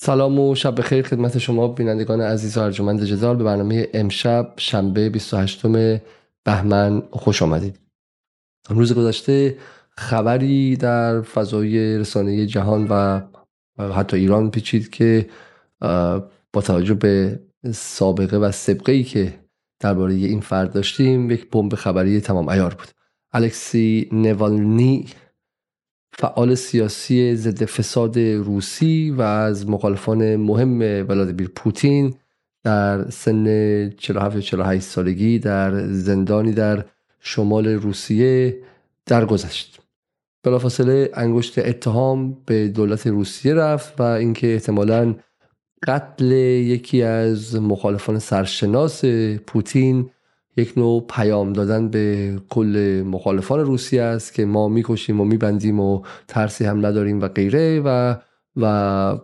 [0.00, 5.10] سلام و شب بخیر خدمت شما بینندگان عزیز و ارجمند جدال به برنامه امشب شنبه
[5.10, 5.66] 28
[6.44, 7.78] بهمن خوش آمدید.
[8.68, 9.56] روز گذشته
[9.90, 13.20] خبری در فضای رسانه جهان و
[13.92, 15.28] حتی ایران پیچید که
[16.52, 17.40] با توجه به
[17.72, 19.34] سابقه و سبقه ای که
[19.80, 22.88] درباره این فرد داشتیم یک بمب خبری تمام ایار بود.
[23.32, 25.06] الکسی نوالنی
[26.20, 32.14] فعال سیاسی ضد فساد روسی و از مخالفان مهم ولادیمیر پوتین
[32.64, 33.44] در سن
[33.90, 36.84] 47 48 سالگی در زندانی در
[37.20, 38.58] شمال روسیه
[39.06, 39.80] درگذشت.
[40.42, 45.14] بلافاصله انگشت اتهام به دولت روسیه رفت و اینکه احتمالا
[45.86, 49.04] قتل یکی از مخالفان سرشناس
[49.46, 50.10] پوتین
[50.58, 56.02] یک نوع پیام دادن به کل مخالفان روسیه است که ما می‌کشیم و میبندیم و
[56.28, 58.16] ترسی هم نداریم و غیره و
[58.56, 59.14] و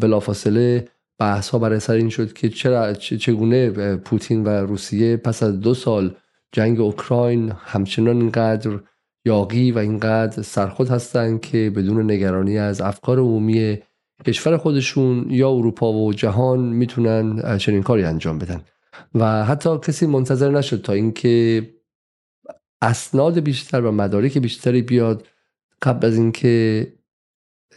[0.00, 5.60] بلافاصله بحث ها برای سر این شد که چرا چگونه پوتین و روسیه پس از
[5.60, 6.14] دو سال
[6.52, 8.70] جنگ اوکراین همچنان اینقدر
[9.24, 13.78] یاقی و اینقدر سرخود هستند که بدون نگرانی از افکار عمومی
[14.26, 18.60] کشور خودشون یا اروپا و جهان می‌تونن چنین کاری انجام بدن.
[19.14, 21.66] و حتی کسی منتظر نشد تا اینکه
[22.82, 25.26] اسناد بیشتر و مدارک بیشتری بیاد
[25.82, 26.86] قبل از اینکه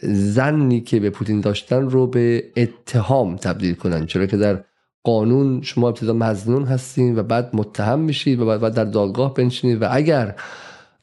[0.02, 4.06] زنی که به پوتین داشتن رو به اتهام تبدیل کنن.
[4.06, 4.64] چرا که در
[5.04, 9.88] قانون شما ابتدا مزنون هستین و بعد متهم میشید و بعد در دادگاه بنشینید و
[9.90, 10.34] اگر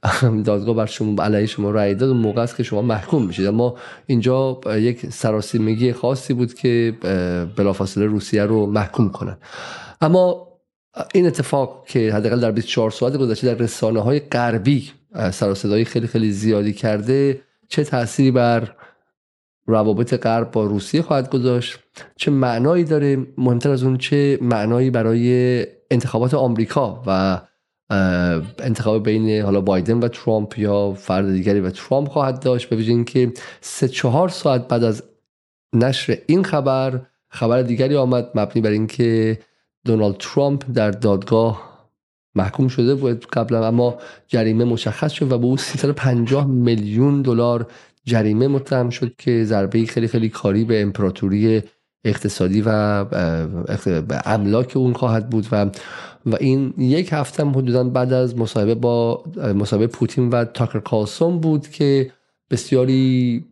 [0.45, 3.45] دادگاه بر شما علیه شما رأی داد موقع است که شما محکوم میشید.
[3.45, 6.93] اما اینجا یک سراسیمگی خاصی بود که
[7.55, 9.37] بلافاصله روسیه رو محکوم کنن.
[10.03, 10.47] اما
[11.13, 14.91] این اتفاق که حداقل در 24 ساعت گذشته در رسانه های غربی
[15.31, 18.75] سر صدای خیلی خیلی زیادی کرده چه تأثیری بر
[19.65, 21.79] روابط غرب با روسیه خواهد گذاشت؟
[22.15, 27.41] چه معنایی داره؟ مهمتر از اون چه معنایی برای انتخابات آمریکا و
[28.59, 33.31] انتخاب بین حالا بایدن و ترامپ یا فرد دیگری و ترامپ خواهد داشت؟ به اینکه
[33.61, 35.03] سه چهار ساعت بعد از
[35.73, 39.39] نشر این خبر خبر دیگری آمد مبنی بر اینکه
[39.85, 41.73] دونالد ترامپ در دادگاه
[42.35, 47.67] محکوم شده بود قبلا اما جریمه مشخص شد و به او 350 میلیون دلار
[48.05, 51.61] جریمه متهم شد که ضربه خیلی خیلی کاری به امپراتوری
[52.05, 52.69] اقتصادی و
[54.25, 55.69] املاک اون خواهد بود و
[56.25, 59.23] و این یک هفته حدودا بعد از مصاحبه با
[59.55, 62.11] مصاحبه پوتین و تاکر کالسون بود که
[62.51, 63.45] بسیاری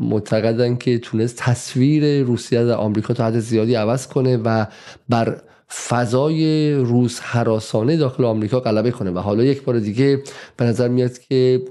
[0.00, 4.66] معتقدن که تونست تصویر روسیه در آمریکا تا حد زیادی عوض کنه و
[5.08, 10.22] بر فضای روز حراسانه داخل آمریکا غلبه کنه و حالا یک بار دیگه
[10.56, 11.62] به نظر میاد که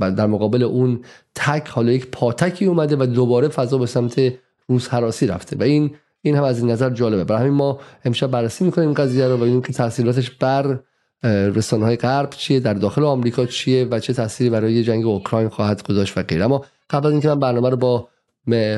[0.00, 1.00] در مقابل اون
[1.34, 4.32] تک حالا یک پاتکی اومده و دوباره فضا به سمت
[4.68, 5.90] روز حراسی رفته و این
[6.22, 7.24] این هم از این نظر جالبه.
[7.24, 10.78] برای همین ما امشب بررسی می‌کنیم قضیه رو و ببینیم که تاثیراتش بر
[11.24, 15.82] رسانه های غرب چیه در داخل آمریکا چیه و چه تاثیری برای جنگ اوکراین خواهد
[15.82, 16.44] گذاشت و غیره.
[16.44, 18.08] اما قبل از اینکه من برنامه رو با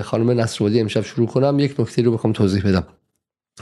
[0.03, 2.85] خانم نصرودی امشب شروع کنم یک نکته رو بخوام توضیح بدم.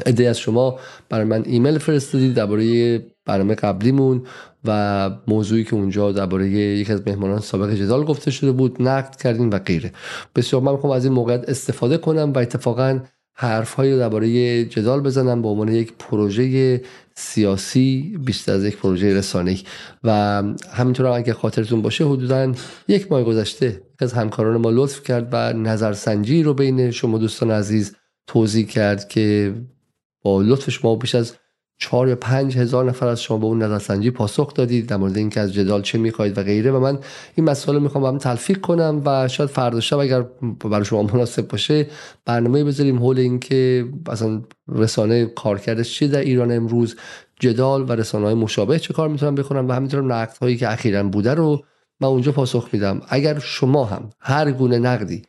[0.06, 0.78] عده از شما
[1.08, 4.22] برای من ایمیل فرستادید درباره برنامه قبلیمون
[4.64, 9.50] و موضوعی که اونجا درباره یک از مهمانان سابق جدال گفته شده بود نقد کردیم
[9.50, 9.92] و غیره.
[10.36, 13.00] بسیار من می‌خوام از این موقعیت استفاده کنم و اتفاقا
[13.34, 16.80] حرفهایی رو درباره جدال بزنم به عنوان یک پروژه
[17.16, 19.60] سیاسی بیشتر از یک پروژه رسانه‌ای.
[20.04, 20.42] و
[20.72, 22.52] همینطور هم اگه خاطرتون باشه حدودا
[22.88, 27.96] یک ماه گذشته از همکاران ما لطف کرد و نظرسنجی رو بین شما دوستان عزیز
[28.26, 29.54] توضیح کرد که
[30.22, 31.36] با لطف شما بیش از
[31.80, 35.40] چهار یا پنج هزار نفر از شما به اون نظرسنجی پاسخ دادید در مورد اینکه
[35.40, 36.70] از جدال چه می‌خواهید و غیره.
[36.70, 36.98] و من
[37.34, 40.24] این مسئله می‌خوام با هم تلفیق کنم و شاید فردا شب اگر
[40.70, 41.86] برای شما مناسب باشه
[42.24, 46.96] برنامه بذاریم حول اینکه مثلا رسانه کارکردش چی در ایران امروز
[47.40, 51.02] جدال و رسانه های مشابه چه کار می‌تونن بخونن و همینطور نقد هایی که اخیرا
[51.02, 51.64] بوده رو
[52.00, 53.00] من اونجا پاسخ میدم.
[53.08, 55.22] اگر شما هم هر گونه نقدی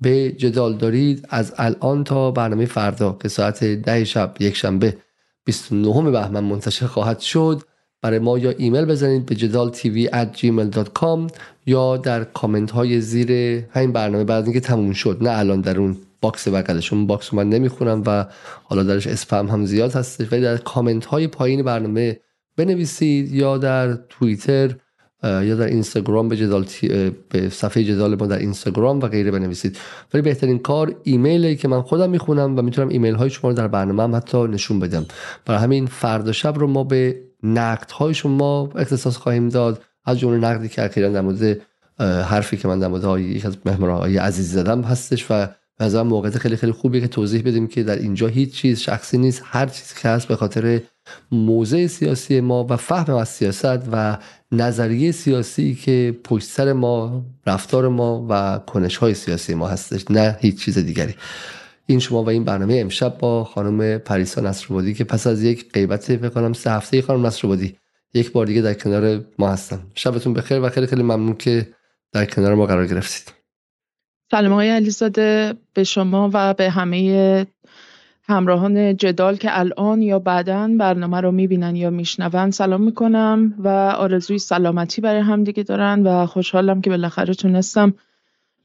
[0.00, 4.96] به جدال دارید از الان تا برنامه فردا که ساعت ده شب یک شنبه
[5.44, 7.62] 29 بهمن منتشر خواهد شد.
[8.02, 11.32] برای ما یا ایمیل بزنید به جدال تیوی at gmail.com
[11.66, 13.30] یا در کامنت های زیر
[13.70, 15.18] همین برنامه بعد اینکه تموم شد.
[15.20, 18.26] نه الان در اون box بغلشون box من نمی‌خونم و
[18.64, 22.20] حالا درش اسپم هم زیاد هستش ولی در کامنت های پایین برنامه
[22.56, 24.74] بنویسید یا در توییتر
[25.26, 26.64] یا در اینستاگرام به جدال
[27.28, 29.78] به صفحه جدال ما در اینستاگرام و غیره بنویسید.
[30.14, 33.68] ولی بهترین کار ایمیلی که من خودم می‌خونم و می‌تونم ایمیل های شما رو در
[33.68, 35.06] برنامه هم حتی نشون بدم.
[35.44, 39.82] برای همین فردا شب رو ما به نقد های شما اختصاص خواهیم داد.
[40.04, 41.60] از جمله نقدی که اخیرا در مورد
[42.00, 46.56] حرفی که من در مورد یک از مهمانهای عزیز زدم هستش و از موقعیت خیلی
[46.56, 49.42] خیلی خوبیه که توضیح بدیم که در اینجا هیچ چیز شخصی نیست.
[49.44, 50.80] هر چیزی که هست به خاطر
[51.32, 54.18] موضع سیاسی ما و فهم از سیاست و
[54.52, 60.36] نظریه سیاسی که پشت سر ما رفتار ما و کنش های سیاسی ما هستش نه
[60.40, 61.14] هیچ چیز دیگری.
[61.86, 66.02] این شما و این برنامه امشب با خانم پریسا نصرآبادی که پس از یک غیبت
[66.02, 67.76] فکر کنم سه هفته خانم نصرآبادی
[68.14, 69.86] یک بار دیگه در کنار ما هستن.
[69.94, 71.68] شبتون بخیر و خیلی خیلی ممنون که
[72.12, 73.35] در کنار ما قرار گرفتید.
[74.30, 77.46] سلام آقای علیزاده به شما و به همه
[78.22, 83.68] همراهان جدال که الان یا بعدا برنامه رو می‌بینن یا میشنون سلام می‌کنم و
[83.98, 87.94] آرزوی سلامتی برای هم دیگه دارن و خوشحالم که بالاخره تونستم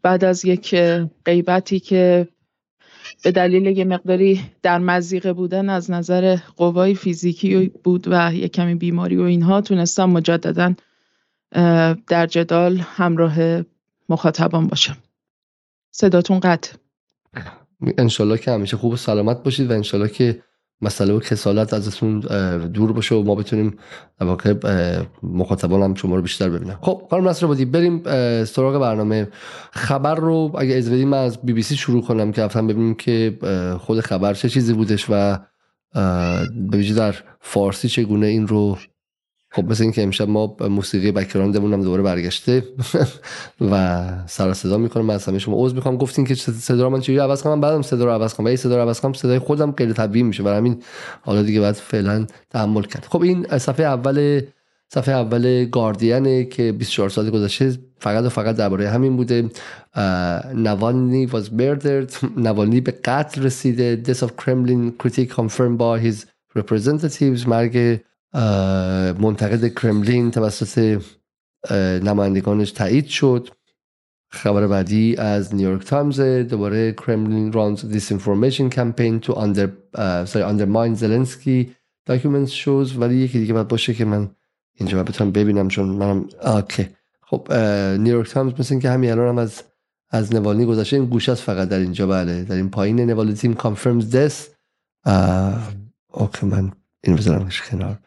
[0.01, 0.75] بعد از یک
[1.25, 2.27] غیبتی که
[3.23, 8.75] به دلیل یه مقداری در مزیقه بودن از نظر قوای فیزیکی بود و یک کمی
[8.75, 10.73] بیماری و اینها تونستم مجددا
[12.07, 13.61] در جدال همراه
[14.09, 14.97] مخاطبان باشم.
[15.91, 16.73] صداتون قطع.
[17.97, 20.43] انشالله که همیشه خوب و سلامت باشید و انشالله که
[20.81, 22.19] مسئله و کسالت ازتون
[22.59, 23.77] دور باشه و ما بتونیم
[24.21, 24.53] واقع
[25.23, 26.77] مخاطبان هم شما رو بیشتر ببینم.
[26.81, 28.03] خب خانم نصر بودی بریم
[28.43, 29.27] سراغ برنامه.
[29.71, 33.37] خبر رو اگه از بدیم از بی بی سی شروع کنم که افتم ببینیم که
[33.79, 35.39] خود خبر چه چیزی بودش و
[36.69, 38.77] به در فارسی چگونه این رو
[39.53, 42.63] خب مثل اینکه امشب ما موسیقی بکراندمون هم دوباره برگشته
[43.61, 45.97] و سر صدا می‌کنم من از همه شما عذر می‌خوام.
[45.97, 48.45] گفتین که صدا رو من چجوری عوض کنم؟ بعدم صدا رو عوض کنم.
[48.45, 50.81] و این صدا رو عوض کنم صدای خودم غیر طبیعی میشه برای همین
[51.21, 53.05] حالا دیگه باید فعلا تحمل کرد.
[53.09, 54.41] خب این صفحه اول
[54.93, 59.49] صفحه اول گاردینه که 24 سال گذشته فقط و فقط درباره همین بوده.
[60.55, 62.25] نوالنی was murdered.
[62.37, 64.03] نوالنی به قتل رسیده.
[64.05, 66.25] Death of Kremlin critic confirmed by his
[66.59, 67.47] representatives.
[67.47, 67.99] مرگ
[69.19, 71.01] منتقد کرملین توسط
[72.03, 73.49] نمایندگانش تایید شد.
[74.33, 79.69] خبر بعدی از نیویورک تایمز دوباره Kremlin runs disinformation campaign to under
[80.25, 81.75] sorry undermine Zelensky
[82.05, 82.97] documents show.
[82.97, 84.29] ولی یکی دیگه باید باشه که من
[84.73, 86.87] اینجا بتونم ببینم چون منم OK.
[87.21, 87.53] خب
[87.99, 89.63] نیویورک تایمز مثل که همین الان هم از
[90.09, 90.95] از نوالنی گذشته.
[90.95, 92.07] این گوشه است فقط در اینجا.
[92.07, 92.43] بله.
[92.43, 94.49] در این پایین Navalny team confirms death
[96.13, 96.71] اوکی من
[97.03, 97.99] این بذارمش کنار.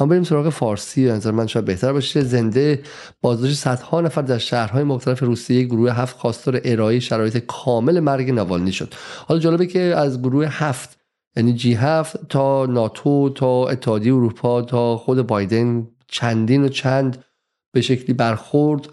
[0.00, 2.20] اما بریم سراغ فارسی نظر من شاید بهتر باشه.
[2.20, 2.82] زنده
[3.20, 8.72] بازداشت صدها نفر در شهرهای مختلف روسیه گروه هفت خواستار ارائه شرایط کامل مرگ نوالنی
[8.72, 8.94] شد.
[9.26, 10.98] حالا جالبه که از گروه هفت
[11.36, 17.24] یعنی جی هفت تا ناتو تا اتحادیه اروپا تا خود بایدن چندین و چند
[17.72, 18.88] به شکلی برخورد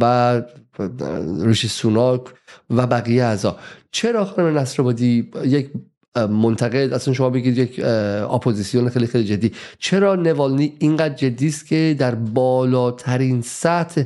[0.00, 0.42] و
[1.40, 2.22] ریشی سوناک
[2.70, 3.56] و بقیه اعضا.
[3.90, 5.70] چرا خانم نصرآبادی یک
[6.16, 7.80] منتقد اصلا شما بگید یک
[8.30, 9.52] اپوزیسیون خیلی خیلی جدی.
[9.78, 14.02] چرا نوالنی اینقدر جدی است که در بالاترین سطح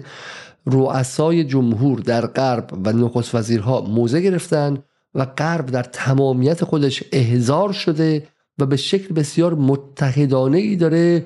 [0.66, 4.82] رؤسای جمهور در غرب و نخست وزیرها موضع گرفتن
[5.14, 11.24] و غرب در تمامیت خودش احضار شده و به شکل بسیار متحدانه ای داره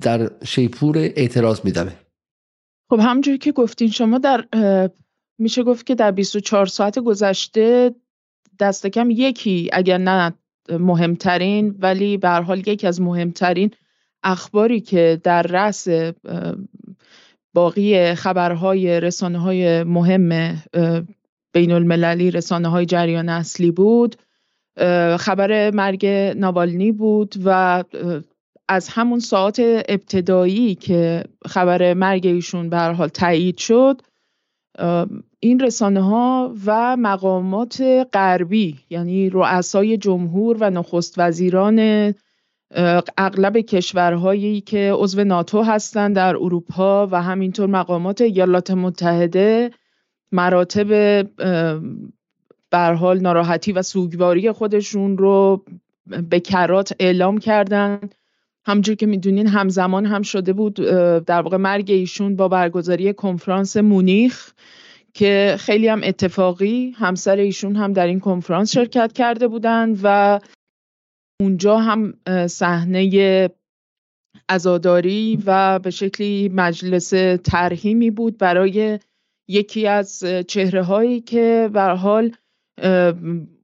[0.00, 1.92] در شیپور اعتراض میدمه.
[2.90, 4.44] خب همونجوری که گفتین شما در
[5.38, 7.94] میشه گفت که در 24 ساعت گذشته
[8.60, 10.32] دست کم یکی اگر نه
[10.70, 13.70] مهمترین ولی به حال یکی از مهمترین
[14.22, 15.88] اخباری که در رأس
[17.54, 20.28] باقی خبرهای رسانه های مهم
[21.52, 24.16] بین المللی رسانه های جریان اصلی بود
[25.18, 27.84] خبر مرگ نوالنی بود و
[28.68, 34.02] از همون ساعت ابتدایی که خبر مرگ ایشون به حال تایید شد
[35.40, 37.82] این رسانه ها و مقامات
[38.12, 42.14] غربی یعنی رؤسای جمهور و نخست وزیران
[43.18, 49.70] اغلب کشورهایی که عضو ناتو هستند در اروپا و همینطور مقامات ایالات متحده
[50.32, 51.22] مراتب
[52.70, 55.64] بر حال ناراحتی و سوگواری خودشون رو
[56.30, 58.14] به کرات اعلام کردند.
[58.70, 60.74] همجور که می‌دونین همزمان هم شده بود
[61.24, 64.52] در واقع مرگ ایشون با برگزاری کنفرانس مونیخ
[65.14, 70.40] که خیلی هم اتفاقی همسر ایشون هم در این کنفرانس شرکت کرده بودند و
[71.40, 72.14] اونجا هم
[72.46, 73.50] صحنه
[74.48, 77.10] ازاداری و به شکلی مجلس
[77.44, 78.98] ترهیمی بود برای
[79.48, 82.32] یکی از چهره هایی که به حال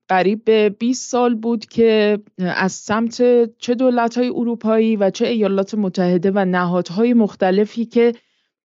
[0.09, 3.23] قریب به 20 سال بود که از سمت
[3.59, 8.13] چه دولت های اروپایی و چه ایالات متحده و نهادهای مختلفی که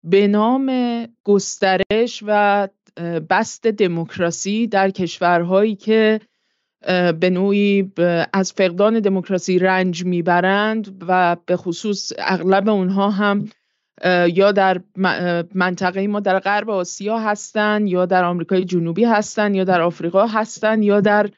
[0.03, 0.71] به نام
[1.23, 2.67] گسترش و
[3.29, 6.19] بست دموکراسی در کشورهایی که
[7.19, 7.91] به نوعی
[8.33, 13.49] از فقدان دموکراسی رنج می‌برند و به خصوص اغلب اونها هم
[14.33, 14.81] یا در
[15.55, 20.83] منطقه ما در غرب آسیا هستن یا در آمریکای جنوبی هستن یا در آفریقا هستن
[20.83, 21.29] یا در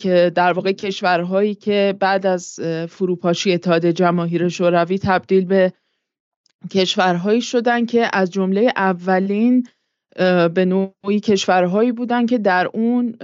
[0.00, 5.72] که در واقع کشورهایی که بعد از فروپاشی اتحاد جماهیر شوروی تبدیل به
[6.70, 9.66] کشورهایی شدن که از جمله اولین
[10.54, 13.16] به نوعی کشورهایی بودن که در اون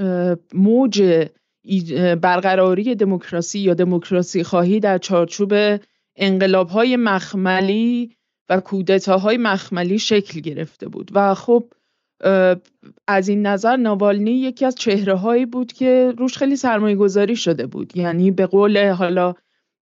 [0.54, 1.28] موج
[2.22, 5.54] برقراری دموکراسی یا دموکراسی خواهی در چارچوب
[6.16, 8.17] انقلاب های مخملی
[8.48, 11.10] و کودتاهای مخملی شکل گرفته بود.
[11.14, 11.72] و خب
[13.06, 17.66] از این نظر ناوالنی یکی از چهره هایی بود که روش خیلی سرمایه گذاری شده
[17.66, 17.96] بود.
[17.96, 19.34] یعنی به قول حالا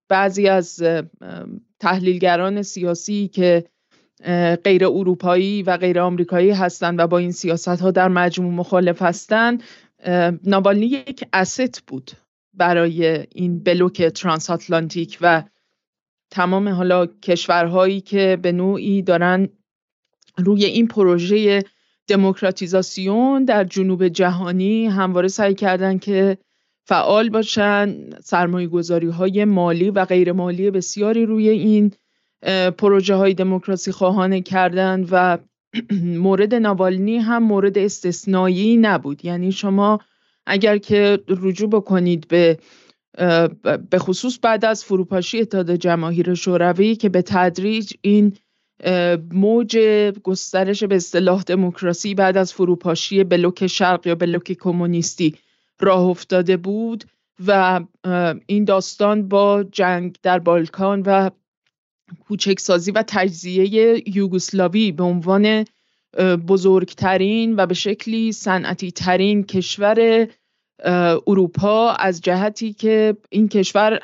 [0.08, 0.82] بعضی از
[1.80, 3.64] تحلیلگران سیاسی که
[4.64, 9.62] غیر اروپایی و غیر آمریکایی هستند و با این سیاست ها در مجموع مخالف هستند
[10.44, 12.10] ناوالنی یک اسست بود
[12.54, 15.42] برای این بلوک ترانس آتلانتیک و
[16.30, 19.48] تمام حالا کشورهایی که به نوعی دارن
[20.38, 21.62] روی این پروژه
[22.08, 26.38] دموکراتیزاسیون در جنوب جهانی همواره سعی کردن که
[26.84, 31.92] فعال باشن سرمایه گذاری های مالی و غیر مالی بسیاری روی این
[32.78, 35.38] پروژه های دموکراسی خواهانه کردن و
[36.26, 39.24] مورد ناوالنی هم مورد استثنایی نبود.
[39.24, 40.00] یعنی شما
[40.46, 42.58] اگر که رجوع بکنید به
[43.90, 48.36] به خصوص بعد از فروپاشی اتحاد جماهیر شوروی که به تدریج این
[49.32, 49.78] موج
[50.22, 55.34] گسترش به اصطلاح دموکراسی بعد از فروپاشی بلوک شرق یا بلوک کمونیستی
[55.80, 57.04] راه افتاده بود
[57.46, 57.80] و
[58.46, 61.30] این داستان با جنگ در بالکان و
[62.28, 65.64] کوچکسازی و تجزیه یوگسلاوی به عنوان
[66.48, 70.28] بزرگترین و به شکلی صنعتی ترین کشور
[71.26, 74.00] اروپا از جهتی که این کشور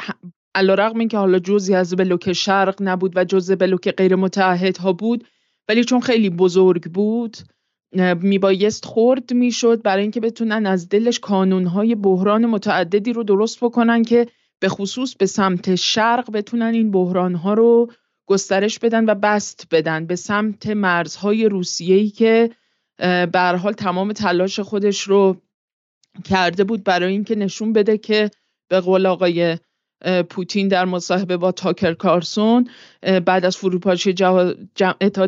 [0.54, 5.24] علیرغم اینکه حالا جزی از بلوک شرق نبود و جزء بلوک غیر متحد ها بود
[5.68, 7.36] ولی چون خیلی بزرگ بود
[8.20, 14.26] میبایست خورد می‌شد برای اینکه بتونن از دلش کانونهای بحران متعددی رو درست بکنن که
[14.60, 17.90] به خصوص به سمت شرق بتونن این بحرانها رو
[18.26, 22.50] گسترش بدن و بست بدن به سمت مرزهای روسیه‌ای که
[23.32, 25.36] به حال تمام تلاش خودش رو
[26.24, 28.30] کرده بود برای اینکه نشون بده که
[28.68, 29.58] به قول آقای
[30.30, 32.68] پوتین در مصاحبه با تاکر کارسون
[33.02, 34.54] بعد از فروپاشی جمع...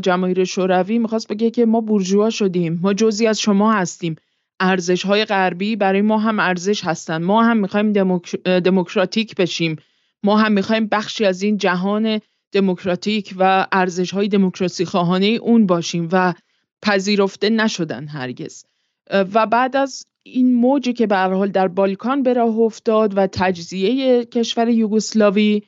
[0.03, 4.17] جماهیر شوروی می‌خواست بگه که ما بورژوا شدیم ما جزی از شما هستیم
[4.61, 7.93] ارزش های غربی برای ما هم ارزش هستن ما هم می‌خوایم
[8.61, 9.77] دموکراتیک بشیم
[10.23, 12.21] ما هم می‌خوایم بخشی از این جهان
[12.53, 16.35] دموکراتیک و ارزش های دموکراسی خواهانه اون باشیم و
[16.83, 18.65] پذیرفته نشدن هرگز.
[19.11, 24.25] و بعد از این موجی که به حال در بالکان به راه افتاد و تجزیه
[24.25, 25.63] کشور یوگسلاوی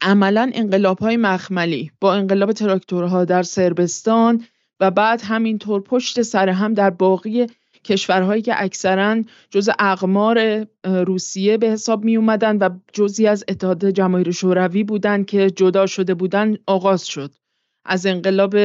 [0.00, 4.44] عملا انقلاب های مخملی با انقلاب تراکتورها در سربستان
[4.80, 7.46] و بعد همینطور پشت سر هم در باقی
[7.84, 14.30] کشورهایی که اکثرا جز اقمار روسیه به حساب می اومدن و جزی از اتحاد جماهیر
[14.30, 17.30] شوروی بودند که جدا شده بودند آغاز شد.
[17.84, 18.56] از انقلاب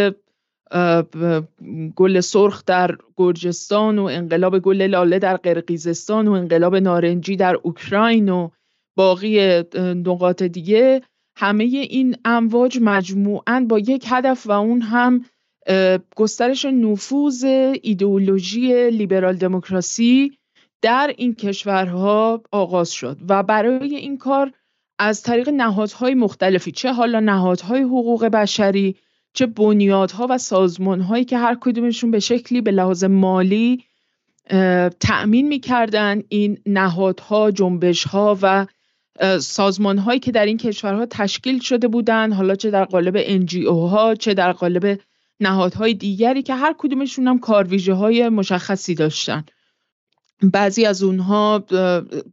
[1.96, 8.30] گل سرخ در گرجستان و انقلاب گل لاله در قرقیزستان و انقلاب نارنجی در اوکراین
[8.30, 8.50] و
[8.96, 11.02] باقی نقاط دیگه.
[11.38, 15.26] همه این امواج مجموعاً با یک هدف و اون هم
[16.16, 17.44] گسترش نفوذ
[17.82, 20.38] ایدئولوژی لیبرال دموکراسی
[20.82, 24.52] در این کشورها آغاز شد و برای این کار
[25.00, 28.96] از طریق نهادهای مختلفی چه حالا نهادهای حقوق بشری
[29.34, 33.84] چه بنیادها و سازمانهایی که هر کدومشون به شکلی به لحاظ مالی
[35.00, 38.68] تأمین می‌کردن این نهادها جنبشها و
[39.40, 44.34] سازمانهایی که در این کشورها تشکیل شده بودند حالا چه در قالب NGO ها چه
[44.34, 45.00] در قالب
[45.40, 49.44] نهادهای دیگری که هر کدومشون هم کارویژه های مشخصی داشتن.
[50.44, 51.58] بعضی از اونها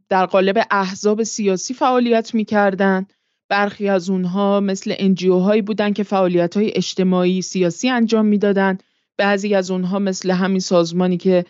[0.09, 3.05] در قالب احزاب سیاسی فعالیت می‌کردن.
[3.49, 8.83] برخی از اونها مثل انجیو هایی بودن که فعالیت های اجتماعی سیاسی انجام می‌دادند
[9.17, 11.45] بعضی از اونها مثل همین سازمانی که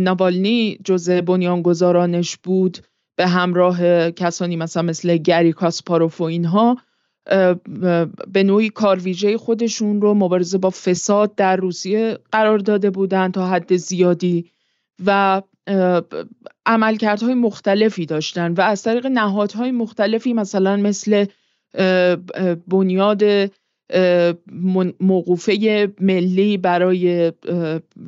[0.00, 2.78] ناوالنی جزء بنیانگذارانش بود
[3.16, 6.76] به همراه کسانی مثلا مثل گری کاسپاروف و اینها
[8.32, 13.76] به نوعی کارویژه خودشون رو مبارزه با فساد در روسیه قرار داده بودند تا حد
[13.76, 14.50] زیادی.
[15.06, 15.42] و
[16.66, 21.24] عملکردهای مختلفی داشتن و از طریق نهادهای مختلفی مثلا مثل
[22.68, 23.22] بنیاد
[25.00, 27.32] موقوفه ملی برای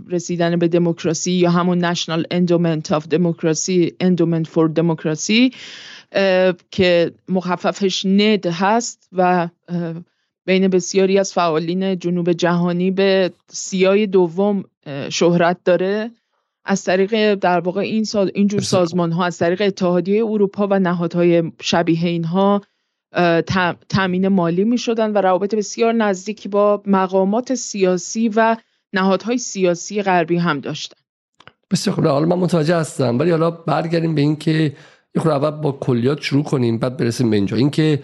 [0.09, 5.55] رسیدن به دموکراسی یا همون National Endowment of Democracy Endowment for Democracy
[6.71, 9.49] که مخففش ند هست و
[10.47, 14.65] بین بسیاری از فعالین جنوب جهانی به سیای دوم
[15.11, 16.11] شهرت داره.
[16.69, 21.53] از طریق در واقع این سال اینجور سازمان ها از طریق اتحادیه اروپا و نهادهای
[21.61, 22.61] شبیه اینها
[23.89, 28.57] تامین مالی می شدن و روابط بسیار نزدیکی با مقامات سیاسی و
[28.93, 30.97] نهادهای سیاسی غربی هم داشتن.
[31.71, 32.07] بسیار خوب.
[32.07, 34.77] حالا من متوجه هستم ولی حالا برگردیم به اینکه
[35.15, 37.57] یه خورده اول با کلیات شروع کنیم بعد برسیم به اینجا.
[37.57, 38.03] اینکه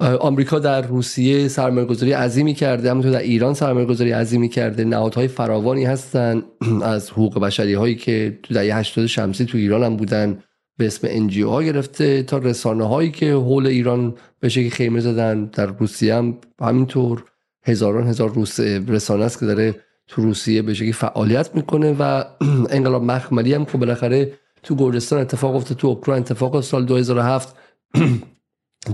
[0.00, 4.84] آمریکا در روسیه سرمایه‌گذاری عظیمی کرده همونطور در ایران سرمایه‌گذاری عظیمی کرده.
[4.84, 6.42] نهادهای فراوانی هستن
[6.82, 10.42] از حقوق بشری هایی که تو دهه 80 شمسی تو ایران هم بودن
[10.78, 15.44] به اسم انجیو ها گرفته تا رسانه هایی که حول ایران به شکلی خیمه زدن.
[15.44, 17.24] در روسیه هم همینطور
[17.66, 19.74] هزاران هزار روس رسانه است که داره
[20.08, 22.24] تو روسیه به شکلی فعالیت می‌کنه و
[22.76, 27.56] انقلاب مخملی هم که بالاخره تو گرجستان اتفاق افتاد تو اوکراین اتفاق سال 2007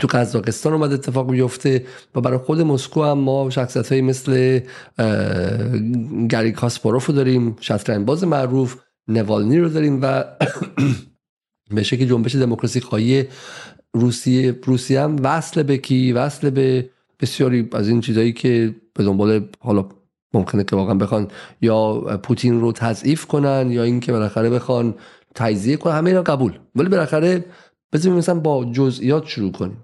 [0.00, 4.60] تو قزاقستان اومد اتفاق بیفته و برای خود مسکو هم ما شخصیت های مثل
[6.28, 8.76] گری کاسپاروف رو داریم شطرنج باز معروف
[9.08, 10.24] نوالنی رو داریم و
[11.74, 13.24] به شکل جنبش دموکراسی خواهی
[13.94, 16.90] روسیه روسیه هم وصل به کی؟ وصل به
[17.20, 19.88] بسیاری از این چیزهایی که به دنبال حالا
[20.34, 21.28] ممکنه که واقعا بخوان
[21.60, 24.94] یا پوتین رو تضعیف کنن یا اینکه بالاخره بخوان
[25.34, 25.94] تجزیه کنن.
[25.94, 26.58] همه اینا قبول.
[26.74, 27.44] ولی بالاخره
[27.92, 29.76] بذاریم مثلا با جزئیات شروع کنیم.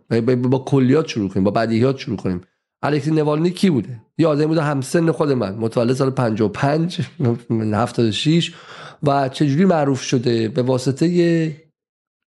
[0.43, 2.41] با کلیات شروع کنیم با بدیهیات شروع کنیم.
[2.83, 7.01] الکسی نوالنی کی بوده؟ یه آدمی بوده همسن خود من متولد سال 55
[7.75, 8.55] 76
[9.03, 11.57] و چجوری معروف شده؟ به واسطه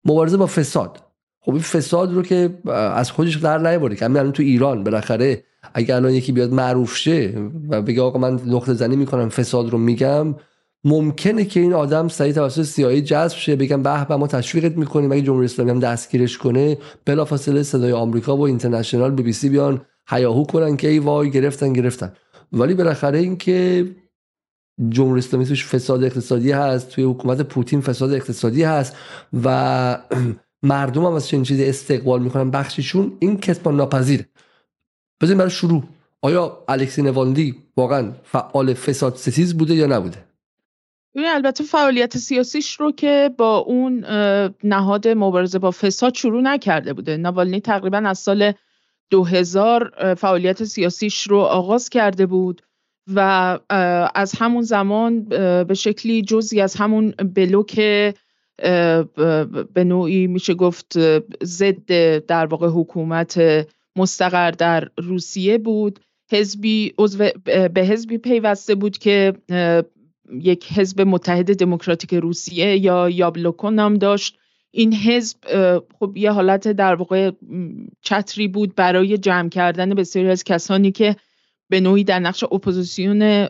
[0.05, 1.03] مبارزه با فساد.
[1.39, 5.43] خب این فساد رو که از خودش در نیبره که همین تو ایران بالاخره
[5.73, 7.33] اگر الان یکی بیاد معروف شه
[7.69, 10.35] و بگه آقا من نقطه زنی می‌کنم فساد رو میگم
[10.87, 15.21] ممکنه که این آدم سریع توسط سیایی جذب شه بگم به ما تشویقت می‌کنیم اگه
[15.21, 20.43] جمهوری اسلامی هم دستگیرش کنه بلافاصله صدای آمریکا و اینترنشنال بی بی سی بیان هیاهو
[20.43, 22.13] کنن که ای وای گرفتن گرفتن.
[22.51, 23.85] ولی بالاخره این که
[24.89, 28.95] جمهوری اسلامی توش فساد اقتصادی هست توی حکومت پوتین فساد اقتصادی هست
[29.43, 29.97] و
[30.63, 34.25] مردم هم از چنین چیزی استقبال می‌کنن بخشیشون این کسبان ناپذیره.
[35.21, 35.83] بزنیم برای شروع.
[36.21, 40.27] آیا الکسی نوالدی واقعا فعال فساد ستیز بوده یا نبوده؟
[41.25, 44.05] البته فعالیت سیاسیش رو که با اون
[44.63, 47.17] نهاد مبارزه با فساد شروع نکرده بوده.
[47.17, 48.53] نوالنی تقریبا از سال
[49.09, 52.61] 2000 فعالیت سیاسیش رو آغاز کرده بود
[53.15, 53.19] و
[54.15, 55.23] از همون زمان
[55.63, 57.75] به شکلی جزی از همون بلوک
[59.73, 60.99] به نوعی میشه گفت
[61.43, 61.91] ضد
[62.25, 63.41] در واقع حکومت
[63.95, 65.99] مستقر در روسیه بود.
[66.31, 66.93] حزبی
[67.73, 69.33] به حزبی پیوسته بود که
[70.31, 74.37] یک حزب متحد دموکراتیک روسیه یا یابلوکو نام داشت.
[74.71, 75.37] این حزب
[75.99, 77.31] خب یه حالت در واقع
[78.01, 81.15] چتری بود برای جمع کردن بسیاری از کسانی که
[81.69, 83.47] به نوعی در نقش اپوزیسیون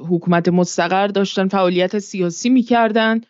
[0.00, 3.20] حکومت مستقر داشتن فعالیت سیاسی می‌کردن.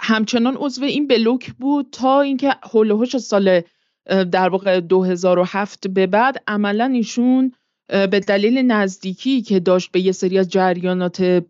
[0.00, 3.60] همچنان عضو این بلوک بود تا اینکه هول سال
[4.06, 7.52] در واقع 2007 به بعد عملا ایشون
[7.88, 11.44] به دلیل نزدیکی که داشت به یه سری از جریانات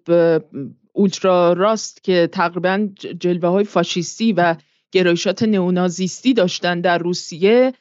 [0.93, 2.89] ultra راست که تقریبا
[3.21, 4.57] جلوه های فاشیستی و
[4.93, 7.73] گرایشات نئونازیستی داشتن در روسیه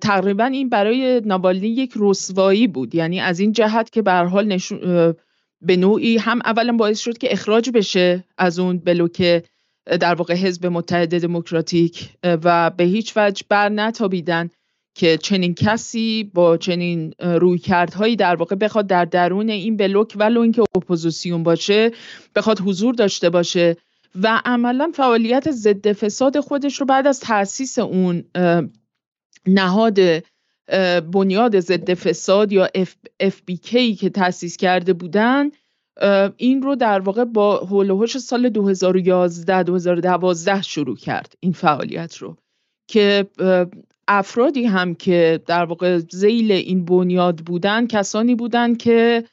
[0.00, 2.94] تقریبا این برای نوالنی یک رسوایی بود.
[2.94, 5.14] یعنی از این جهت که به حال نشون
[5.60, 9.44] به نوعی هم اولا باعث شد که اخراج بشه از اون بلوک
[10.00, 14.50] در واقع حزب متحد دموکراتیک و به هیچ وجه بر نتابیدن
[14.94, 20.62] که چنین کسی با چنین رویکردهایی در واقع بخواد در درون این بلوک ولو اینکه
[20.74, 21.90] اپوزیسیون باشه
[22.36, 23.76] بخواد حضور داشته باشه
[24.22, 28.24] و عملا فعالیت ضد فساد خودش رو بعد از تاسیس اون
[29.46, 29.98] نهاد
[31.12, 32.68] بنیاد ضد فساد یا
[33.22, 35.50] FBK که تأسیس کرده بودن
[36.36, 42.36] این رو در واقع با هولوهش سال 2011 2012 شروع کرد این فعالیت رو
[42.88, 43.26] که
[44.18, 49.24] افرادی هم که در واقع زیل این بنیاد بودن کسانی بودن که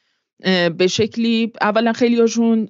[0.78, 2.70] به شکلی اولا خیلی هاشون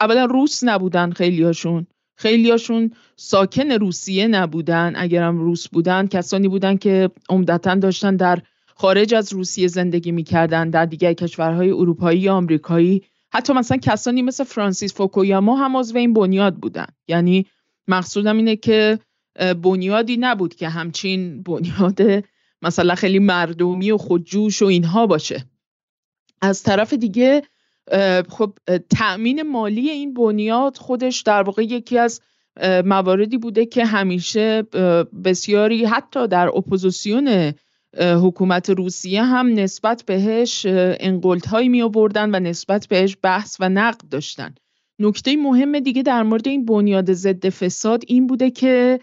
[0.00, 4.92] اولا روس نبودن خیلی هاشون خیلی هاشون ساکن روسیه نبودن.
[4.96, 10.86] اگرم روس بودن کسانی بودن که عمدتا داشتن در خارج از روسیه زندگی می‌کردن در
[10.86, 13.02] دیگر کشورهای اروپایی یا آمریکایی.
[13.32, 16.86] حتی مثلا کسانی مثل فرانسیس فوکویاما هم عضو این بنیاد بودن.
[17.08, 17.46] یعنی
[17.88, 18.98] مقصودم اینه که
[19.62, 22.24] بنیادی نبود که همچین بنیاد
[22.62, 25.44] مثلا خیلی مردمی و خودجوش و اینها باشه.
[26.42, 27.42] از طرف دیگه
[28.28, 28.52] خب
[28.90, 32.20] تأمین مالی این بنیاد خودش در واقع یکی از
[32.84, 34.62] مواردی بوده که همیشه
[35.24, 37.52] بسیاری حتی در اپوزیسیون
[38.00, 44.54] حکومت روسیه هم نسبت بهش انقلت می آوردن و نسبت بهش بحث و نقد داشتن.
[44.98, 49.00] نکته مهم دیگه در مورد این بنیاد ضد فساد این بوده که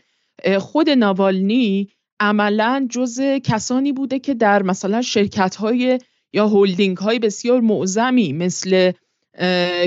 [0.60, 6.00] خود ناوالنی عملا جز کسانی بوده که در مثلا شرکت های
[6.34, 8.92] یا هولدینگ های بسیار معظمی مثل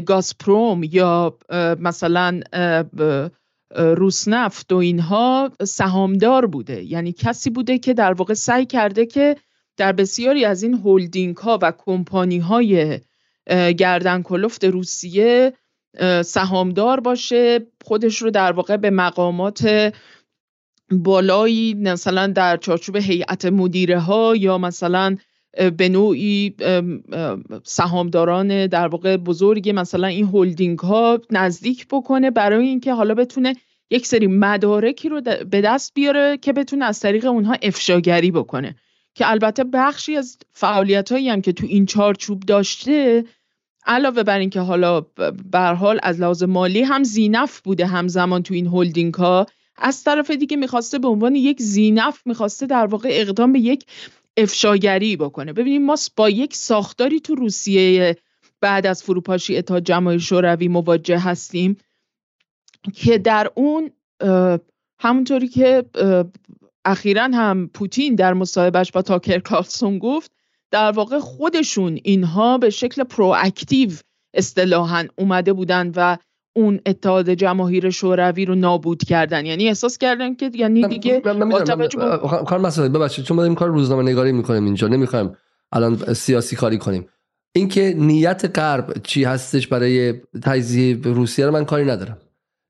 [0.06, 1.38] گازپروم یا
[1.80, 2.40] مثلا
[3.76, 6.82] روسنفت و اینها سهامدار بوده.
[6.82, 9.36] یعنی کسی بوده که در واقع سعی کرده که
[9.76, 13.00] در بسیاری از این هولدینگ ها و کمپانی های
[13.78, 15.52] گردن کلفت روسیه
[16.24, 19.92] سهامدار باشه خودش رو در واقع به مقامات
[20.90, 25.16] بالایی مثلا در چارچوب هیئت مدیره ها یا مثلا
[25.76, 26.54] به نوعی
[27.64, 33.54] سهامداران در واقع بزرگی مثلا این هولدینگ ها نزدیک بکنه برای اینکه حالا بتونه
[33.90, 35.20] یک سری مدارکی رو
[35.50, 38.76] به دست بیاره که بتونه از طریق اونها افشاگری بکنه.
[39.14, 43.24] که البته بخشی از فعالیت هایی هم که تو این چارچوب داشته
[43.86, 45.00] علاوه بر اینکه حالا
[45.52, 49.46] به حال از لحاظ مالی هم زینف بوده همزمان تو این هولدینگ ها
[49.78, 53.86] از طرف دیگه می‌خواسته به عنوان یک زینف می‌خواسته در واقع اقدام به یک
[54.36, 55.52] افشاگری بکنه.
[55.52, 58.16] ببینیم ما با یک ساختاری تو روسیه
[58.60, 61.76] بعد از فروپاشی اتحاد جماهیر شوروی مواجه هستیم
[62.94, 63.90] که در اون
[65.00, 65.84] همونطوری که
[66.84, 70.32] اخیرا هم پوتین در مصاحبهش با تاکر کارلسون گفت
[70.70, 73.90] در واقع خودشون اینها به شکل پرواکتیو
[74.34, 76.16] اصطلاحا اومده بودن و
[76.56, 79.46] اون اتحاد جماهیر شوروی رو نابود کردن.
[79.46, 81.20] یعنی احساس کردن که یعنی دیگه
[82.46, 85.36] کار مسئله ببخشید چون ما این کار روزنامه نگاری می‌کنیم اینجا نمی‌خوایم
[85.72, 87.06] الان سیاسی کاری کنیم.
[87.54, 92.18] اینکه نیت غرب چی هستش برای تجزیه روسیه رو من کاری ندارم.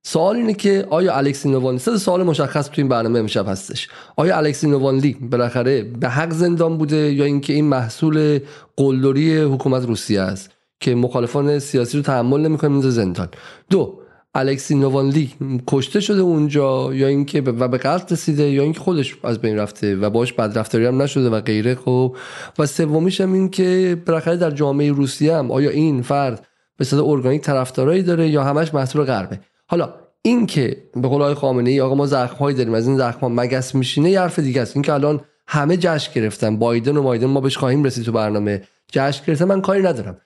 [0.07, 3.89] سوال اینه که آیا الکسی نووانلی سه سوال مشخص تو این برنامه امشب هستش.
[4.17, 8.39] آیا الکسی نووانلی بالاخره به حق زندان بوده یا اینکه این محصول
[8.77, 13.29] قلدری حکومت روسیه است؟ که مخالفان سیاسی رو تحمل نمی‌کنه میز زندان.
[13.71, 13.99] دو
[14.35, 15.33] الکسی نووانلی
[15.67, 19.97] کشته شده اونجا یا اینکه و به قتل رسیده یا اینکه خودش از بین رفته
[19.97, 22.17] و باش بدرفتاری هم نشده و غیره خب.
[22.59, 27.05] و سومیش هم این که بالاخره در جامعه روسیه هم آیا این فرد به صورت
[27.05, 31.81] ارگانیک طرفدارایی داره یا همش محصول غربه؟ حالا این که به قول آقای خامنه ای
[31.81, 34.77] آقا ما زخم هایی داریم از این زخم مگس میشینه یه حرف دیگه است.
[34.77, 38.63] این که الان همه جشن گرفتن بایدن و مایدن ما بهش خواهیم رسید تو برنامه.
[38.93, 40.19] جشن گرفتن من کاری ندارم.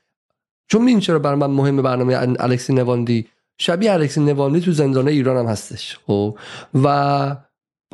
[0.71, 3.27] چون این چرا برای من مهم برنامه الکسی نواندی؟
[3.59, 6.39] شبیه الکسی نواندی تو زندان ایران هم هستش خب؟
[6.85, 7.37] و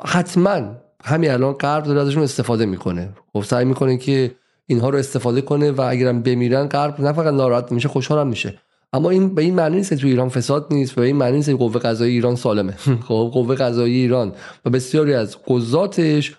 [0.04, 0.62] حتما
[1.04, 3.08] همین الان غرب داره ازشون استفاده می‌کنه.
[3.32, 4.34] خب سعی می‌کنه که
[4.66, 8.58] اینها رو استفاده کنه و اگرم بمیرن غرب نه فقط ناراحت میشه خوشحالم میشه.
[8.92, 11.48] اما این به این معنی نیست تو ایران فساد نیست و به این معنی نیست
[11.48, 12.72] که قوه قضایی ایران سالمه.
[13.08, 14.32] خب قوه قضایی ایران
[14.64, 16.36] و بسیاری از قضاتش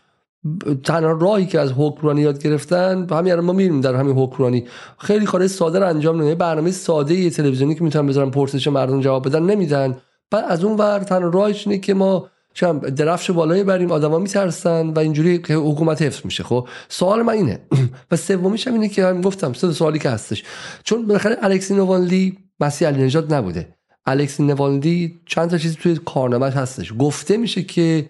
[0.84, 4.66] تنها راهی که از حکمرانی یاد گرفتن همین ما میریم در همین حکمرانی
[4.98, 9.02] خیلی کار ساده رو انجام نمیدن برنامه ساده یه تلویزیونی که می‌تونن بذارن پرسش مردم
[9.02, 9.98] جواب بدن نمیدن.
[10.32, 14.90] بعد از اون ور تنها راهش اینه که ما چم درفش بالایی بریم آدما میترسن
[14.90, 16.44] و اینجوری که حکومت حفظ میشه.
[16.44, 17.60] خب سوال من اینه.
[18.12, 20.44] و سومیش هم اینه که هم گفتم سه سوالی که هستش.
[20.84, 23.68] چون بالاخره الکسی نووانلی مسیح علی نژاد نبوده.
[24.06, 26.94] الکسی نووانلی چند تا چیز توی کارنامه هستش.
[27.00, 28.10] گفته میشه که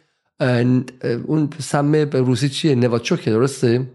[1.25, 3.87] اون سمه به روسی چیه؟ نواچوکه درسته؟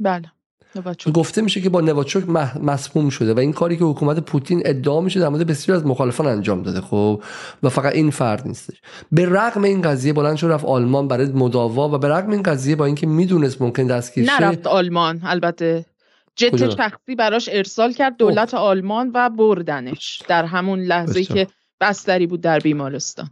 [0.00, 0.32] بله
[0.76, 1.14] نواچوک.
[1.14, 2.28] گفته میشه که با نواچوک
[2.62, 6.26] مسموم شده و این کاری که حکومت پوتین ادعا میشه در مورد بسیار از مخالفان
[6.26, 7.22] انجام داده خب؟
[7.62, 8.80] و فقط این فرد نیستش.
[9.12, 12.76] به رغم این قضیه بلند شد رفت آلمان برای مداوا و به رغم این قضیه
[12.76, 15.84] با اینکه می‌دونست ممکن دستگیر شه نرفت آلمان البته.
[16.36, 21.46] جت شخصی براش ارسال کرد دولت آلمان و بردنش در همون لحظه که
[21.80, 23.30] بستری بود در بیمارستان.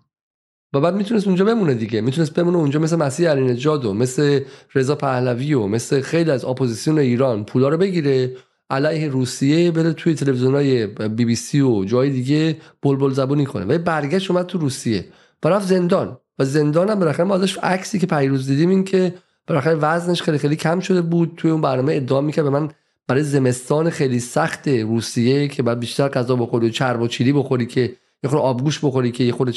[0.77, 2.01] و بعد می‌تونست اونجا بمونه دیگه.
[2.01, 4.41] می‌تونست بمونه اونجا مثل مسیح علی نژاد و مثل
[4.75, 8.37] رضا پهلوی و مثل خیلی از اپوزیسیون ایران پولا رو بگیره
[8.71, 13.65] علیه روسیه بره توی تلویزیونای بی بی سی و جای دیگه بلبل زبونی کنه.
[13.65, 15.05] و برگشت اومد تو روسیه.
[15.45, 16.19] و رفت زندان.
[16.39, 19.15] و زندان هم بالاخره ما ازش عکسی که پریروز دیدیم این که
[19.47, 21.33] بالاخره وزنش خیلی خیلی کم شده بود.
[21.37, 22.69] توی اون برنامه ادعا می‌کرد به من
[23.09, 27.67] برای زمستان خیلی سخت روسیه که بعد بیشتر غذا بخوری و چرب و چیلی بخوری
[27.67, 29.53] که یه خورده آبگوش بخوری که یه خورده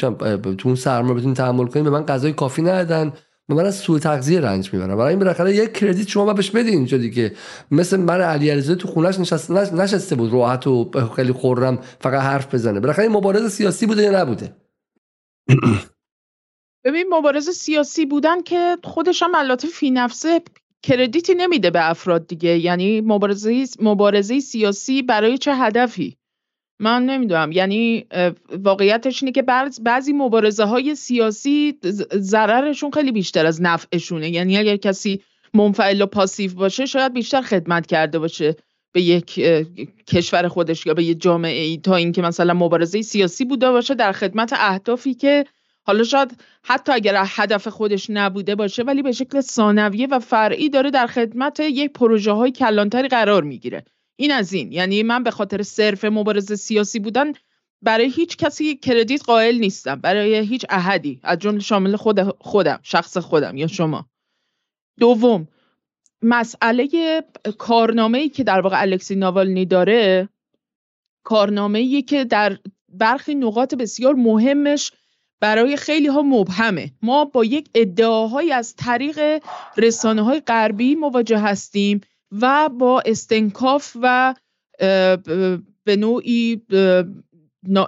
[0.55, 3.13] تو اون سرما بتونی تحمل کنی به من غذای کافی ندادن.
[3.49, 6.73] من از سوء تغذیه رنج می‌برم برای این بالاخره یک کردیت شما بهش بدین.
[6.73, 7.33] اینجا دیگه.
[7.71, 10.33] مثل من علی علیزاده تو خونش نشست نشسته بود.
[10.33, 12.79] راحت و خیلی خورم فقط حرف بزنه.
[12.79, 14.55] بالاخره این مبارزه سیاسی بوده یا نبوده؟
[16.85, 20.41] ببین مبارزه سیاسی بودن که خودش هم البته فی نفسه
[20.83, 22.57] کردیتی نمیده به افراد دیگه.
[22.57, 26.18] یعنی مبارزه مبارزه سیاسی برای چه هدفی؟
[26.79, 27.51] من نمی‌دونم.
[27.51, 28.05] یعنی
[28.49, 29.43] واقعیتش اینه که
[29.81, 31.79] بعضی مبارزه های سیاسی
[32.15, 34.29] ضررشون خیلی بیشتر از نفعشونه.
[34.29, 35.21] یعنی اگر کسی
[35.53, 38.55] منفعل و پاسیو باشه شاید بیشتر خدمت کرده باشه
[38.91, 39.41] به یک
[40.07, 44.11] کشور خودش یا به یک جامعه ای تا اینکه مثلا مبارزه سیاسی بوده باشه در
[44.11, 45.45] خدمت اهدافی که
[45.83, 50.91] حالا شاید حتی اگر هدف خودش نبوده باشه ولی به شکل ثانویه و فرعی داره
[50.91, 53.83] در خدمت یک پروژه های کلانتری قرار می‌گیره.
[54.19, 54.71] این از این.
[54.71, 57.33] یعنی من به خاطر صرف مبارزه سیاسی بودن
[57.81, 59.95] برای هیچ کسی کردیت قائل نیستم.
[59.95, 61.19] برای هیچ احدی.
[61.23, 64.09] از جمله شامل خود خودم شخص خودم یا شما.
[64.99, 65.47] دوم
[66.21, 66.89] مسئله
[67.57, 70.29] کارنامه ای که در واقع الکسی ناوالنی داره
[71.23, 72.57] کارنامه ای که در
[72.89, 74.91] برخی نقاط بسیار مهمش
[75.39, 76.91] برای خیلی ها مبهمه.
[77.01, 79.43] ما با یک ادعاهایی از طریق
[79.77, 84.35] رسانه های غربی مواجه هستیم و با استنکاف و
[85.83, 86.61] به نوعی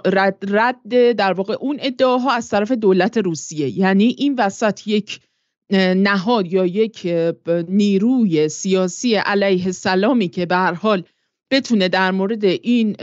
[0.04, 3.78] رد, رد در واقع اون ادعاها از طرف دولت روسیه.
[3.78, 5.20] یعنی این وسط یک
[5.96, 7.08] نهاد یا یک
[7.68, 11.02] نیروی سیاسی علیه سلامی که به هر حال
[11.50, 12.96] بتونه در مورد این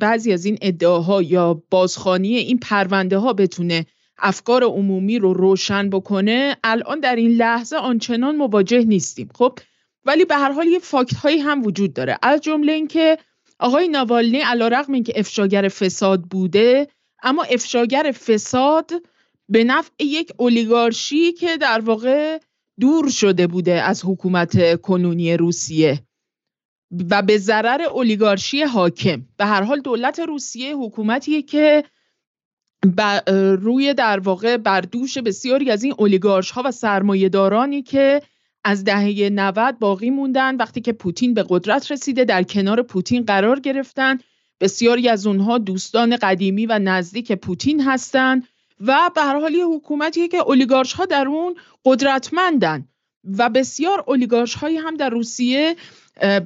[0.00, 3.86] بعضی از این ادعاها یا بازخانی این پرونده ها بتونه
[4.18, 9.28] افکار عمومی رو روشن بکنه الان در این لحظه آنچنان مواجه نیستیم.
[9.34, 9.58] خب
[10.04, 12.18] ولی به هر حال یه فاکت هایی هم وجود داره.
[12.22, 13.18] از جمله اینکه
[13.58, 16.88] آقای ناوالنی علیرغم اینکه افشاگر فساد بوده
[17.22, 18.90] اما افشاگر فساد
[19.48, 22.38] به نفع یک اولیگارشی که در واقع
[22.80, 26.02] دور شده بوده از حکومت کنونی روسیه
[27.10, 29.22] و به ضرر اولیگارشی حاکم.
[29.36, 31.84] به هر حال دولت روسیه حکومتیه که
[33.60, 38.22] روی در واقع بردوش بسیاری از این اولیگارش ها و سرمایه دارانی که
[38.64, 43.60] از دهه 90 باقی موندن وقتی که پوتین به قدرت رسیده در کنار پوتین قرار
[43.60, 44.18] گرفتن.
[44.60, 48.48] بسیاری از اونها دوستان قدیمی و نزدیک پوتین هستند
[48.80, 52.88] و به هر حال یه حکومتیه که اولیگارش ها در اون قدرتمندن
[53.38, 55.76] و بسیار اولیگارش هایی هم در روسیه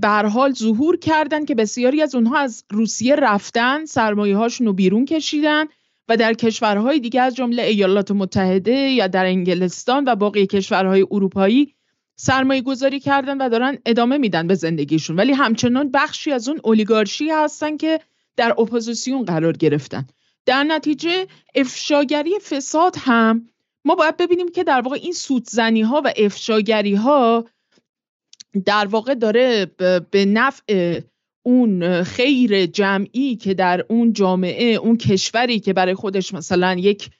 [0.00, 5.04] به حال ظهور کردن که بسیاری از اونها از روسیه رفتن سرمایه هاشون رو بیرون
[5.04, 5.64] کشیدن
[6.08, 11.74] و در کشورهای دیگه از جمله ایالات متحده یا در انگلستان و باقی کشورهای اروپایی
[12.16, 15.16] سرمایه گذاری کردن و دارن ادامه میدن به زندگیشون.
[15.16, 18.00] ولی همچنان بخشی از اون اولیگارشی هستن که
[18.36, 20.06] در اپوزیسیون قرار گرفتن.
[20.46, 23.48] در نتیجه افشاگری فساد هم
[23.84, 27.44] ما باید ببینیم که در واقع این سودزنی ها و افشاگری ها
[28.64, 29.66] در واقع داره
[30.10, 31.00] به نفع
[31.42, 37.10] اون خیر جمعی که در اون جامعه اون کشوری که برای خودش مثلا یک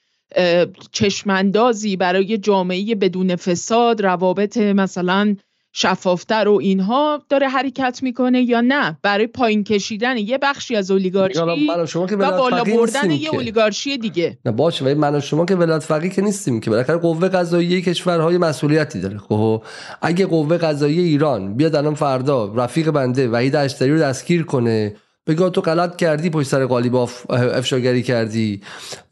[0.91, 5.35] چشماندازی برای جامعه بدون فساد روابط مثلا
[5.77, 11.39] شفافتر و اینها داره حرکت می‌کنه یا نه؟ برای پایین کشیدن یه بخشی از اولیگارشی
[11.39, 14.37] و بالا بردن یه اولیگارشی دیگه.
[14.45, 16.69] نه باشه ولی من و شما که ولایت فقیه که نیستیم که.
[16.69, 19.17] بالاخره قوه قضاییه کشورهای مسئولیتی داره.
[19.17, 19.63] خب
[20.01, 24.95] اگه قوه قضاییه ایران بیاد الان فردا رفیق بنده وحید اشتری رو دستگیر کنه
[25.27, 26.95] بگاه تو غلط کردی پشت سر قالیب
[27.29, 28.61] افشاگری کردی.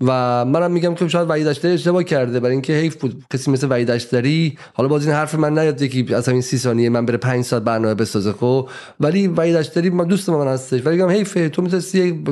[0.02, 2.40] و منم میگم که شاید وحید اشتری اشتباه کرده.
[2.40, 3.24] برای اینکه حیف بود.
[3.34, 4.58] کسی مثل وحید اشتری.
[4.74, 7.64] حالا باز این حرف من نیاد یکی از همین سی ثانیه من بره 5 ساعت
[7.64, 10.86] برنامه بسازه خب؟ ولی وحید اشتری من دوست من هستش.
[10.86, 12.24] ولی میگم حیف تو می‌تونستی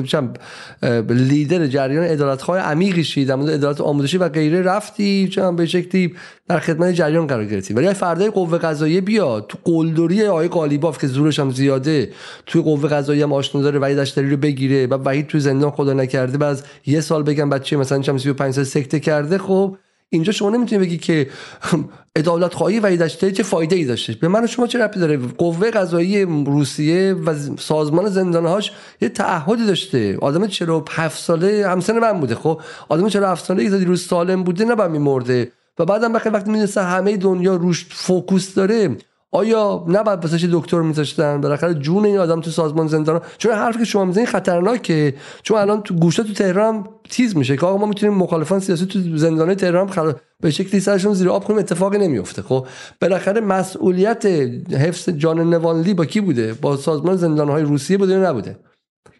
[1.08, 3.24] لیدر جریان ادارت های عمیقی شی.
[3.24, 5.28] در ادارت آموزشی و غیره رفتی.
[5.28, 6.14] چم به شکلی
[6.48, 11.06] در خدمت جریان قرار گرفتی ولی فردای قوه قضاییه بیاد تو قلدری آقای قالیباف که
[11.06, 12.12] زورش هم زیاده
[12.46, 15.92] توی قوه قضاییه هم آشنا داره وحید اشتری رو بگیره و وحید تو زندان خدا
[15.92, 19.76] نکرده بعد یه سال بگم بچه مثلا چم 35 سال سکته کرده خب
[20.10, 21.26] اینجا شما نمی‌تونی بگی که
[22.16, 25.70] عدالت خواهی و اشتری چه فایده ای داشته؟ به من شما چه ربطی داره؟ قوه
[25.70, 30.18] قضایی روسیه و سازمان زندانهاش یه تعهدی داشته.
[30.20, 34.90] آدم 47 ساله همسن من بوده خب؟ آدم 47 ساله که روز سالم بوده نباید
[34.90, 35.52] میمرده.
[35.78, 38.96] و بعدم وقتی وقتی می‌دونسته همه دنیا روش فوکوس داره.
[39.34, 43.20] آیا نباید واسه دکتر میذاشتن؟ بالاخره جون این آدم تو سازمان زندان.
[43.38, 45.14] چون حرفی که شما می‌زنید خطرناکه.
[45.42, 49.16] چون الان تو گوشه تو تهران تیز میشه که آقا ما می‌تونیم مخالفان سیاسی تو
[49.16, 50.12] زندان تهران خل...
[50.40, 52.66] به شکلی سرشون زیر آب کنیم اتفاقی نمیفته خب
[53.00, 54.26] بالاخره مسئولیت
[54.72, 58.58] حفظ جان نوانلی با کی بوده؟ با سازمان زندان های روسیه بوده یا نبوده؟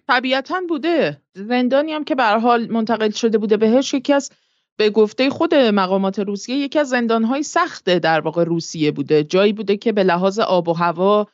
[0.09, 1.21] طبیعتا بوده.
[1.35, 4.31] زندانی هم که به حال منتقل شده بوده بهش یکی از
[4.83, 9.25] به گفته خود مقامات روسیه یکی از زندانهای سخت در واقع روسیه بوده.
[9.25, 11.27] جایی بوده که به لحاظ آب و هوا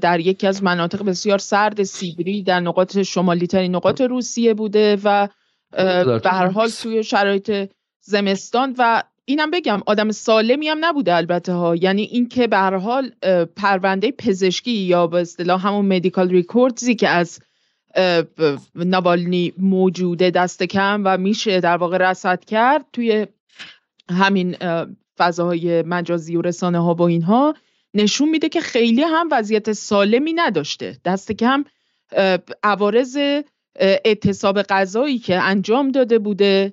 [0.00, 5.28] در یکی از مناطق بسیار سرد سیبری در نقاط شمالی ترین نقاط روسیه بوده و
[5.72, 11.76] به هر حال توی شرایط زمستان و اینم بگم آدم سالمی هم نبوده البته ها.
[11.76, 13.10] یعنی اینکه به هر حال
[13.56, 17.40] پرونده پزشکی یا به اصطلاح همون مدیکال ریکوردزی که از
[18.74, 23.26] نوالنی موجوده دست کم و میشه در واقع رسد کرد توی
[24.10, 24.56] همین
[25.18, 27.54] فضاهای مجازی و رسانه ها و اینها.
[27.94, 30.98] نشون میده که خیلی هم وضعیت سالمی نداشته.
[31.04, 31.64] دست کم
[32.62, 33.18] عوارض
[33.76, 36.72] اعتصاب غذایی که انجام داده بوده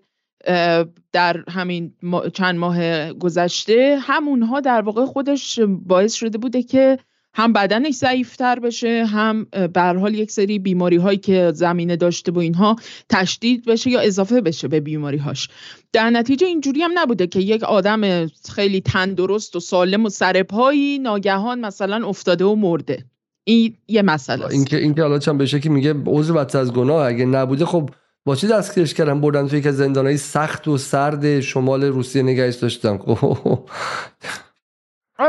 [1.11, 1.93] در همین
[2.33, 6.99] چند ماه گذشته همونها در واقع خودش باعث شده بوده که
[7.33, 12.39] هم بدنش ضعیفتر بشه هم به حال یک سری بیماری هایی که زمینه داشته و
[12.39, 12.75] اینها
[13.09, 15.49] تشدید بشه یا اضافه بشه به بیماری هاش
[15.93, 21.59] در نتیجه اینجوری هم نبوده که یک آدم خیلی تندرست و سالم و سرپایی ناگهان
[21.59, 23.05] مثلا افتاده و مرده.
[23.43, 24.53] این یه مسئله است.
[24.53, 27.89] اینکه اینکه حالا چند بشه که میگه عضو بدتر از گناه اگه نبوده خب
[28.25, 32.99] با چی دستگیرش کردن؟ بردن توی که زندانهای سخت و سرد شمال روسیه نگهش داشتن.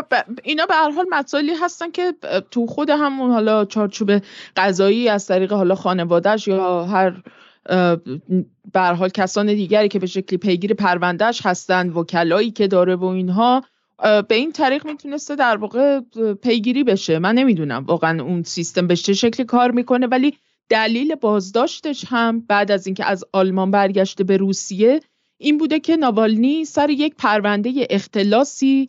[0.01, 0.15] خب.
[0.45, 2.15] اینا به هر حال مسائلی هستن که
[2.51, 4.23] تو خود همون حالا چارچوب
[4.57, 7.23] غذایی از طریق حالا خانوادهش یا هر
[8.73, 13.63] به حال کسان دیگری که به شکلی پیگیر پروندهش هستن وکلایی که داره و اینها
[14.29, 16.01] به این طریق می‌تونسته در واقع
[16.43, 20.35] پیگیری بشه من نمی‌دونم واقعا اون سیستم به چه شکلی کار می‌کنه ولی
[20.69, 25.01] دلیل بازداشتش هم بعد از اینکه از آلمان برگشته به روسیه
[25.39, 28.89] این بوده که ناوالنی سر یک پرونده اختلاسی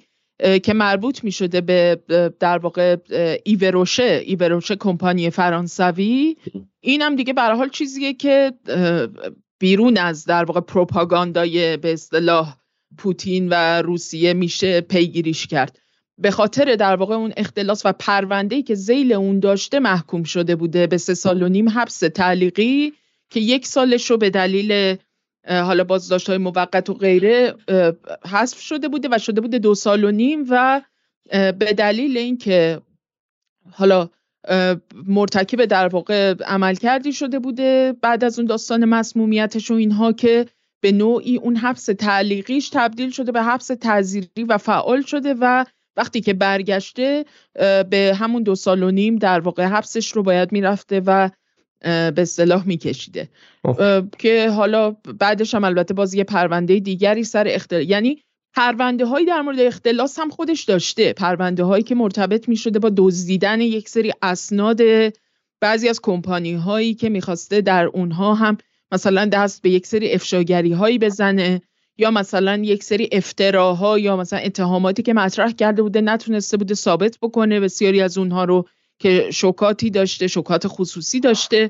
[0.63, 1.99] که مربوط می شده به
[2.39, 2.97] در واقع
[3.43, 6.37] ایوروشه ایوروشه کمپانی فرانسوی.
[6.81, 8.53] این هم دیگه برای حال چیزیه که
[9.59, 12.55] بیرون از در واقع پروپاگاندای به اصطلاح
[12.97, 15.79] پوتین و روسیه میشه پیگیریش کرد.
[16.17, 20.87] به خاطر در واقع اون اختلاس و پرونده که زیل اون داشته محکوم شده بوده
[20.87, 22.93] به سه سال و نیم حبس تعلیقی
[23.29, 24.95] که یک سالش رو به دلیل
[25.47, 27.55] حالا بازداشت های موقت و غیره
[28.31, 30.81] حذف شده بوده و شده بوده دو سال و نیم و
[31.31, 32.81] به دلیل اینکه
[33.71, 34.09] حالا
[35.07, 40.45] مرتکب در واقع عمل کردی شده بوده بعد از اون داستان مسمومیتش و اینها که
[40.81, 45.65] به نوعی اون حبس تعلیقیش تبدیل شده به حبس تعذیری و فعال شده و
[45.97, 47.25] وقتی که برگشته
[47.89, 51.29] به همون دو سال و نیم در واقع حبسش رو باید می‌رفته و
[51.81, 53.29] به اصطلاح میکشیده.
[54.19, 59.41] که حالا بعدش هم البته باز یه پرونده دیگری سر اختلاس یعنی پرونده هایی در
[59.41, 61.13] مورد اختلاس هم خودش داشته.
[61.13, 64.81] پرونده هایی که مرتبط می شده با دزدیدن یک سری اسناد
[65.61, 68.57] بعضی از کمپانی هایی که می‌خواسته در اونها هم
[68.91, 71.61] مثلا دست به یک سری افشاگری هایی بزنه
[71.97, 77.17] یا مثلا یک سری افتراها یا مثلا اتهاماتی که مطرح کرده بوده نتونسته بوده ثابت
[77.21, 77.59] بکنه.
[77.59, 78.67] بسیاری از اونها رو
[79.01, 81.69] که شوکاتی داشته شوکات خصوصی داشته.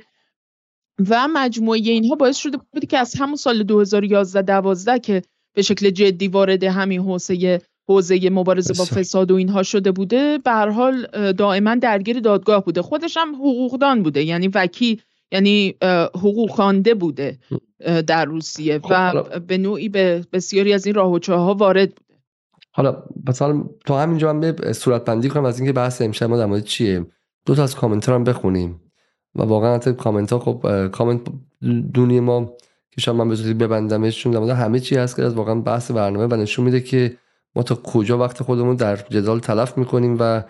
[1.09, 5.21] و مجموعه اینها باعث شده بوده که از همون سال 2011 12 که
[5.53, 10.51] به شکل جدی وارد همین حوزه حوزه مبارزه با فساد و اینها شده بوده به
[10.51, 12.81] هر حال دائما درگیر دادگاه بوده.
[12.81, 15.75] خودش هم حقوقدان بوده یعنی وکیل یعنی
[16.15, 17.39] حقوق خوانده بوده
[18.07, 22.19] در روسیه خب، و به نوعی به بسیاری از این راه و ها وارد بوده.
[22.71, 26.45] حالا مثلا تو همینجا من به صورت بندی کنم از اینکه بحث امشب ما در
[26.45, 27.05] مورد چیه.
[27.45, 28.81] دو تا از کامنت هم بخونیم.
[29.35, 31.21] و واقعا حتی کامنت ها خب کامنت
[31.93, 32.53] دونی ما
[32.91, 36.35] که شما من به ببندمش چون همه چی هست که از واقعا بحث برنامه و
[36.35, 37.17] نشون میده که
[37.55, 40.43] ما تا کجا وقت خودمون در جدال تلف می‌کنیم و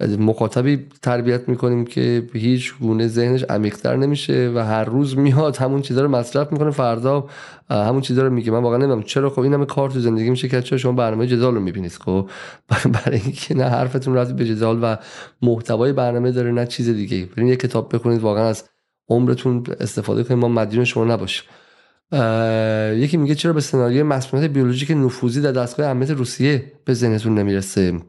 [0.00, 6.02] مخاطبی تربیت می‌کنیم که هیچ گونه ذهنش عمیقتر نمیشه و هر روز میاد همون چیزا
[6.02, 6.70] رو مصرف می‌کنه.
[6.70, 7.26] فردا
[7.70, 8.52] همون چیزا رو میگه.
[8.52, 9.30] من واقعا نمی‌دونم چرا.
[9.30, 11.92] خب این همه کار تو زندگی میشه که چرا شما برنامه جدال رو می‌بینید.
[11.92, 12.30] خب
[12.68, 14.96] برای اینکه نه حرفتون رفت به جدال و
[15.42, 18.64] محتوای برنامه داره نه چیز دیگه برین یه کتاب بخونید واقعا از
[19.08, 20.40] عمرتون استفاده کنید.
[20.40, 21.44] ما مدیون شما نباشیم.
[23.02, 28.00] یکی میگه چرا به سناریوی مسئولیت بیولوژیک نفوذی در دستگاه امنیت روسیه به ذهنتون نمی‌رسه؟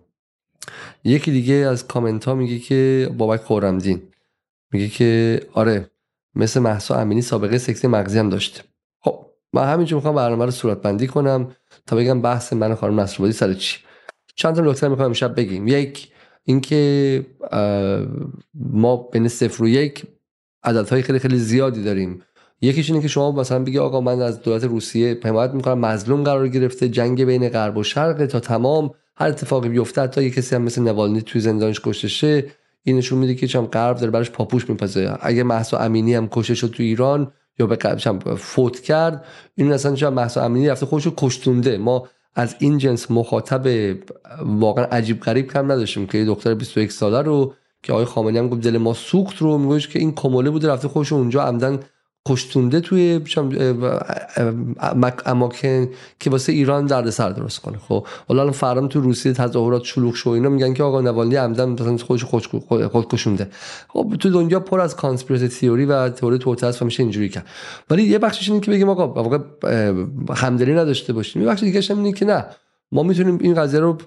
[1.07, 4.01] یکی دیگه از کامنت ها میگه که بابک خورمدین
[4.71, 5.91] میگه که آره
[6.35, 8.61] مثل محسا امینی سابقه سکسی مغزی هم داشته.
[8.99, 11.51] خب من همینجا می‌خوام برنامه رو صورت بندی کنم
[11.85, 13.79] تا بگم بحث من خانم نصرآبادی سر چی.
[14.35, 15.67] چند تا نکته می‌خوام امشب بگیم.
[15.67, 16.11] یک
[16.43, 17.25] اینکه
[18.53, 20.03] ما بین صفر و یک
[20.63, 22.21] عددهای خیلی خیلی زیادی داریم.
[22.61, 26.47] یکیش اینه که شما مثلا بگی آقا من از دولت روسیه حمایت می‌کنم مظلوم قرار
[26.47, 30.61] گرفته جنگ بین غرب و شرق تا تمام هر اتفاقی بیفته حتی یه کسی هم
[30.61, 32.45] مثل نوالنی توی زندانش کشته شه
[32.83, 35.17] این نشون میده که چم غرب داره براش پاپوش میپزه.
[35.21, 39.25] اگه محسا امینی هم کشته شد تو ایران یا به فوت کرد
[39.55, 41.77] این اصلا چم محسا امینی رفته خودشو کشتونده.
[41.77, 43.95] ما از این جنس مخاطب
[44.45, 48.49] واقعا عجیب غریب کم نداشتیم که یه دختر 21 ساله رو که آقای خامنه‌ای هم
[48.49, 51.79] گفت دل ما سوخت رو میگوش که این کموله بوده رفته خودش اونجا عمدن
[52.27, 53.21] کشتونده توی
[55.25, 57.77] اماکن که واسه ایران دردسر درست کنه.
[57.77, 61.97] خب حالا فرام تو روسیه تظاهرات شلوغ شو اینا میگن که آقا نوالنی عمدن مثلا
[61.97, 62.23] خودش
[62.91, 63.49] خود کشونده.
[63.87, 67.45] خب تو دنیا پر از کانسپیرسی تئوری و تئوری توته است و میشه اینجوری کرد.
[67.89, 69.39] ولی یه بخشش اینه که بگیم آقا واقعا
[70.35, 71.41] همدلی نداشته باشیم.
[71.41, 72.45] یه بخش دیگه اینه که نه
[72.91, 73.97] ما می‌تونیم این قضیه رو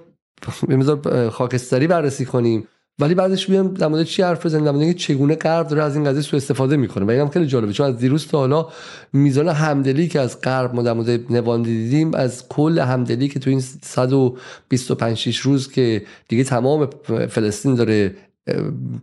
[0.68, 2.68] به خاکستری بررسی کنیم.
[3.00, 6.22] ولی بعدش بیام در مورد چی حرف بزنیم؟ در چگونه غرب داره از این قضیه
[6.22, 7.04] سوء استفاده می‌کنه.
[7.04, 7.72] و اینم خیلی جالبه.
[7.72, 8.68] چون از دیروز تا حالا
[9.12, 13.50] میزان همدلی که از غرب ما در مورد نوالنی دیدیم از کل همدلی که تو
[13.50, 16.88] این 125 6 روز که دیگه تمام
[17.28, 18.14] فلسطین داره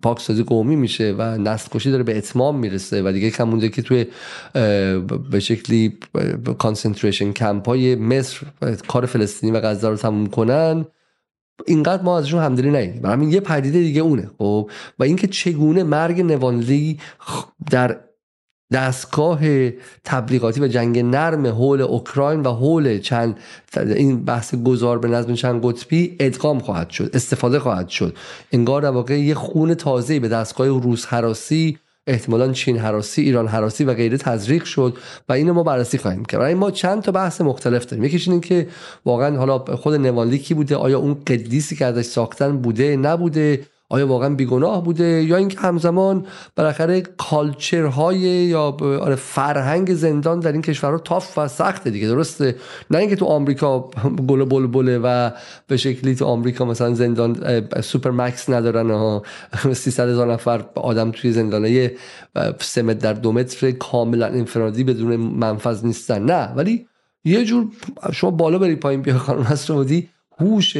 [0.01, 3.81] پاکسازی قومی میشه و نسل کشی داره به اتمام می‌رسه و دیگه کم مونده که
[3.81, 4.05] توی
[5.31, 5.97] به شکلی
[6.57, 8.37] concentration camp های مصر
[8.87, 10.85] کار فلسطینی و غزه رو تموم کنن.
[11.65, 16.21] اینقدر ما ازشون همدلی برای همین یه پدیده دیگه اونه خب؟ و اینکه چگونه مرگ
[16.21, 16.99] نوالنی
[17.71, 17.99] در
[18.71, 19.39] دستگاه
[20.03, 23.39] تبلیغاتی و جنگ نرم حول اوکراین و حول چند
[23.75, 28.17] این بحث گذار به نظم چند قطبی ادغام خواهد شد استفاده خواهد شد.
[28.51, 33.83] انگار در واقع یه خون تازه به دستگاه روس حراسی احتمالا چین حراسی ایران حراسی
[33.83, 34.97] و غیره تزریق شد
[35.29, 36.39] و اینو ما بررسی خواهیم کرد.
[36.39, 38.03] برای ما چند تا بحث مختلف داریم.
[38.03, 38.67] یکیش این که
[39.05, 44.07] واقعا حالا خود نوانلی کی بوده آیا اون قدیسی که ازش ساختن بوده نبوده؟ آیا
[44.07, 46.25] واقعا بیگناه بوده یا اینکه همزمان
[46.55, 52.55] بالاخره کالچرهای یا آره فرهنگ زندان در این کشورها تاف و سخته دیگه درسته؟
[52.91, 53.89] نه اینکه تو آمریکا
[54.27, 55.31] گل بلبله و
[55.67, 59.23] به شکلی تو آمریکا مثلا زندان سوپر مکس ندارن ها
[59.73, 61.91] 300 هزار نفر آدم توی زندانه
[62.59, 66.53] سه متر در دو متر کاملا انفرادی بدون منفذ نیستن نه.
[66.55, 66.87] ولی
[67.23, 67.67] یه جور
[68.13, 70.09] شما بالا بری پایین بیا خانم نصرآبادی
[70.39, 70.77] هوش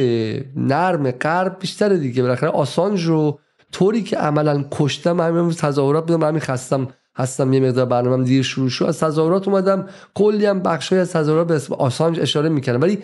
[0.56, 2.22] نرم غرب بیشتر دیگه.
[2.22, 3.38] بالاخره آسانج رو
[3.72, 8.68] طوری که عملا کشتم همین تظاهرات بودم همین خستم هستم یه مقدار برنامه دیر شروع
[8.68, 8.84] شد.
[8.84, 12.80] از تظاهرات اومدم کلی هم بخشای از تظاهرات به اسم آسانج اشاره می‌کردم.
[12.80, 12.98] ولی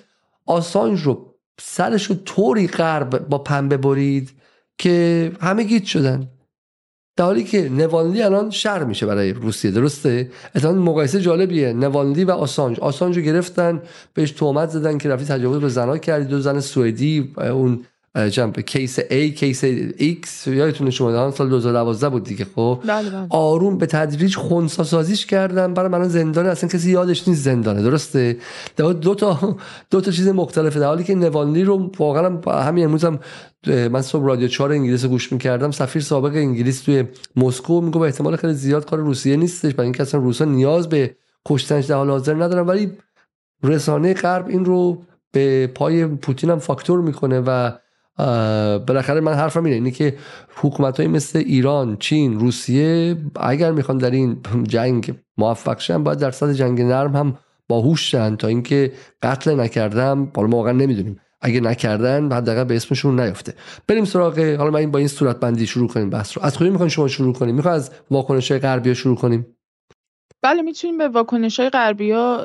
[0.46, 4.32] آسانج رو سرش رو طوری غرب با پنبه برید
[4.78, 6.28] که همه گیت شدن.
[7.16, 11.72] در حالی که نوانلی الان شر میشه برای روسیه درسته؟ اتفاقا مقایسه جالبیه.
[11.72, 12.80] نوانلی و آسانج.
[12.80, 13.82] آسانج رو گرفتن
[14.14, 16.24] بهش تهمت زدن که رفتی تجاوز به زنها کردی.
[16.24, 17.84] دو زن سوئدی اون
[18.30, 23.26] جنب case A case X یادتونه شما سال 2012 بود دیگه خب؟ بله بله.
[23.30, 28.36] آروم به تدریج خونسا سازیش کردن بردنش زندان اصلا کسی یادش نیست زندانه درسته؟
[28.76, 29.56] دو تا
[29.90, 33.18] دو تا چیز مختلفه در حالی که نوالنی رو واقعا همین امروز هم
[33.66, 35.70] من صبح رادیو 4 انگلیس رو گوش می‌کردم.
[35.70, 37.04] سفیر سابق انگلیس توی
[37.36, 39.74] مسکو میگه به احتمال خیلی زیاد کار روسیه نیستش.
[39.74, 42.66] برای اینکه اصلا روس‌ها نیاز به کشتنش در حال حاضر ندارن.
[42.66, 42.92] ولی
[43.62, 45.02] رسانه غرب این رو
[45.32, 47.70] به پای پوتین هم فاکتور می‌کنه و
[48.86, 50.16] بالاخره من حرفم اینه اینه که
[50.56, 54.36] حکومت های مثل ایران چین روسیه اگر می‌خوان در این
[54.68, 57.38] جنگ موفق شن باید در صد جنگ نرم هم
[57.68, 58.92] باهوش شن تا اینکه
[59.22, 61.20] قتل نکردم حالا ما واقعا نمی‌دونیم.
[61.40, 63.54] اگه نکردن حداقل به اسمشون نیفته
[63.88, 66.44] بریم سراغ حالا من این با این صورت بندی شروع کنیم بحث رو.
[66.44, 69.46] از کجا می‌خواین شما شروع کنیم؟ می‌خوام از واکنش های غربی شروع کنیم؟
[70.42, 72.44] بله می‌تونیم به واکنش های غربی ها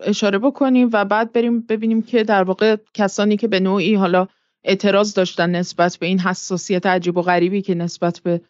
[0.00, 4.26] اشاره بکنیم و بعد بریم ببینیم که در واقع کسانی که به نوعی حالا
[4.64, 8.40] اعتراض داشتن نسبت به این حساسیت عجیب و غریبی که نسبت به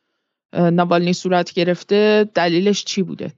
[0.53, 3.33] نوالنی صورت گرفته دلیلش چی بوده؟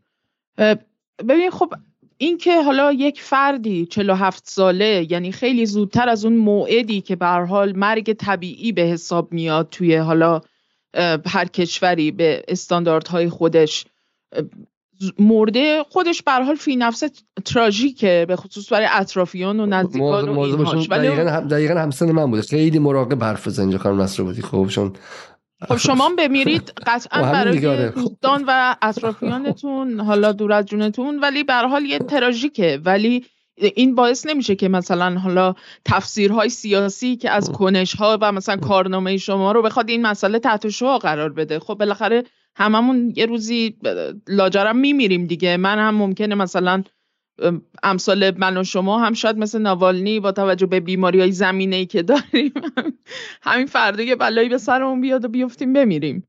[1.29, 1.75] ببین خب
[2.19, 7.27] این که حالا یک فردی 47 ساله یعنی خیلی زودتر از اون موعدی که به
[7.27, 10.41] حال مرگ طبیعی به حساب میاد توی حالا
[11.27, 13.87] هر کشوری به استانداردهای خودش
[15.19, 17.03] مرده خودش به حال فی نفس
[17.45, 20.91] تراژیکه به خصوص برای اطرافیان و نزدیکان و اینهاش.
[20.91, 21.09] ولی
[21.51, 22.43] دقیقا همسن من بوده.
[22.43, 24.93] خیلی مراقب حرف بزن اینجا خانم نصر بودی خب چون
[25.69, 27.89] خب شما بمیرید قطعا برای آره.
[27.89, 32.81] دوستان و اطرافیانتون حالا دور از جونتون ولی به حال یه تراژیکه.
[32.85, 33.25] ولی
[33.57, 39.17] این باعث نمیشه که مثلا حالا تفسیرهای سیاسی که از کنش ها و مثلا کارنامه
[39.17, 41.59] شما رو بخواد این مسئله تحت شعا قرار بده.
[41.59, 42.25] خب بالاخره
[42.55, 43.77] هممون یه روزی
[44.29, 45.57] لاجرم میمیریم دیگه.
[45.57, 46.83] من هم ممکنه مثلا
[47.83, 51.87] امثال من و شما هم شاید مثل نوالنی با توجه به بیماری های زمینه ای
[51.87, 52.53] که داریم
[53.43, 56.29] همین فردا یه بلایی به سرمون بیاد و بیفتیم بمیریم.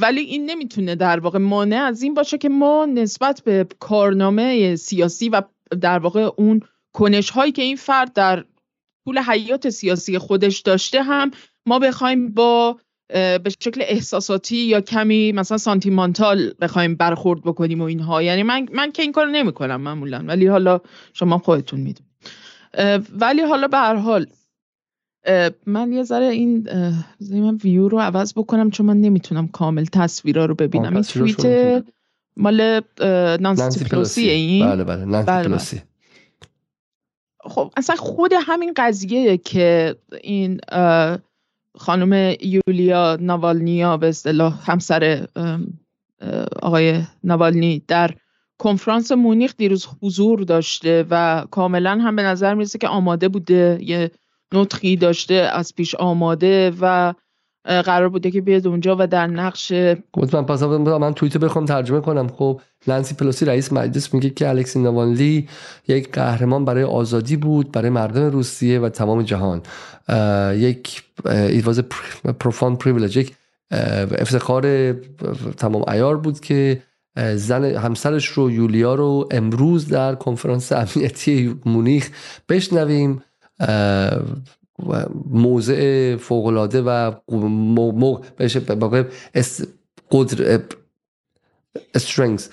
[0.00, 5.28] ولی این نمی‌تونه در واقع مانع از این باشه که ما نسبت به کارنامه سیاسی
[5.28, 5.42] و
[5.80, 6.60] در واقع اون
[6.92, 8.44] کنش هایی که این فرد در
[9.04, 11.30] طول حیات سیاسی خودش داشته هم
[11.66, 12.78] ما بخوایم با
[13.12, 18.22] به شکل احساساتی یا کمی مثلا سانتیمانتال بخوایم برخورد بکنیم و اینها.
[18.22, 20.24] یعنی من من که این کارو نمی‌کنم معمولا.
[20.26, 20.80] ولی حالا
[21.12, 22.10] شما خودتون می‌دونید.
[23.20, 24.26] ولی حالا به هر حال
[25.66, 26.68] من یه ذره این
[27.30, 30.94] من ویو رو عوض بکنم چون من نمی‌تونم کامل تصویرا رو ببینم.
[30.94, 31.84] این توییت
[32.36, 32.80] مال
[33.40, 35.82] نانسی پلوسی این؟ بله بله نانسی بله پلوسی.
[37.40, 40.60] خب اصلا خود همین قضیه که این
[41.76, 45.26] خانم یولیا ناوالنیا به اصطلاح همسر
[46.62, 48.10] آقای ناوالنی در
[48.58, 54.10] کنفرانس مونیخ دیروز حضور داشته و کاملا هم به نظر می‌رسه که آماده بوده یه
[54.52, 57.14] نطخی داشته از پیش آماده و
[57.64, 59.72] قرار بوده که بیاد اونجا و در نقش
[60.32, 62.28] من پس من توییت بخوام ترجمه کنم.
[62.28, 65.48] خب نانسی پلوسی رئیس مجلس میگه که الکسی نوانلی
[65.88, 69.62] یک قهرمان برای آزادی بود برای مردم روسیه و تمام جهان.
[70.54, 71.82] یک it was a
[72.44, 73.16] profound privilege.
[73.16, 73.34] یک
[74.18, 74.92] افتخار
[75.56, 76.82] تمام ایار بود که
[77.34, 82.10] زن همسرش رو یولیا رو امروز در کنفرانس امنیتی مونیخ
[82.48, 83.22] بشنویم.
[85.30, 87.12] موضع فوقلاده و
[90.10, 90.60] قدر
[91.94, 92.48] استرنگز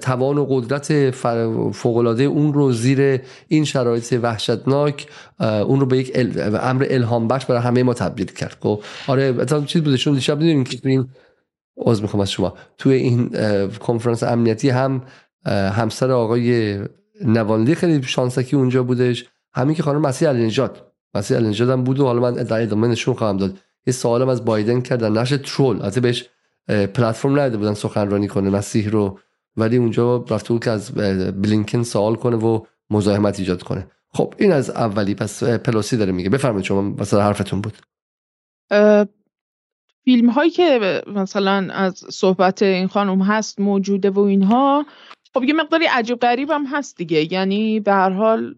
[0.00, 1.10] توان و قدرت
[1.70, 5.06] فوقلاده اون رو زیر این شرایط وحشتناک
[5.40, 6.12] اون رو به یک
[6.60, 8.56] امر الهام بخش برای همه ما تبدیل کرد.
[8.60, 9.96] خب؟ آره مثلا چیز بوده.
[9.96, 11.08] چون دیشب می‌دونیم که این
[11.76, 12.54] عذر می‌خوام از شما.
[12.78, 13.30] توی این
[13.68, 15.02] کنفرانس امنیتی هم
[15.46, 16.78] همسر آقای
[17.24, 19.24] نوانلی خیلی شانسکی اونجا بودش.
[19.52, 20.82] همین که خانم مسیح النجات
[21.14, 23.58] مسیح هم بود و حالا من در ادامه نشون خواهم داد.
[23.86, 25.76] یه سوالم از بایدن کرد در ترول.
[25.76, 26.28] البته بهش
[26.68, 29.18] پلتفرم نداده بودن سخنرانی کنه مسیح رو.
[29.56, 30.92] ولی اونجا رفته بود که از
[31.42, 33.86] بلینکن سوال کنه و مزاحمت ایجاد کنه.
[34.12, 35.14] خب این از اولی.
[35.14, 36.30] پس پلوسی داره میگه.
[36.30, 37.76] بفرمایید شما مثلا حرفتون بود.
[40.04, 44.86] فیلم هایی که مثلا از صحبت این خانم هست موجوده و اینها
[45.34, 47.32] خب یه مقداری عجیب غریب هم هست دیگه.
[47.32, 48.54] یعنی به هر حال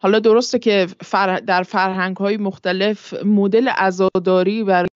[0.00, 0.86] حالا درسته که
[1.46, 4.88] در فرهنگ های مختلف مدل عزاداری برای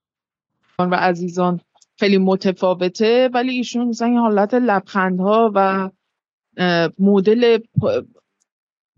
[0.78, 1.61] و عزیزان
[1.98, 5.90] خیلی متفاوته ولی ایشون مثلا حالت لبخندها و
[6.98, 7.59] مدل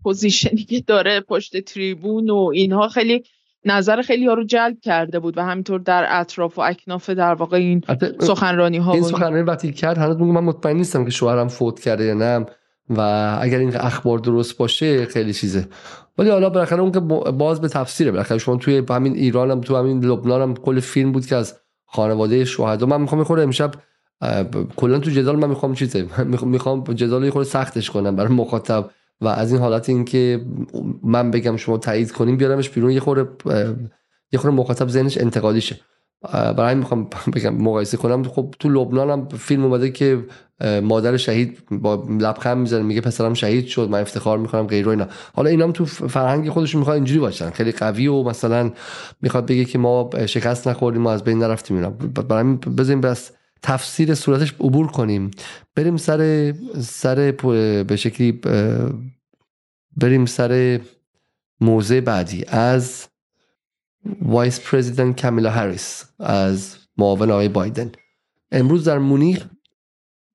[0.03, 3.23] پوزیشنی که داره پشت تریبون و اینها خیلی
[3.65, 7.57] نظر خیلی ها رو جلب کرده بود و همینطور در اطراف و اکناف در واقع
[7.57, 7.83] این
[8.19, 9.97] سخنرانی ها این سخنرانی وقتی کرد.
[9.97, 12.45] هنوز من مطمئن نیستم که شوهرم فوت کرده یا نه.
[12.89, 13.01] و
[13.41, 15.67] اگر این اخبار درست باشه خیلی چیزه.
[16.17, 16.99] ولی حالا بالاخره اون که
[17.31, 18.11] باز به تفسیره.
[18.11, 21.55] بالاخره شما توی همین ایران هم تو همین لبنان هم کل فیلم بود که از
[21.85, 22.85] خانواده شهدا.
[22.85, 23.71] من می‌خوام می‌خوره امشب
[24.75, 26.07] کلا تو جدال من می‌خوام چیزه.
[26.43, 28.89] می‌خوام جدال یه خورده سختش کنم برای مخاطب.
[29.21, 30.45] و از این حالت اینکه
[31.03, 33.29] من بگم شما تایید کنیم بیارمش بیرون یه خورده
[34.31, 35.79] یه خورده مخاطب ذهنش انتقادی شه
[36.31, 38.23] برای می‌خوام بگم مقایسه کنم.
[38.23, 40.25] خب تو لبنان هم فیلم اومده که
[40.83, 45.07] مادر شهید با لبخند می‌زنه میگه پسرم شهید شد من افتخار می‌کنم غیر اینا.
[45.33, 47.49] حالا اینا هم تو فرهنگ خودشون می‌خواد اینجوری باشن.
[47.49, 48.71] خیلی قوی و مثلا
[49.21, 51.89] می‌خواد بگه که ما شکست نخوردیم ما از بین نرفتیم اینا.
[51.89, 55.31] برای بزنیم بس تفسیر صورتش عبور کنیم.
[55.75, 57.31] بریم سر سر
[57.87, 58.41] به شکلی
[59.97, 60.79] بریم سر
[61.61, 62.45] موضع بعدی.
[62.47, 63.07] از
[64.21, 67.91] vice president کامالا هریس از معاون آقای بایدن.
[68.51, 69.45] امروز در مونیخ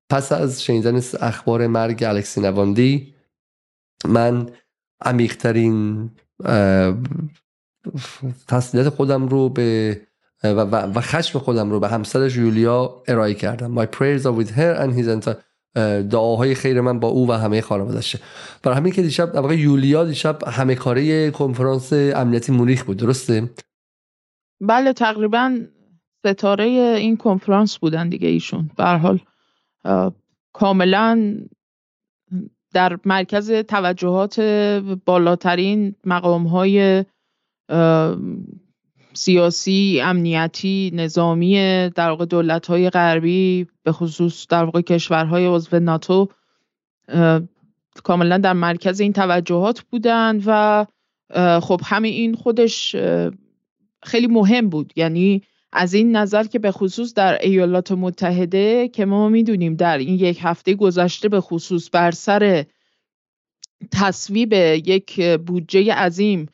[0.09, 3.13] پس از شنیدن اخبار مرگ الکسی نواندی
[4.05, 4.49] من
[5.01, 6.09] عمیقترین
[8.47, 10.01] تسلیت خودم رو به
[10.43, 13.85] و, و, خشم خودم رو به همسرش یولیا ارائه کردم.
[13.85, 15.07] My prayers are with her and his
[16.11, 18.19] دعاهای خیر من با او و همه خانوادشه
[18.63, 23.49] برای همین که دیشب در یولیا دیشب همه کاره کنفرانس امنیتی مونیخ بود درسته؟
[24.61, 25.59] بله تقریبا
[26.25, 26.65] ستاره
[26.99, 28.69] این کنفرانس بودن دیگه ایشون.
[28.77, 29.19] به حال
[30.53, 31.37] کاملا
[32.73, 34.39] در مرکز توجهات
[35.05, 37.05] بالاترین مقام های
[39.13, 41.55] سیاسی، امنیتی، نظامی
[41.89, 46.29] در واقع دولت های غربی به خصوص در واقع کشورهای عضو ناتو
[48.03, 50.85] کاملا در مرکز این توجهات بودند و
[51.61, 52.95] خب همین این خودش
[54.03, 54.93] خیلی مهم بود.
[54.95, 55.41] یعنی
[55.73, 60.39] از این نظر که به خصوص در ایالات متحده که ما می‌دونیم در این یک
[60.41, 62.65] هفته گذشته به خصوص بر سر
[63.91, 64.53] تصویب
[64.85, 66.49] یک بودجه عظیم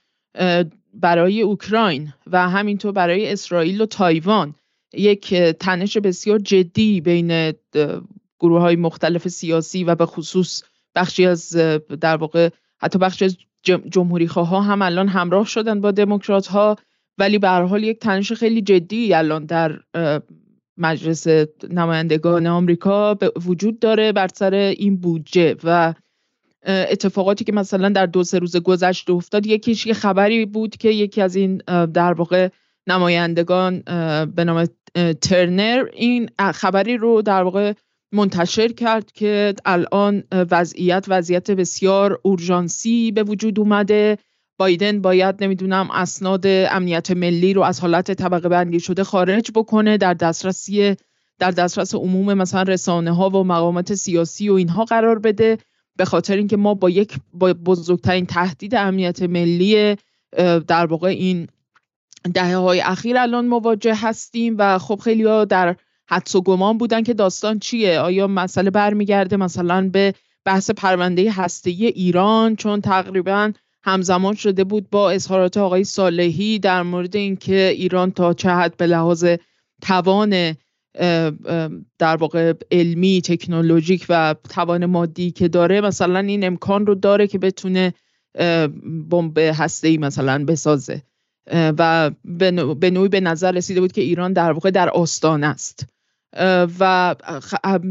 [1.02, 4.56] برای اوکراین و همینطور برای اسرائیل و تایوان
[4.94, 7.54] یک تنش بسیار جدی بین
[8.40, 10.64] گروه های مختلف سیاسی و به خصوص
[10.96, 11.50] بخشی از
[12.02, 13.38] در واقع حتی بخشی از
[13.90, 16.76] جمهوری ها هم الان همراه شدن با دموکرات ها
[17.18, 19.80] ولی به حال یک تنش خیلی جدی الان در
[20.78, 21.28] مجلس
[21.70, 25.94] نمایندگان آمریکا وجود داره بر سر این بودجه و
[26.68, 31.22] اتفاقاتی که مثلا در دو سه روز گذشته افتاد یکیش یه خبری بود که یکی
[31.22, 31.58] از این
[31.94, 32.50] در واقع
[32.88, 33.80] نمایندگان
[34.36, 34.68] به نام
[35.22, 37.74] ترنر این خبری رو در واقع
[38.12, 44.18] منتشر کرد که الان وضعیت وضعیت بسیار اورژانسی به وجود اومده.
[44.60, 50.14] بایدن باید نمی‌دونم اسناد امنیت ملی رو از حالت طبقه بندی شده خارج بکنه در
[50.14, 50.96] دسترسی
[51.40, 55.58] در دسترس عموم مثلا رسانه ها و مقامات سیاسی و اینها قرار بده.
[55.98, 59.96] به خاطر اینکه ما با یک با بزرگترین تهدید امنیت ملی
[60.68, 61.48] در واقع این
[62.34, 65.76] دهه های اخیر الان مواجه هستیم و خب خیلی ها در
[66.10, 70.14] حدس و گمان بودن که داستان چیه؟ آیا مسئله برمیگرده مثلا به
[70.46, 73.52] بحث پرونده هسته ایران؟ چون تقریبا
[73.84, 78.88] همزمان شده بود با اظهارات آقای صالحی در مورد اینکه ایران تا چه حد به
[78.88, 79.26] لحاظ
[79.82, 80.56] توان
[82.00, 87.38] در واقع علمی تکنولوژیک و توان مادی که داره مثلا این امکان رو داره که
[87.38, 87.94] بتونه
[89.10, 91.02] بمب هسته مثلا بسازه.
[91.54, 92.12] و
[92.80, 95.86] به نوعی به نظر رسیده بود که ایران در واقع در آستان است.
[96.80, 97.16] و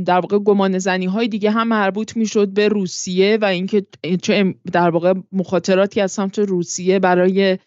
[0.07, 3.86] در واقع گمان زنی های دیگه هم مربوط می‌شد به روسیه و اینکه
[4.22, 7.59] چه در واقع مخاطراتی از سمت روسیه برای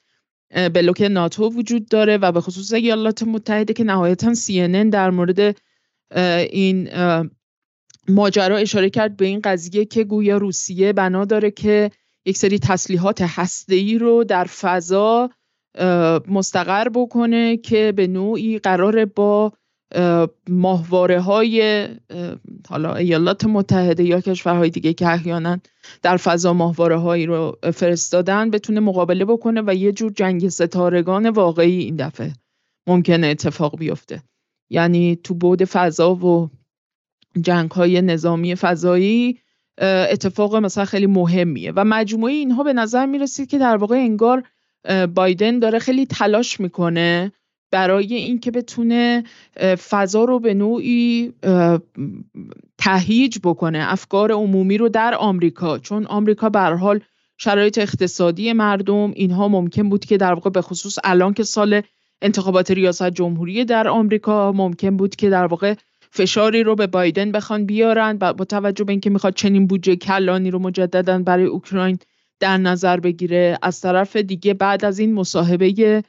[0.56, 5.56] بلوک ناتو وجود داره و به خصوص ایالات متحده که نهایتا CNN در مورد
[6.52, 6.90] این
[8.08, 11.92] ماجرا اشاره کرد به این قضیه که گویا روسیه بنا داره که
[12.26, 15.30] یک سری تسلیحات هسته‌ای رو در فضا
[16.28, 19.54] مستقر بکنه که به نوعی قرار با
[20.50, 21.88] ماهواره های
[22.70, 25.60] حالا ایالات متحده یا کشورهای دیگه که احیانا
[26.02, 31.80] در فضا ماهواره هایی رو فرستادن بتونه مقابله بکنه و یه جور جنگ ستارگان واقعی
[31.80, 32.34] این دفعه
[32.88, 34.24] ممکنه اتفاق بیفته.
[34.70, 36.50] یعنی تو بود فضا و
[37.42, 39.40] جنگ های نظامی فضایی
[39.82, 41.72] اتفاق مثلا خیلی مهمیه.
[41.76, 44.44] و مجموعه اینها به نظر می‌رسید که در واقع انگار
[45.16, 47.32] بایدن داره خیلی تلاش می‌کنه
[47.72, 49.24] برای اینکه بتونه
[49.90, 51.34] فضا رو به نوعی
[52.78, 55.78] تهیج بکنه افکار عمومی رو در آمریکا.
[55.78, 57.00] چون آمریکا به حال
[57.38, 61.82] شرایط اقتصادی مردم اینها ممکن بود که در واقع به خصوص الان که سال
[62.22, 65.76] انتخابات ریاست جمهوری در آمریکا ممکن بود که در واقع
[66.12, 70.60] فشاری رو به بایدن بخوان بیارن با توجه به اینکه می‌خواد چنین بودجه کلانی رو
[70.60, 72.00] مجددا برای اوکراین
[72.40, 76.04] در نظر بگیره از طرف دیگه بعد از این مصاحبه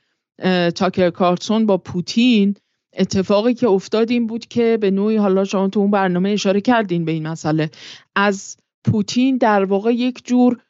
[0.74, 2.54] تاکر کارتون با پوتین
[2.96, 7.04] اتفاقی که افتاد این بود که به نوعی حالا شما تو اون برنامه اشاره کردین
[7.04, 7.70] به این مسئله.
[8.16, 10.60] از پوتین در واقع یک جور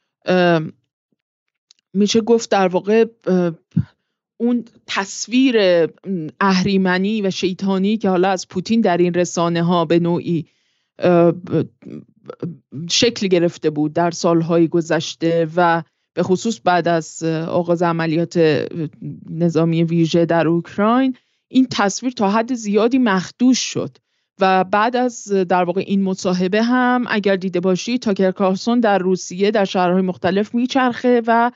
[1.95, 3.05] میشه گفت در واقع
[4.41, 5.57] اون تصویر
[6.41, 10.47] اهریمنی و شیطانی که حالا از پوتین در این رسانه ها به نوعی
[12.91, 15.83] شکل گرفته بود در سالهای گذشته و
[16.15, 18.67] به خصوص بعد از آغاز عملیات
[19.31, 21.17] نظامی ویژه در اوکراین
[21.49, 23.97] این تصویر تا حد زیادی مخدوش شد.
[24.41, 29.51] و بعد از در واقع این مصاحبه هم اگر دیده باشی تاکر کارسون در روسیه
[29.51, 31.51] در شهرهای مختلف میچرخه و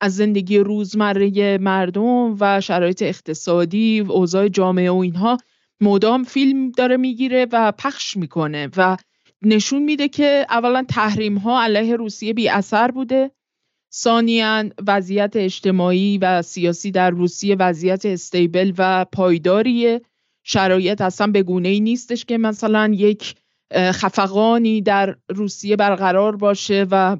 [0.00, 5.38] از زندگی روزمره مردم و شرایط اقتصادی و اوضاع جامعه و اینها
[5.80, 8.96] مدام فیلم داره می‌گیره و پخش می‌کنه و
[9.42, 13.30] نشون میده که اولا تحریم ها علیه روسیه بی اثر بوده.
[13.94, 20.00] ثانیا وضعیت اجتماعی و سیاسی در روسیه وضعیت استیبل و پایداریه.
[20.42, 23.34] شرایط اصلا به گونه ای نیستش که مثلا یک
[23.74, 27.16] خفقانی در روسیه برقرار باشه و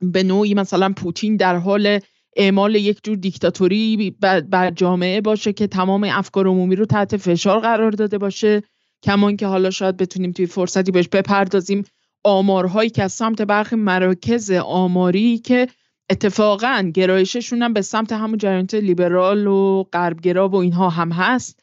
[0.00, 2.00] به نوعی مثلا پوتین در حال
[2.36, 4.16] اعمال یک جور دیکتاتوری
[4.50, 8.62] بر جامعه باشه که تمام افکار عمومی رو تحت فشار قرار داده باشه.
[9.02, 11.84] کمان که حالا شاید بتونیم توی فرصتی بهش بپردازیم.
[12.24, 15.68] آمارهایی که از سمت برخی مراکز آماری که
[16.10, 21.60] اتفاقا گرایششون هم به سمت همون جریانات لیبرال و غربگرا و اینها هم هست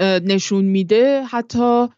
[0.00, 1.88] نشون میده حتی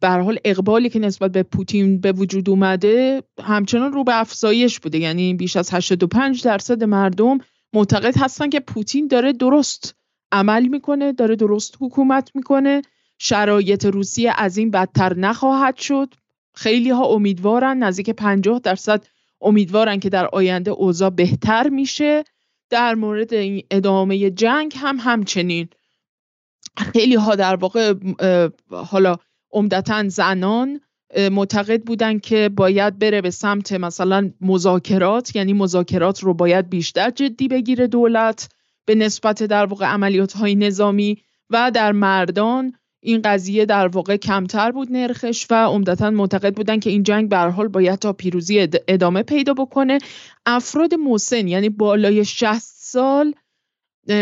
[0.00, 4.98] به حال اقبالی که نسبت به پوتین به وجود اومده همچنان رو به افزایش بوده.
[4.98, 7.38] یعنی بیش از 85 درصد مردم
[7.72, 9.94] معتقد هستن که پوتین داره درست
[10.32, 12.82] عمل می‌کنه داره درست حکومت می‌کنه.
[13.18, 16.14] شرایط روسیه از این بدتر نخواهد شد.
[16.54, 19.06] خیلی ها امیدوارن نزدیک 50 درصد
[19.40, 22.24] امیدوارن که در آینده اوضاع بهتر میشه.
[22.70, 23.30] در مورد
[23.70, 25.68] ادامه جنگ هم همچنین.
[26.76, 27.94] خیلی ها در واقع
[28.70, 29.16] حالا
[29.52, 30.80] عمدتا زنان
[31.30, 37.48] معتقد بودن که باید بره به سمت مثلا مذاکرات یعنی مذاکرات رو باید بیشتر جدی
[37.48, 38.48] بگیره دولت
[38.84, 42.72] به نسبت در واقع عملیات های نظامی و در مردان
[43.06, 47.38] این قضیه در واقع کمتر بود نرخش و عمدتا معتقد بودن که این جنگ به
[47.38, 49.98] حال باید تا پیروزی ادامه پیدا بکنه.
[50.46, 53.34] افراد مسن یعنی بالای 60 سال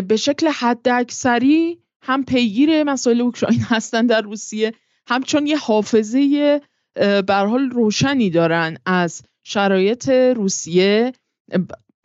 [0.09, 4.73] به شکل حد اکثری هم پیگیر مسائل اوکراین هستن در روسیه
[5.07, 6.61] همچون یه حافظه
[7.27, 11.13] بر حال روشنی دارن از شرایط روسیه.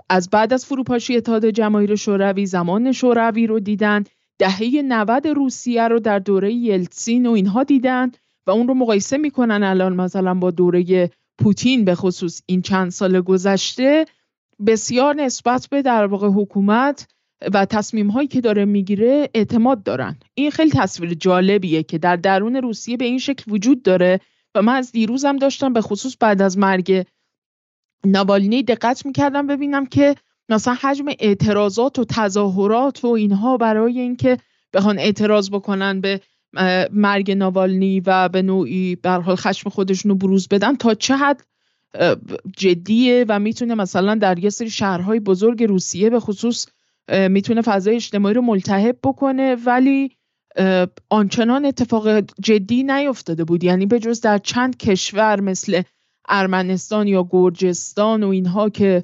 [0.09, 4.03] از بعد از فروپاشی اتحاد جماهیر شوروی زمان شوروی رو دیدن.
[4.39, 8.11] دهه 90 روسیه رو در دوره یلتسین و اینها دیدن
[8.47, 13.21] و اون رو مقایسه می‌کنن الان مثلا با دوره پوتین به خصوص این چند سال
[13.21, 14.05] گذشته
[14.67, 17.07] بسیار نسبت به در واقع حکومت
[17.53, 20.19] و تصمیم هایی که داره می‌گیره اعتماد دارن.
[20.33, 24.19] این خیلی تصویر جالبیه که در درون روسیه به این شکل وجود داره
[24.55, 27.05] و من از دیروزم داشتم به خصوص بعد از مرگ
[28.05, 30.15] نوالنی دقت می‌کردم ببینم که
[30.49, 34.37] مثلا حجم اعتراضات و تظاهرات و اینها برای اینکه
[34.73, 36.21] بخوان اعتراض بکنن به
[36.91, 41.43] مرگ ناوالنی و به نوعی به حال خشم خودشون رو بروز بدن تا چه حد
[42.57, 46.67] جدیه و می‌تونه مثلا در یه سری شهرهای بزرگ روسیه به خصوص
[47.29, 50.11] می‌تونه فضای اجتماعی رو ملتهب بکنه ولی
[51.09, 53.63] آنچنان اتفاق جدی نیفتاده بود.
[53.63, 55.81] یعنی به جز در چند کشور مثل
[56.29, 59.03] ارمنستان یا گرجستان و اینها که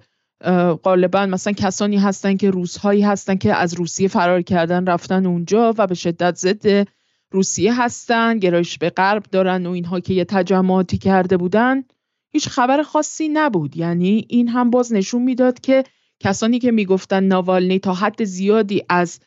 [0.83, 5.87] غالبا مثلا کسانی هستن که روسهایی هستن که از روسیه فرار کردن رفتن اونجا و
[5.87, 6.87] به شدت ضد
[7.31, 11.83] روسیه هستن گرایش به غرب دارن و اینها که یه تجمعاتی کرده بودن.
[12.31, 13.77] هیچ خبر خاصی نبود.
[13.77, 15.83] یعنی این هم باز نشون می‌داد که
[16.19, 19.19] کسانی که می‌گفتن ناوالنی تا حد زیادی از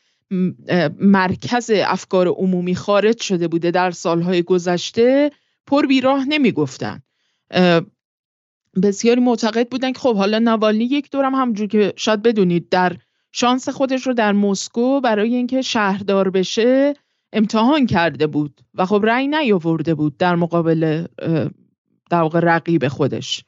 [0.99, 5.31] مرکز افکار عمومی خارج شده بوده در سالهای گذشته
[5.67, 7.01] پر بیراه نمی‌گفتن.
[8.81, 12.97] بسیاری معتقد بودن که خب حالا نوالنی یک دورم همجور که شاید بدونید در
[13.31, 16.93] شانس خودش رو در مسکو برای اینکه شهردار بشه
[17.33, 21.05] امتحان کرده بود و خب رأی نیاورده بود در مقابل
[22.09, 23.43] در واقع رقیب خودش.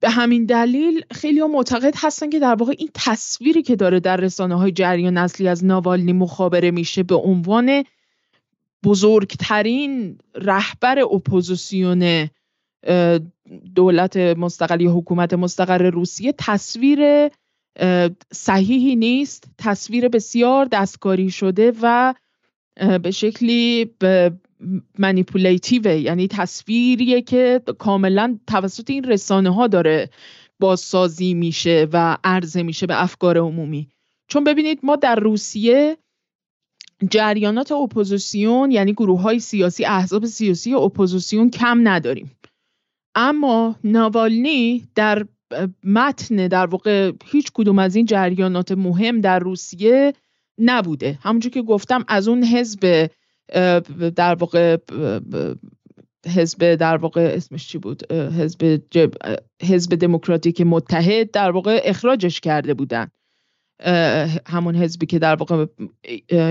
[0.00, 4.54] به همین دلیل خیلی معتقد هستن که در واقع این تصویری که داره در رسانه
[4.54, 7.84] های جریان اصلی از ناوالنی مخابره میشه به عنوان
[8.84, 12.28] بزرگترین رهبر اپوزیسیون
[13.74, 17.28] دولت مستقل یا حکومت مستقر روسیه تصویر
[18.32, 19.44] صحیحی نیست.
[19.58, 22.14] تصویر بسیار دستکاری شده و
[23.02, 23.90] به شکلی
[24.98, 30.10] manipulative ه یعنی تصویریه که کاملا توسط این رسانه ها داره
[30.60, 33.88] بازسازی میشه و عرضه میشه به افکار عمومی.
[34.28, 35.96] چون ببینید ما در روسیه
[37.10, 42.30] جریانات اپوزیسیون یعنی گروه های سیاسی احزاب سیاسی اپوزیسیون کم نداریم.
[43.20, 45.26] اما ناوالنی در
[45.84, 50.12] متن در واقع هیچ کدوم از این جریانات مهم در روسیه
[50.58, 51.18] نبوده.
[51.22, 53.10] همونجور که گفتم از اون حزب
[54.16, 54.76] در واقع
[56.26, 58.80] حزب در واقع اسمش چی بود؟ حزب
[59.62, 63.08] حزب دموکراتیک متحد در واقع اخراجش کرده بودن.
[64.46, 65.66] همون حزبی که در واقع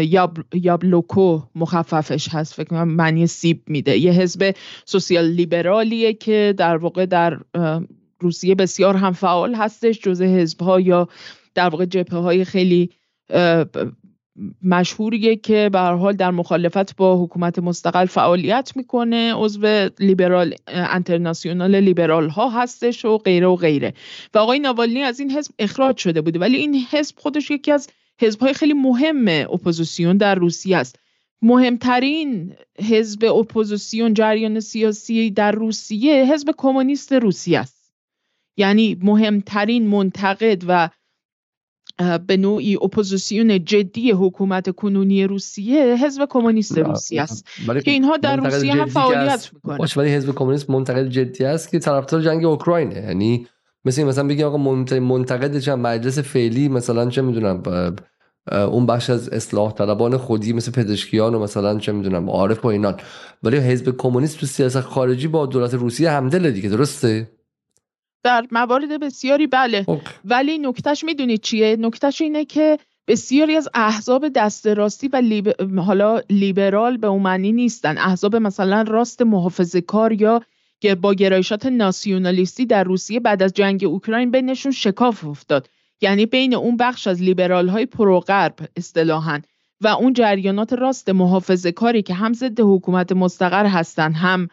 [0.02, 2.54] یاب، یابلوکو مخففش هست.
[2.54, 3.98] فکر کنم معنی سیب میده.
[3.98, 4.56] یه حزب
[4.86, 7.40] سوسیال لیبرالیه که در واقع در
[8.20, 11.08] روسیه بسیار هم فعال هستش جزء حزب ها یا
[11.56, 12.90] در واقع جبهه های خیلی
[14.64, 21.76] مشهوریه که به هر حال در مخالفت با حکومت مستقل فعالیت می‌کنه عضو Liberal International
[21.76, 23.94] لیبرال ها هستش و غیره و غیره.
[24.34, 27.90] و آقای ناوالنی از این حزب اخراج شده بوده ولی این حزب خودش یکی از
[28.22, 31.00] حزب های خیلی مهم اپوزیسیون در روسیه است.
[31.42, 32.56] مهمترین
[32.90, 37.94] حزب اپوزیسیون جریان سیاسی در روسیه حزب کمونیست روسیه است.
[38.58, 40.90] یعنی مهمترین منتقد و
[42.28, 47.48] به نوعی اپوزیسیون جدی حکومت کنونی روسیه حزب کمونیست روسیه است
[47.86, 49.88] که اینها در روسیه هم فعالیت می‌کنه.
[49.98, 52.96] ولی حزب کمونیست منتقد جدی است که طرفدار جنگ اوکراینه.
[52.96, 53.48] یعنی
[53.86, 54.58] مثل مثلا بگی آقا
[55.00, 57.64] منتقد چه مجلس فعلی مثلا چه می‌دونم
[58.52, 62.96] اون بخش از اصلاح طلبان خودی مثل پزشکیان و مثلا چه می‌دونم عارف و اینان.
[63.44, 67.30] ولی حزب کمونیست تو سیاست خارجی با دولت روسیه همدل دیگه درسته؟
[68.28, 69.86] در موارد بسیاری بله.
[70.26, 76.98] ولی نکتهش می‌دونید چیه؟ نکتهش اینه که بسیاری از احزاب دست راستی و حالا لیبرال
[76.98, 77.98] به اون معنی نیستن.
[77.98, 80.42] احزاب مثلا راست محافظه کار یا
[80.80, 85.70] که با گرایشات ناسیونالیستی در روسیه بعد از جنگ اوکراین بینشون شکاف افتاد.
[86.02, 89.42] یعنی بین اون بخش از لیبرال های پروغرب اصطلاحا
[89.82, 94.48] و اون جریانات راست محافظه کاری که هم ضد حکومت مستقر هستن هم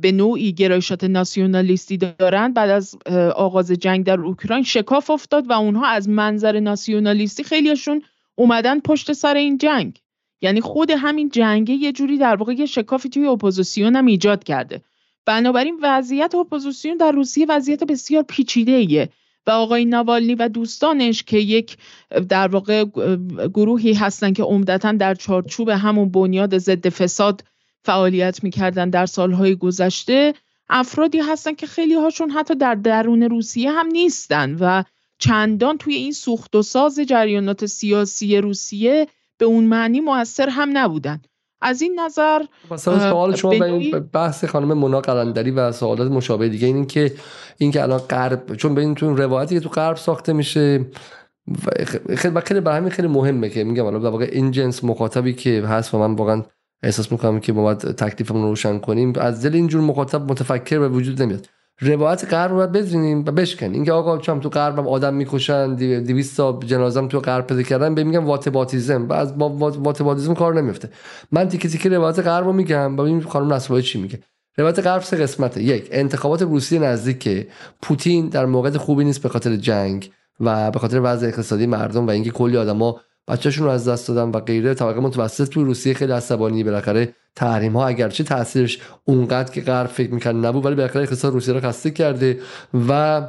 [0.00, 2.96] به نوعی گرایشات ناسیونالیستی دارند بعد از
[3.36, 8.02] آغاز جنگ در اوکراین شکاف افتاد و اونها از منظر ناسیونالیستی خیلیشون
[8.34, 10.00] اومدن پشت سر این جنگ.
[10.40, 14.82] یعنی خود همین جنگه یه جوری در واقع یه شکافی توی اپوزیسیون هم ایجاد کرده.
[15.26, 19.08] بنابراین وضعیت اپوزیسیون در روسیه وضعیت بسیار پیچیده ایه
[19.46, 21.76] و آقای ناوالنی و دوستانش که یک
[22.28, 22.84] در واقع
[23.54, 27.44] گروهی هستن که عمدتا در چارچوب همون بنیاد ضد فساد
[27.82, 30.34] فعالیت می‌کردن در سالهای گذشته
[30.70, 34.82] افرادی هستن که خیلی هاشون حتی در درون روسیه هم نیستن و
[35.18, 39.06] چندان توی این سوخت و ساز جریانات سیاسی روسیه
[39.38, 41.20] به اون معنی موثر هم نبودن.
[41.60, 46.48] از این نظر مثلا سوال شما به این بحث خانم مونا قلندری و سوالات مشابه
[46.48, 47.14] دیگه این که
[47.58, 50.86] این که الان غرب چون این تو روایتی که تو غرب ساخته میشه
[52.16, 55.94] خیلی خیلی برای همین خیلی مهمه که میگم الان واقع این جنس مخاطبی که هست
[55.94, 56.42] و من واقعا
[56.82, 59.12] احساس می‌کنم که ما باید تکلیفمون رو روشن کنیم.
[59.16, 61.48] از دل اینجور مخاطب متفکر به وجود نمیاد.
[61.80, 63.72] روایت غرب رو بزنیم و بشکنیم.
[63.72, 68.04] اینکه آقا چم تو غرب آدم می‌کشن 200 تا جنازم تو غرب پیدا کردن به
[68.04, 70.90] میگم واتباتیزم و از با واتباتیزم کار نمیفته
[71.32, 72.96] من تیکه تیکه روایت غرب رو میگم.
[72.96, 74.20] ببین خانم نصبای چی میگه.
[74.56, 75.62] روایت غرب سه قسمته.
[75.62, 77.48] یک انتخابات روسیه نزدیک
[77.82, 80.10] پوتین در موقع خوبی نیست به خاطر جنگ
[80.40, 84.30] و به خاطر وضع اقتصادی مردم و اینکه کلی آدما بچه‌شون رو از دست دادن
[84.30, 84.74] و غیره.
[84.74, 90.14] طبقه متوسط تو روسیه خیلی عصبانی بالاخره تحریم ها اگرچه تاثیرش اونقدر که غرب فکر
[90.14, 92.40] می‌کنه نبود ولی بالاخره اقتصاد روسیه رو خسته کرده
[92.88, 93.22] و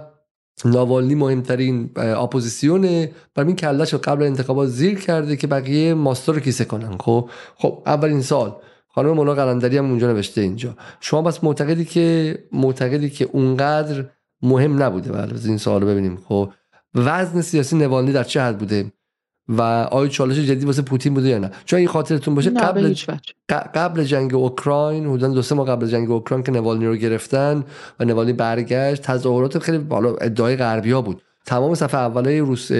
[0.66, 6.66] ناوالنی مهمترین اپوزیسیونه بر این کلش قبل انتخابات زیر کرده که بقیه ماستر رو کیسه
[6.66, 6.97] کنن.
[6.97, 8.56] خب؟ خب اولین سال
[8.88, 10.76] خانم مولا قلندری هم اونجا نوشته اینجا.
[11.00, 14.06] شما بس معتقدی که معتقدی که اونقدر
[14.41, 16.54] مهم نبوده بله این سوال ببینیم خب؟
[16.95, 18.91] وزن سیاسی نوالنی در چه حد بوده؟
[19.50, 22.95] و آیا چالش جدی واسه پوتین بوده یا نه؟ چون این خاطرتون باشه قبل
[23.50, 27.64] قبل جنگ اوکراین حدودا دو سه ماه قبل جنگ اوکراین که نوالنی رو گرفتن
[28.00, 31.22] و نوالنی برگشت تظاهرات خیلی بالا ادعای غربیا بود.
[31.45, 32.72] تمام صفحه اول‌های روزنامه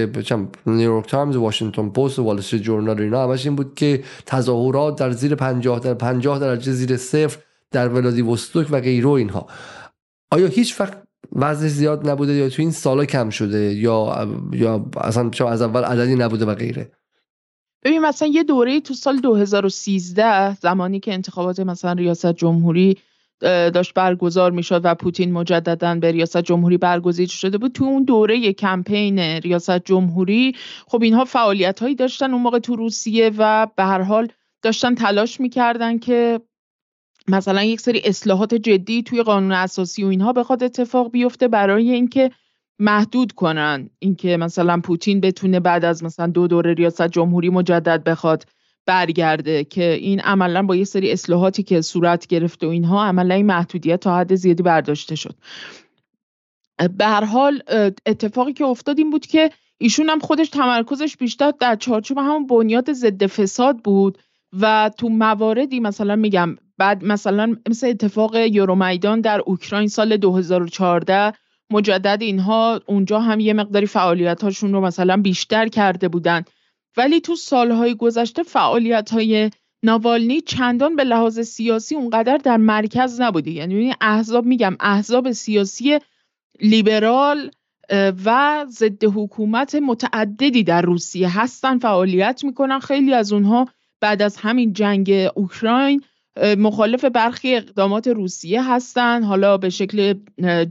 [0.66, 5.12] نیویورک تایمز واشنگتن پست و وال استریت جورنال اینا همش این بود که تظاهرات در
[5.12, 7.38] زیر 50 در 50 درجه زیر صفر
[7.72, 9.48] در ولادیوستوک و غیره اینها.
[10.32, 10.94] آیا هیچ وقت
[11.32, 16.16] وزن زیاد نبوده یا تو این سالا کم شده یا یا اصلا از اول عددی
[16.16, 16.92] نبوده و غیره.
[17.84, 22.98] ببین مثلا یه دوره تو سال 2013 زمانی که انتخابات مثلا ریاست جمهوری
[23.42, 28.54] داشت برگزار می‌شد و پوتین مجددا به ریاست جمهوری برگزیده شده بود تو اون دوره
[28.54, 30.56] کمپین ریاست جمهوری
[30.88, 34.28] خب اینها فعالیت هایی داشتن اون موقع تو روسیه و به هر حال
[34.62, 36.42] داشتن تلاش می‌کردن که
[37.30, 42.32] مثلا یک سری اصلاحات جدی توی قانون اساسی و اینها بخواد اتفاق بیفته برای اینکه
[42.80, 43.90] محدود کنن.
[44.00, 48.46] اینکه مثلا پوتین بتونه بعد از مثلا دو دوره ریاست جمهوری مجدد بخواد
[48.86, 53.46] برگرده که این عملا با یه سری اصلاحاتی که صورت گرفته و اینها عملا این
[53.46, 55.36] محدودیت تا حد زیادی برداشته شد.
[56.98, 57.62] به هر حال
[58.06, 62.94] اتفاقی که افتاد این بود که ایشون هم خودش تمرکزش بیشتر در چارچوب همون بنیاد
[62.94, 64.18] ضد فساد بود
[64.60, 71.34] و تو مواردی مثلا میگم بعد مثلا مثل اتفاق یورومیدان در اوکراین سال 2014
[71.72, 76.44] مجدد اینها اونجا هم یه مقداری فعالیت هاشون رو مثلا بیشتر کرده بودن.
[76.98, 79.50] ولی تو سالهای گذشته فعالیت های
[79.84, 86.00] ناوالنی چندان به لحاظ سیاسی اونقدر در مرکز نبوده یعنی احزاب میگم احزاب سیاسی
[86.62, 87.52] لیبرال
[88.26, 92.80] و ضد حکومت متعددی در روسیه هستن فعالیت می‌کنن.
[92.80, 93.68] خیلی از اونها
[94.02, 96.02] بعد از همین جنگ اوکراین
[96.44, 99.24] مخالف برخی اقدامات روسیه هستند.
[99.24, 100.14] حالا به شکل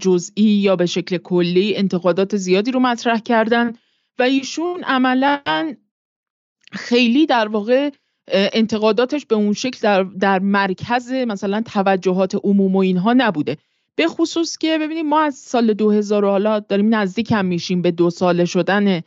[0.00, 3.72] جزئی یا به شکل کلی انتقادات زیادی رو مطرح کردن
[4.18, 5.74] و ایشون عملا
[6.72, 7.90] خیلی در واقع
[8.32, 13.56] انتقاداتش به اون شکل در, در مرکز مثلا توجهات عموم و اینها نبوده.
[13.96, 18.10] به خصوص که ببینیم ما از سال 2000 حالا داریم نزدیک هم میشیم به دو
[18.10, 19.02] ساله شدن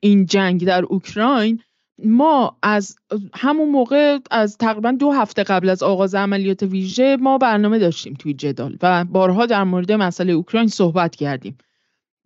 [0.00, 1.62] این جنگ در اوکراین.
[2.04, 2.96] ما از
[3.34, 8.34] همون موقع از تقریبا دو هفته قبل از آغاز عملیات ویژه ما برنامه داشتیم توی
[8.34, 11.58] جدال و بارها در مورد مسئله اوکراین صحبت کردیم.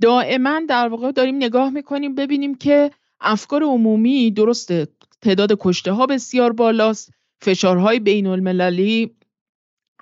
[0.02, 4.88] دائما در واقع داریم نگاه می‌کنیم ببینیم که افکار عمومی درسته
[5.22, 9.16] تعداد کشته ها بسیار بالاست فشارهای بین المللی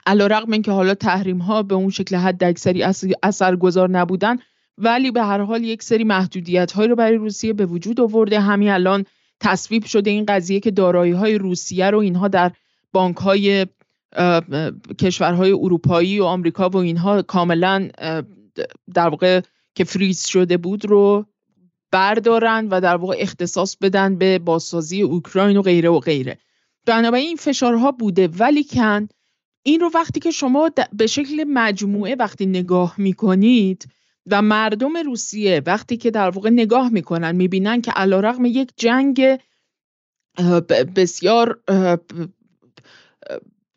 [0.07, 2.85] علا رقم این که حالا تحریم ها به اون شکل حد اکثری
[3.23, 4.39] اثرگذار نبودن
[4.79, 8.41] ولی به هر حال یک سری محدودیت های رو برای روسیه به وجود آورده.
[8.41, 9.05] همین الان
[9.45, 12.53] تصویب شده این قضیه که دارایی های روسیه رو اینها در
[12.93, 13.67] بانک های
[14.99, 17.89] کشورهای اروپایی و آمریکا و اینها کاملا
[18.95, 19.41] در واقع
[19.75, 21.27] که فریز شده بود رو
[21.91, 26.39] بردارن و در واقع اختصاص بدن به بازسازی اوکراین و غیره و غیره.
[26.87, 29.09] بنابراین این فشارها بوده ولی کن
[29.63, 33.89] این رو وقتی که شما به شکل مجموعه وقتی نگاه می‌کنید
[34.31, 39.39] و مردم روسیه وقتی که در واقع نگاه می‌کنن می‌بینن که علا رقم یک جنگ
[40.97, 41.61] بسیار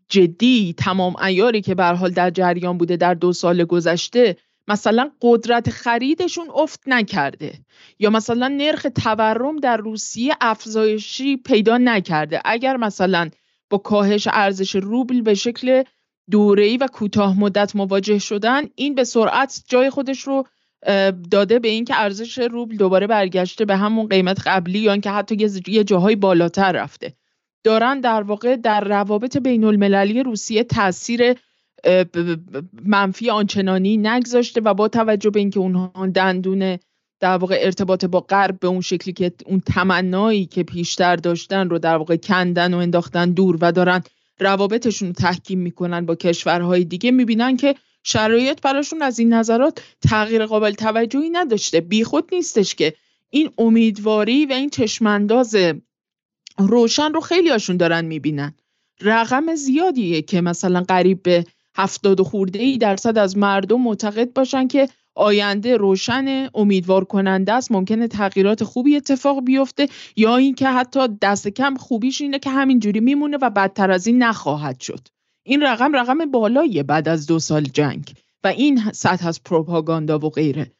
[0.09, 4.37] جدی تمام ایاری که به حال در جریان بوده در دو سال گذشته
[4.67, 7.53] مثلا قدرت خریدشون افت نکرده
[7.99, 12.41] یا مثلا نرخ تورم در روسیه افزایشی پیدا نکرده.
[12.45, 13.29] اگر مثلا
[13.69, 15.83] با کاهش ارزش روبل به شکل
[16.31, 20.43] دوره‌ای و کوتاه مدت مواجه شدن این به سرعت جای خودش رو
[21.31, 25.83] داده به اینکه ارزش روبل دوباره برگشته به همون قیمت قبلی یا اینکه حتی یه
[25.83, 27.13] جاهای بالاتر رفته.
[27.63, 31.35] دارن در واقع در روابط بین المللی روسیه تاثیر
[32.85, 36.77] منفی آنچنانی نگذاشته و با توجه به اینکه اونها دندون
[37.19, 41.79] در واقع ارتباط با غرب به اون شکلی که اون تمنایی که پیشتر داشتن رو
[41.79, 44.03] در واقع کندن و انداختن دور و دارن
[44.39, 50.45] روابطشون رو تحکیم می‌کنن با کشورهای دیگه می‌بینن که شرایط براشون از این نظرات تغییر
[50.45, 51.81] قابل توجهی نداشته.
[51.81, 52.93] بیخود نیستش که
[53.29, 55.55] این امیدواری و این چشمانداز
[56.57, 58.53] روشن رو خیلی هاشون دارن می‌بینن.
[59.01, 64.89] رقم زیادیه که مثلا قریب به هفتاد خورده ای درصد از مردم معتقد باشن که
[65.17, 67.71] آینده روشن امیدوار کننده است.
[67.71, 73.37] ممکنه تغییرات خوبی اتفاق بیفته یا اینکه حتی دست کم خوبیش اینه که همینجوری میمونه
[73.41, 75.07] و بدتر از این نخواهد شد.
[75.43, 78.13] این رقم رقم بالاییه بعد از دو سال جنگ
[78.43, 80.71] و این سطح از پروپاگاندا و غیره.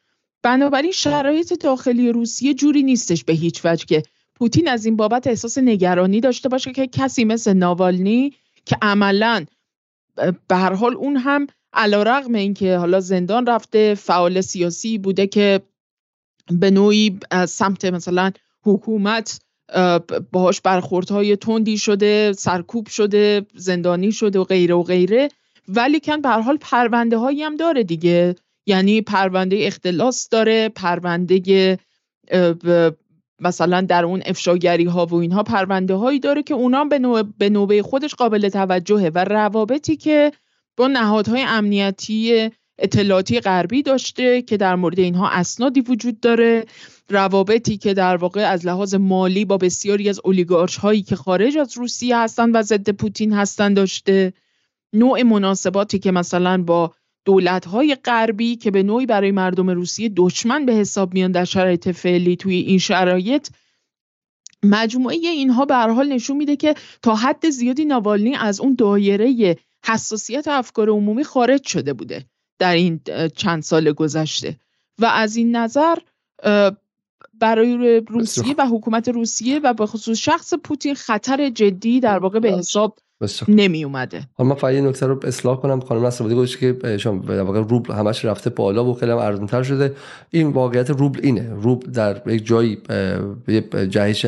[0.43, 4.03] بنابراین شرایط داخلی روسیه جوری نیستش به هیچ وجه که
[4.35, 8.33] پوتین از این بابت احساس نگرانی داشته باشه که کسی مثل ناوالنی
[8.65, 9.45] که عملا
[10.47, 11.47] به هر حال اون هم
[11.77, 15.61] علا رقم این که حالا زندان رفته فعال سیاسی بوده که
[16.51, 18.31] به نوعی از سمت مثلا
[18.63, 19.39] حکومت
[20.31, 25.29] باهاش برخوردهای تندی شده سرکوب شده زندانی شده و غیره و غیره.
[25.67, 28.35] ولی کن به حال پرونده هایی هم داره دیگه.
[28.65, 31.77] یعنی پرونده اختلاس داره پرونده
[33.39, 36.85] مثلا در اون افشاگری ها و اینها پرونده هایی داره که اونا
[37.39, 40.31] به, نوبه خودش قابل توجهه و روابطی که
[40.77, 42.49] با نهادهای امنیتی
[42.79, 46.65] اطلاعاتی غربی داشته که در مورد اینها اسنادی وجود داره.
[47.09, 51.77] روابطی که در واقع از لحاظ مالی با بسیاری از اولیگارش هایی که خارج از
[51.77, 54.33] روسیه هستند و ضد پوتین هستند داشته.
[54.93, 56.93] نوع مناسباتی که مثلا با
[57.25, 61.89] دولت های غربی که به نوعی برای مردم روسیه دشمن به حساب میان در شرایط
[61.89, 63.49] فعلی توی این شرایط
[64.63, 69.55] مجموعه اینها به حال نشون میده که تا حد زیادی ناوالنی از اون دایره
[69.85, 72.25] حساسیت افکار عمومی خارج شده بوده
[72.59, 72.99] در این
[73.35, 74.57] چند سال گذشته.
[74.99, 75.95] و از این نظر
[77.33, 82.51] برای روسیه و حکومت روسیه و به خصوص شخص پوتین خطر جدی در واقع به
[82.51, 82.97] حساب
[83.47, 84.27] نمی اومده.
[84.33, 85.79] حالا من فقط یه نکته رو اصلاح کنم.
[85.79, 89.63] خانم نصرآبادی گفت که شما در واقع روبل همش رفته بالا و خیلی هم ارزان‌تر
[89.63, 89.95] شده.
[90.31, 91.53] این واقعیت روبل اینه.
[91.53, 92.81] روبل در یک جایی
[93.47, 94.25] یه جهش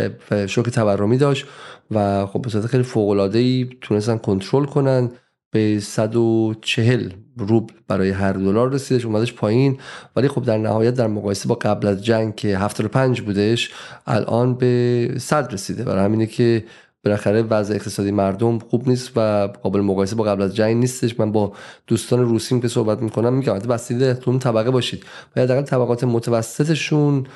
[0.48, 1.46] شوک تورمی داشت
[1.92, 5.12] و خب به صورت خیلی فوق العاده ای تونستن کنترل کنن.
[5.52, 9.80] به 140 روبل برای هر دلار رسیدش اومدش پایین.
[10.16, 13.72] ولی خب در نهایت در مقایسه با قبل از جنگ که 75 بودش
[14.08, 15.84] الان به 100 رسیده.
[15.84, 16.66] برای همینه که
[17.04, 21.20] بالاخره وضع اقتصادی مردم خوب نیست و قابل مقایسه با قبل از جنگ نیستش.
[21.20, 21.54] من با
[21.88, 25.04] دوستان روسیم که صحبت می‌کنم میگم بسیده تو اون طبقه باشید.
[25.36, 27.28] و حداقل طبقات متوسطشون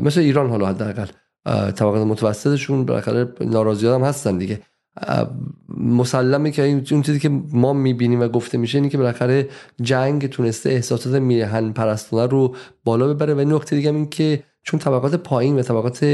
[0.00, 1.06] مثل ایران حالا حداقل
[1.70, 4.60] طبقات متوسطشون بالاخره ناراضیات هم هستن دیگه.
[5.76, 9.48] مسلمه که اون چیزی که ما می‌بینیم و گفته میشه اینه که بالاخره
[9.82, 13.34] جنگ تونسته احساسات میهن پرستانه رو بالا ببره.
[13.34, 16.04] و نکته دیگه این که چون طبقات پایین و طبقات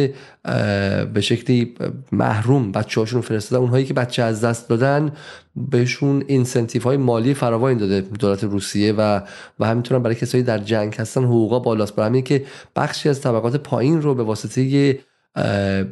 [1.14, 1.74] به شکلی
[2.12, 5.12] محروم بچه هاشون فرستادن اونهایی که بچه از دست دادن
[5.56, 9.20] بهشون اینسنتیف های مالی فراوانی داده دولت روسیه و
[9.58, 11.96] و همینطور برای کسایی در جنگ هستن حقوقا بالاست.
[11.96, 12.44] برای همین که
[12.76, 14.98] بخشی از طبقات پایین رو به واسطه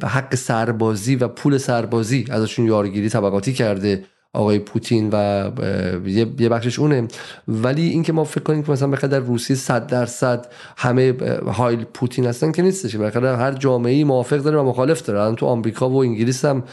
[0.03, 4.03] حق سربازی و پول سربازی ازشون یارگیری طبقاتی کرده
[4.35, 5.51] آقای پوتین و
[6.05, 7.07] یه بخشش اونه.
[7.47, 11.13] ولی اینکه ما فکر کنیم که مثلا بخاطر در روسیه 100 درصد همه
[11.47, 12.95] هایل پوتین هستن که نیستش.
[12.95, 15.35] بخاطر هر جامعه موافق داره و مخالف داره.
[15.35, 16.63] تو آمریکا و انگلیس هم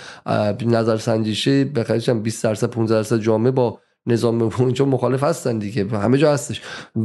[0.61, 6.19] نظر سنجیشه بخاطر 20 درصد 15 درصد جامعه با نظام اونجا مخالف هستن دیگه همه
[6.19, 6.63] جا هستش.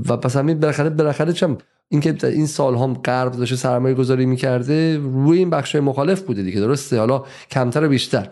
[0.09, 1.57] و پس همین بالاخره بالاخره چم؟
[1.89, 6.59] اینکه این سال هم غرب داشته سرمایه گذاری می‌کرده روی این بخش مخالف بوده دیگه
[6.59, 8.29] درسته؟ حالا کمتر و بیشتر.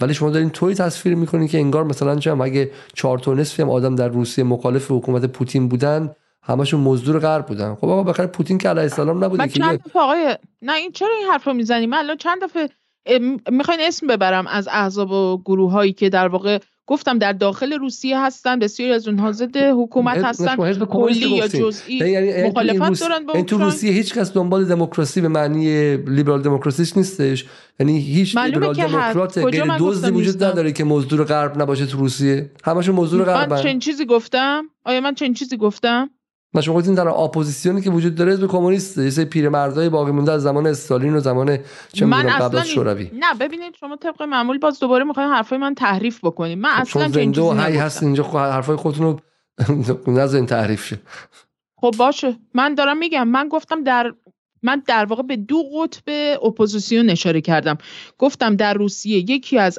[0.00, 3.70] ولی شما دارین توی تصویر می‌کنین که انگار مثلا چه اگه چهار تا نصفی هم
[3.70, 6.10] آدم در روسیه مخالف حکومت پوتین بودن
[6.42, 7.74] همشون مزدور غرب بودن.
[7.74, 11.28] خب آقا بخیر پوتین که علیه السلام نبوده که چند آقای نه این چرا این
[11.30, 12.68] حرف رو می‌زنی؟ من الان چند دفعه
[13.50, 18.18] می‌خواین اسم ببرم از احزاب و گروه هایی که در واقع گفتم در داخل روسیه
[18.20, 23.34] هستن بسیاری از اونها ضد حکومت هستن کلی یا جزئی یعنی-, یعنی مخالفت دارن با
[23.34, 27.44] این تو روسیه هیچ کس دنبال دموکراسی به معنی لیبرال دموکراسیش نیستش
[27.80, 32.50] یعنی هیچ لیبرال دموکرات غیر دزدی وجود نداره که مزدور غرب نباشه تو روسیه.
[32.64, 36.10] همشون مزدور غرب من چنین چیزی گفتم؟ آیا من چنین چیزی گفتم؟
[36.56, 40.32] و شما گفتین در اپوزیسیونی که وجود داره حزب کمونیست یه سری پیرمردای باقی مونده
[40.32, 41.58] از زمان استالین و زمان
[41.92, 43.10] چه من قبل از شوروی.
[43.12, 47.08] نه ببینید شما طبق معمول باز دوباره می‌خواین حرفای من تحریف بکنید من خب اصلا
[47.08, 49.20] زنده و هی هست اینجا حرفای خودتون رو
[50.20, 50.98] نذارین تحریف شه.
[51.76, 52.36] خب باشه.
[52.54, 54.14] من دارم میگم من گفتم در
[54.62, 57.78] من در واقع به دو قطب اپوزیسیون اشاره کردم.
[58.18, 59.78] گفتم در روسیه یکی از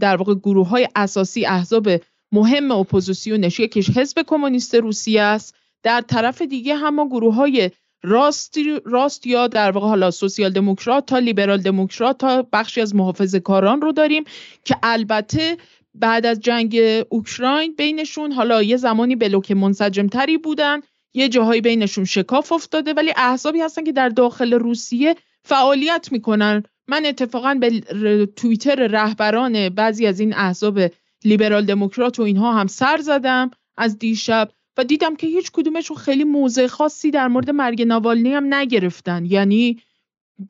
[0.00, 1.88] در واقع گروه های اساسی احزاب
[2.32, 5.54] مهم اپوزیسیونش یکیش حزب کمونیست روسیه است.
[5.84, 7.70] در طرف دیگه هم گروه های
[8.02, 13.40] راست, راست یا در واقع حالا سوسیال دموکرات تا لیبرال دموکرات تا بخشی از محافظه
[13.40, 14.24] کاران رو داریم
[14.64, 15.56] که البته
[15.94, 20.80] بعد از جنگ اوکراین بینشون حالا یه زمانی بلوک منسجم تری بودن
[21.14, 26.62] یه جاهایی بینشون شکاف افتاده ولی احزابی هستن که در داخل روسیه فعالیت می‌کنن.
[26.88, 27.70] من اتفاقا به
[28.36, 30.80] توییتر رهبران بعضی از این احزاب
[31.24, 33.50] لیبرال دموکرات و اینها هم سر زدم.
[33.76, 38.54] از دیشب و دیدم که هیچ کدومشون خیلی موضع خاصی در مورد مرگ ناوالنی هم
[38.54, 39.24] نگرفتن.
[39.24, 39.82] یعنی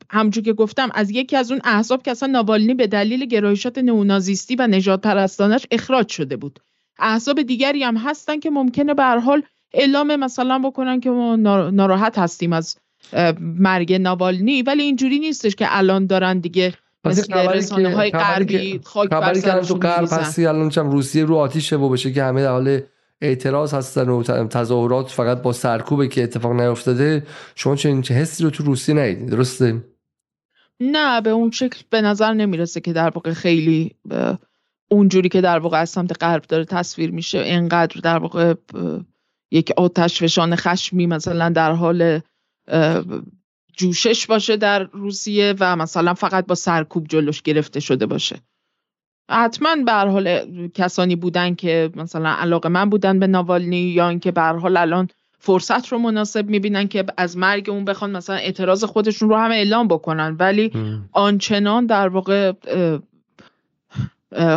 [0.09, 4.55] همچون که گفتم از یکی از اون احزاب که اصلا ناوالنی به دلیل گرایشات نئونازیستی
[4.55, 6.59] و نجات پرستانش اخراج شده بود.
[6.99, 11.35] احزاب دیگری هم هستن که ممکنه به حال اعلام مثلا بکنن که ما
[11.69, 12.77] ناراحت هستیم از
[13.39, 16.73] مرگ ناوالنی ولی اینجوری نیستش که الان دارن دیگه
[17.05, 21.89] مثل رسانه های غربی خاک بر تو غرب هستی الان چم روسیه رو آتیشه و
[21.89, 22.81] بشه که همه در حال
[23.25, 28.63] اعتراض هستن و تظاهرات فقط با سرکوبه که اتفاق نیفتاده شما چه حسی رو تو
[28.63, 29.83] روسیه ندیدید درسته؟
[30.79, 33.95] نه به اون شکل به نظر نمی‌رسه که در واقع خیلی
[34.89, 38.53] اونجوری که در واقع از سمت غرب داره تصویر میشه اینقدر در واقع
[39.51, 42.19] یک آتش فشان خشمی مثلا در حال
[43.77, 48.35] جوشش باشه در روسیه و مثلا فقط با سرکوب جلوش گرفته شده باشه.
[49.29, 50.39] حتما به حال
[50.73, 55.07] کسانی بودن که مثلا علاقه من بودن به ناوالنی یا اینکه به حال الان
[55.39, 59.87] فرصت رو مناسب می‌بینن که از مرگ اون بخوان مثلا اعتراض خودشون رو هم اعلام
[59.87, 60.35] بکنن.
[60.39, 60.71] ولی
[61.11, 62.51] آنچنان در واقع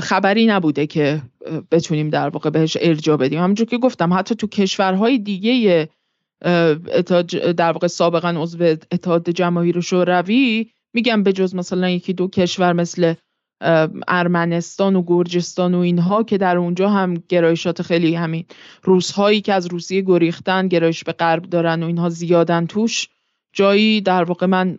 [0.02, 1.22] خبری نبوده که
[1.70, 3.38] بتونیم در واقع بهش ارجاع بدیم.
[3.38, 5.88] همونجور که گفتم حتی تو کشورهای دیگه
[7.56, 13.14] در واقع سابقا عضو اتحاد جماهیر شوروی میگم به جز مثلا یکی دو کشور مثل
[14.08, 18.44] ارمنستان و گرجستان و اینها که در اونجا هم گرایشات خیلی همین.
[18.82, 23.08] روزهایی که از روسیه گریختن گرایش به غرب دارن و اینها زیادن توش.
[23.52, 24.78] جایی در واقع من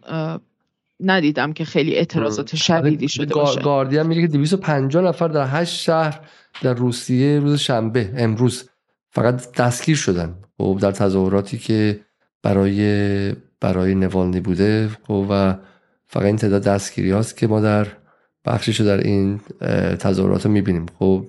[1.00, 3.62] ندیدم که خیلی اعتراضات شدیدی شده باشه.
[3.62, 6.20] گاردین میگه که 250 نفر در هشت شهر
[6.62, 8.70] در روسیه روز شنبه امروز
[9.10, 10.36] فقط دستگیر شدن.
[10.60, 12.00] و خب، در تظاهراتی که
[12.44, 15.56] برای برای نوالنی بوده خب، و
[16.08, 17.88] فقط این تعداد دستگیری هاست که ما در
[18.50, 19.40] بخشش در این
[20.00, 20.86] تظاهرات رو می‌بینیم.
[21.00, 21.26] خب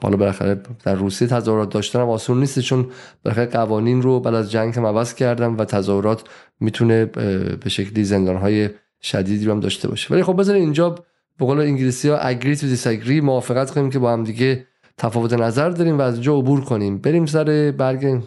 [0.00, 2.86] بالا بالاخره در روسیه تظاهرات داشتن هم آسون نیست چون
[3.24, 6.22] بالاخره قوانین رو بعد از جنگ هم عوض کردن و تظاهرات
[6.60, 8.70] می‌تونه به شکلی زندان های
[9.02, 10.14] شدیدی رو هم داشته باشه.
[10.14, 10.90] ولی خب بذارین اینجا
[11.38, 14.66] به قول انگلیسی ها agree to disagree موافقت کنیم که با هم دیگه
[14.98, 16.98] تفاوت نظر داریم و از جا عبور کنیم.
[16.98, 18.22] بریم سر برگ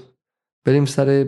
[0.66, 1.26] بریم سر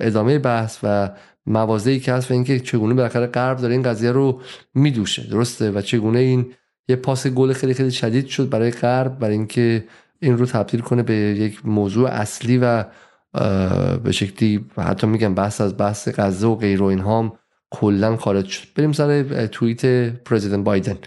[0.00, 1.10] ادامه بحث و
[1.46, 4.40] موازهی که هست و اینکه چگونه بالاخره غرب داره این قضیه رو
[4.74, 6.52] میدوشه درسته؟ و چگونه این
[6.88, 9.84] یه پاس گل خیلی خیلی شدید شد برای غرب برای اینکه
[10.20, 12.84] این رو تبدیل کنه به یک موضوع اصلی و
[14.04, 17.38] به شکلی حتی میگم بحث از بحث غزه و غیر و اینها
[17.70, 18.68] کلا خارج شد.
[18.76, 20.98] بریم سر توییت پرزیدنت بایدن.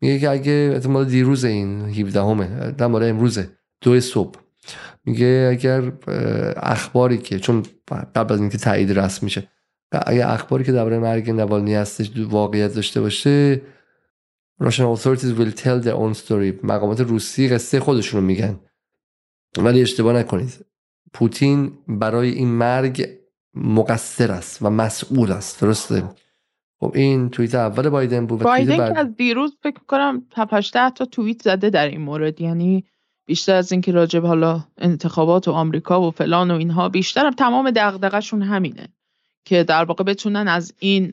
[0.00, 3.48] میگه که اگه احتمال دیروز این 17 همه در مورد امروزه
[3.80, 4.38] دو صبح.
[5.04, 5.92] میگه اگر
[6.56, 7.62] اخباری که چون
[8.14, 9.48] قبل از اینکه تایید رسم میشه
[10.06, 13.62] اگر اخباری که درباره مرگ نوالنی هستش واقعیت داشته باشه
[14.62, 16.64] Russian authorities will tell their own story.
[16.64, 18.60] مقامات روسی قصه خودشون رو میگن.
[19.58, 20.66] ولی اشتباه نکنید.
[21.12, 23.08] پوتین برای این مرگ
[23.54, 25.60] مقصر است و مسئول است.
[25.60, 26.04] درسته؟
[26.80, 31.42] خب این توییت اول بایدن بود بایدن که از دیروز فکر کنم 7 تا توییت
[31.42, 32.40] زده در این مورد.
[32.40, 32.84] یعنی
[33.26, 37.70] بیشتر از اینکه راجب حالا انتخابات و آمریکا و فلان و اینها بیشتر هم تمام
[37.70, 38.88] دغدغه‌شون همینه.
[39.44, 41.12] که در واقع بتونن از این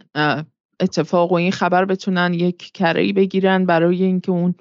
[0.80, 4.56] اتفاق و این خبر بتونن یک کرهی بگیرن برای اینکه اون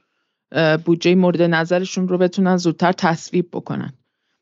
[0.85, 3.93] بودجه مورد نظرشون رو بتونن زودتر تصویب بکنن.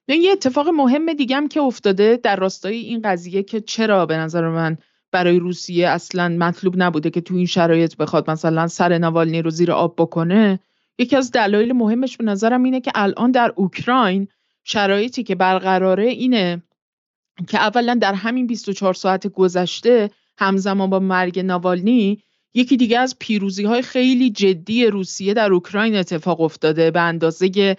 [0.09, 4.77] یه اتفاق مهم دیگه که افتاده در راستای این قضیه که چرا به نظر من
[5.13, 9.73] برای روسیه اصلا مطلوب نبوده که تو این شرایط بخواد مثلا سر نوالنی رو زیر
[9.73, 10.61] آب بکنه
[10.99, 14.29] یکی از دلایل مهمش به نظرم اینه که الان در اوکراین
[14.65, 16.63] شرایطی که برقراره اینه
[17.49, 22.23] که اولا در همین 24 ساعت گذشته همزمان با مرگ ناوالنی
[22.55, 27.77] یکی دیگه از پیروزی های خیلی جدی روسیه در اوکراین اتفاق افتاده به اندازه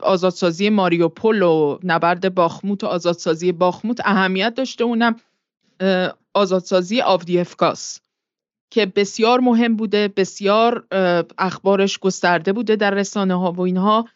[0.00, 4.00] آزادسازی ماریوپول و نبرد باخموت و آزادسازی باخموت.
[4.04, 5.16] اهمیت داشته اونم
[6.34, 8.00] آزادسازی آفدیفکاس
[8.70, 10.86] که بسیار مهم بوده بسیار
[11.38, 14.08] اخبارش گسترده بوده در رسانه ها و اینها.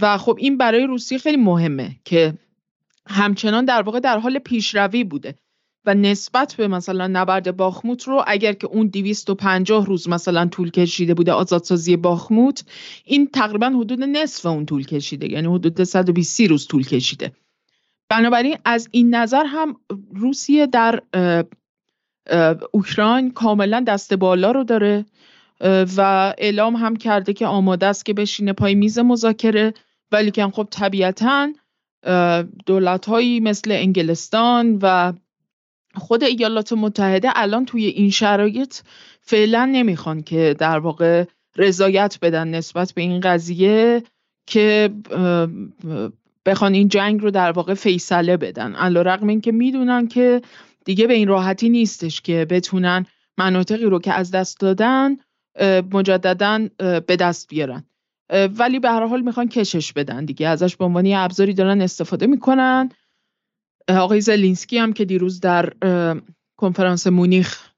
[0.00, 2.34] و خب این برای روسیه خیلی مهمه که
[3.06, 5.34] همچنان در واقع در حال پیشروی بوده
[5.84, 11.14] و نسبت به مثلا نبرد باخموت رو اگر که اون 250 روز مثلا طول کشیده
[11.14, 12.64] بوده آزادسازی باخموت
[13.04, 17.32] این تقریبا حدود نصف اون طول کشیده یعنی حدود 120 روز طول کشیده.
[18.08, 19.76] بنابراین از این نظر هم
[20.14, 21.02] روسیه در
[22.72, 25.04] اوکراین کاملا دست بالا رو داره
[25.96, 26.00] و
[26.38, 29.74] اعلام هم کرده که آماده است که بشینه پای میز مذاکره
[30.12, 31.48] ولی که خب طبیعتا
[32.66, 35.12] دولت هایی مثل انگلستان و
[35.94, 38.76] خود ایالات متحده الان توی این شرایط
[39.20, 41.24] فعلا نمی‌خوان که در واقع
[41.56, 44.02] رضایت بدن نسبت به این قضیه
[44.46, 44.90] که
[46.46, 48.74] بخوان این جنگ رو در واقع فیصله بدن.
[48.74, 50.42] علا رقم این که می‌دونن که
[50.84, 53.06] دیگه به این راحتی نیستش که بتونن
[53.38, 55.16] مناطقی رو که از دست دادن
[55.92, 57.84] مجددا به دست بیارن.
[58.30, 60.48] ولی به هر حال می‌خوان کشش بدن دیگه.
[60.48, 62.88] ازش به عنوان ابزاری دارن استفاده می‌کنن.
[63.88, 65.72] آقای زلینسکی هم که دیروز در
[66.56, 67.70] کنفرانس مونیخ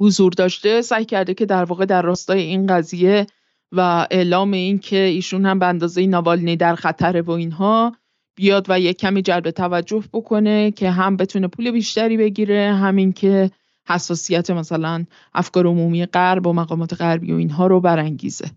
[0.00, 3.26] حضور داشته سعی کرده که در واقع در راستای این قضیه
[3.72, 7.96] و اعلام این که ایشون هم به اندازه ناوالنی در خطره و اینها
[8.36, 13.50] بیاد و یک کمی جلب توجه بکنه که هم بتونه پول بیشتری بگیره همین که
[13.88, 15.04] حساسیت مثلا
[15.34, 18.50] افکار عمومی غرب و مقامات غربی و اینها رو برانگیزه.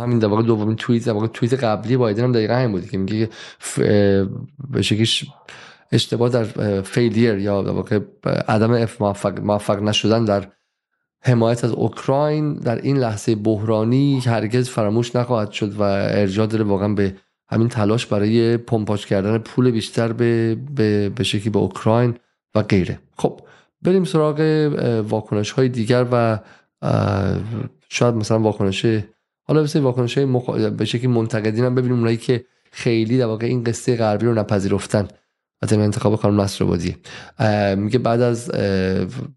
[0.00, 2.98] همین در واقع دومین توییت در واقع توییت قبلی بایدن هم دقیقا همین بود که
[2.98, 3.28] میگه
[4.70, 5.26] به شکلش
[5.92, 6.44] اشتباه در
[6.82, 8.00] فیلیر یا در واقع
[8.48, 10.46] عدم موفق, موفق نشدن در
[11.22, 16.88] حمایت از اوکراین در این لحظه بحرانی هرگز فراموش نخواهد شد و ارجاع داره واقعا
[16.88, 17.16] به
[17.48, 22.14] همین تلاش برای پمپاژ کردن پول بیشتر به به, به شکلی به اوکراین
[22.54, 22.98] و غیره.
[23.18, 23.40] خب
[23.82, 24.40] بریم سراغ
[25.08, 26.38] واکنش های دیگر و
[27.88, 28.86] شاید مثلا واکنش
[29.46, 30.50] حالا مثل واکنش های مخ...
[30.50, 35.08] به شکلی منتقدین هم ببینیم اونایی که خیلی در واقع این قصه غربی رو نپذیرفتن.
[35.62, 36.96] و انتخاب خانم نصرآبادی
[37.76, 38.50] میگه بعد از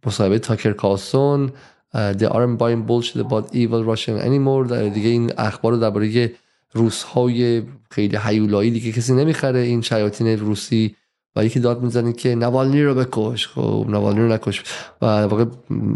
[0.05, 1.51] مصاحبه تاکر کاسون
[1.93, 4.73] they aren't buying bullshit about evil Russian anymore.
[4.93, 6.31] دیگه این اخبار رو درباره
[6.73, 9.59] روس های خیلی حیولایی دیگه کسی نمی‌خره.
[9.59, 10.95] این شیاطین روسی
[11.35, 13.47] و یکی داد می‌زنه که نوالنی رو بکش.
[13.47, 14.63] خب نوالنی رو نکش.
[15.01, 15.45] و واقع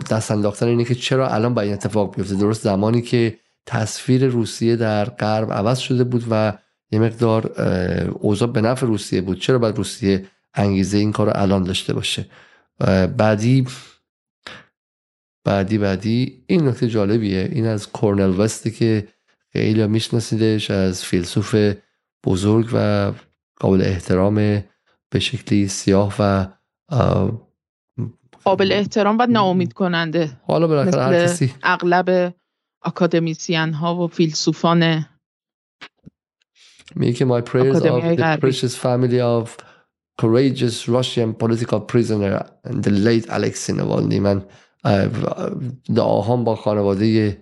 [0.10, 4.76] دست انداختن اینه که چرا الان با این اتفاق بیفته؟ درست زمانی که تصویر روسیه
[4.76, 6.54] در غرب عوض شده بود و
[6.92, 7.62] یه مقدار
[8.12, 9.40] اوضاع به نفع روسیه بود.
[9.40, 12.26] چرا باید روسیه انگیزه این کار رو الان داشته باشه؟
[13.18, 13.68] بعدی
[15.46, 17.50] بعدی بعدی این نکته جالبیه.
[17.52, 19.08] این از کورنل وستی که
[19.54, 21.56] خیلی میشناسیدش از فیلسوف
[22.26, 23.12] بزرگ و
[23.60, 24.36] قابل احترام
[25.10, 26.48] به شکلی سیاه و
[28.44, 32.34] قابل احترام و ناامید کننده حالا بالاخره هر کسی اغلب
[32.84, 35.06] اکادمیسین ها و فیلسوفان
[36.96, 39.58] میگه my prayers of the precious family of
[40.22, 44.20] courageous Russian political prisoner and the late Alexei Navalny.
[44.20, 44.46] من
[45.96, 47.38] دعاهام با خانواده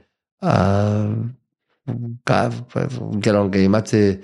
[3.23, 4.19] گران قیمت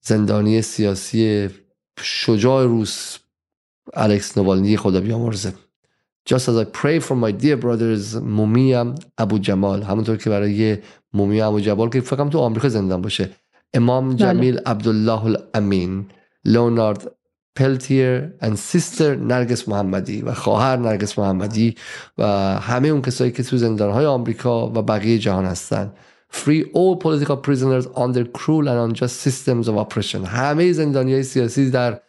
[0.00, 1.48] زندانی سیاسی
[1.98, 3.18] شجاع روس
[3.94, 5.54] الکس نوالنی خدا بیامرزه.
[6.30, 10.78] Just as I pray for my dear brothers مومیا ابو جمال همونطور که برای
[11.12, 13.30] مومیا ابو جمال که فقط تو آمریکا زندان باشه.
[13.74, 14.16] امام بله.
[14.16, 16.06] جمیل عبدالله الامین
[16.44, 17.10] لونارد
[17.56, 21.74] پلتیر and سیستر نرگس محمدی و خواهر نرگس محمدی
[22.18, 22.24] و
[22.58, 25.92] همه اون کسایی که تو زندان های آمریکا و بقیه جهان هستن.
[26.32, 30.26] Free all political prisoners under cruel and unjust systems of oppression.
[30.26, 32.00] همه زندانی های سیاسی در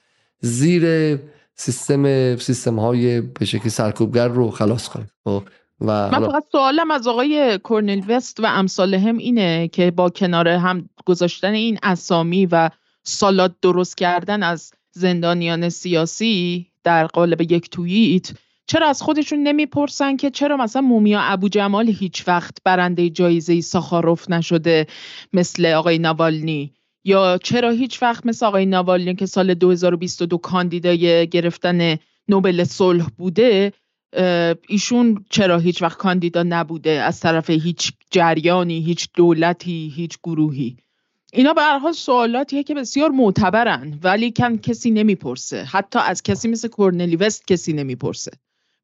[0.41, 1.17] زیر
[1.61, 5.43] سیستم سیستم های به شکل سرکوبگر رو خلاص کنید خب،
[5.81, 10.47] و من فقط سوالم از آقای کورنل وست و امثال هم اینه که با کنار
[10.47, 12.69] هم گذاشتن این اسامی و
[13.03, 18.31] سالات درست کردن از زندانیان سیاسی در قالب یک توییت
[18.67, 24.29] چرا از خودشون نمی‌پرسن که چرا مثلا مومیا ابو جمال هیچ وقت برنده جایزه ساخاروف
[24.29, 24.87] نشده
[25.33, 31.97] مثل آقای نوالنی یا چرا هیچ وقت مثل آقای نوالنی که سال 2022 کاندیدای گرفتن
[32.27, 33.73] نوبل صلح بوده
[34.67, 40.77] ایشون چرا هیچ وقت کاندیدا نبوده از طرف هیچ جریانی هیچ دولتی هیچ گروهی؟
[41.33, 45.63] اینا به هر حال سوالاتیه که بسیار معتبرن ولی کم کسی نمی‌پرسه.
[45.63, 48.31] حتی از کسی مثل کورنلی وست کسی نمی‌پرسه.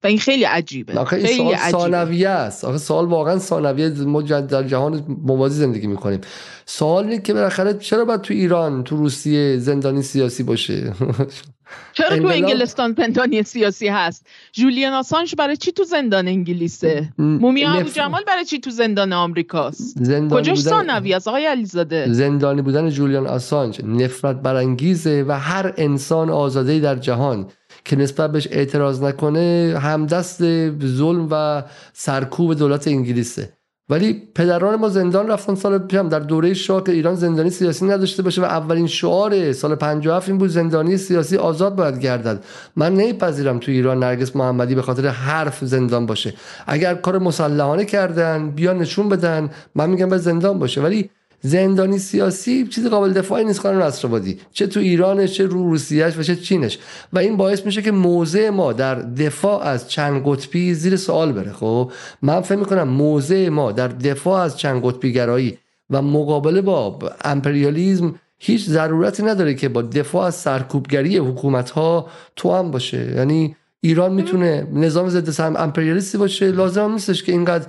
[0.03, 0.99] و این خیلی عجیبه.
[0.99, 1.71] آخه خیلی سوال عجیبه.
[1.71, 2.65] ثانویه است.
[2.65, 6.21] آخه سوال واقعا ثانویه ما در جهان موازی زندگی می‌کنیم.
[6.65, 10.93] سوال اینه که بالاخره چرا باید تو ایران تو روسیه زندانی سیاسی باشه؟
[11.93, 17.89] چرا تو انگلستان زندانی سیاسی هست؟ جولیان آسانج برای چی تو زندان انگلیسه؟ مومیا ابو
[17.89, 19.97] جمال برای چی تو زندان آمریکاست؟
[20.31, 22.13] کجاش ثانوی است؟ آقای علیزاده.
[22.13, 23.81] زندانی بودن جولیان آسانج.
[23.85, 27.47] نفرت برانگیزه و هر انسان آزاده در جهان.
[27.87, 30.41] که نسبت بهش اعتراض نکنه همدست
[30.85, 33.53] ظلم و سرکوب دولت انگلیسه.
[33.89, 38.23] ولی پدران ما زندان رفتن سال پیشم در دوره شاه که ایران زندانی سیاسی نداشته
[38.23, 42.43] باشه و اولین شعار سال 57 این بود زندانی سیاسی آزاد باید گردد.
[42.75, 46.33] من نمیپذیرم تو ایران نرگس محمدی به خاطر حرف زندان باشه.
[46.67, 50.81] اگر کار مسلحانه کردن بیان نشون بدن من میگم به زندان باشه.
[50.81, 51.09] ولی
[51.41, 56.23] زندانی سیاسی چیز قابل دفاعی نیست قانون اسرابادی چه تو ایرانش چه رو روسیهش و
[56.23, 56.79] چه چینش.
[57.13, 61.51] و این باعث میشه که موضع ما در دفاع از چند قطبی زیر سوال بره.
[61.51, 61.91] خب
[62.21, 65.57] من فکر می‌کنم موضع ما در دفاع از چند قطبی گرایی
[65.89, 72.53] و مقابله با امپریالیزم هیچ ضرورتی نداره که با دفاع از سرکوبگری حکومت ها تو
[72.55, 73.13] هم باشه.
[73.15, 76.51] یعنی ایران می‌تونه نظام ضد امپریالیستی باشه.
[76.51, 77.67] لازم نیستش که اینقدر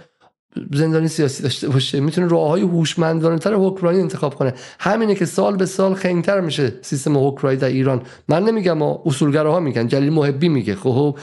[0.72, 4.54] زندانی سیاسی داشته باشه می‌تونه راههای هوشمندانه تر حکمرانی انتخاب کنه.
[4.80, 8.02] همینه که سال به سال خنگتر میشه سیستم حکمرانی در ایران.
[8.28, 10.74] من نمیگم اصولگراها میگن جلیل محبی میگه.
[10.74, 11.18] خب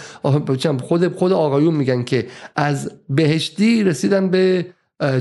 [0.82, 4.66] خود خود آقایون میگن که از بهشتی رسیدن به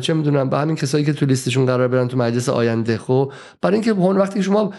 [0.00, 2.98] چه می‌دونم به همین کسایی که تو لیستشون قرار برن تو مجلس آینده.
[2.98, 3.32] خب
[3.62, 4.72] برای اینکه اون وقتی شما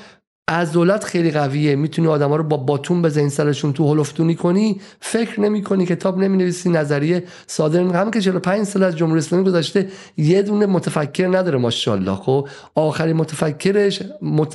[0.74, 1.76] دولت خیلی قویه.
[1.76, 4.82] می‌تونی آدما رو با باتون بزنی سرشون تو هلفتونی کنی.
[5.00, 9.46] فکر نمی کنی کتاب نمی نویسی نظریه صادر هم که 45 سال از جمهوری اسلامی
[9.46, 12.16] گذشته یه دونه متفکر نداره ماشاءالله.
[12.16, 14.04] خب آخرین متفکرش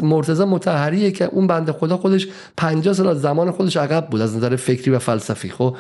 [0.03, 4.37] مرتضی مطهریه که اون بنده خدا خودش 50 سال از زمان خودش عقب بود از
[4.37, 5.49] نظر فکری و فلسفی.
[5.49, 5.77] خب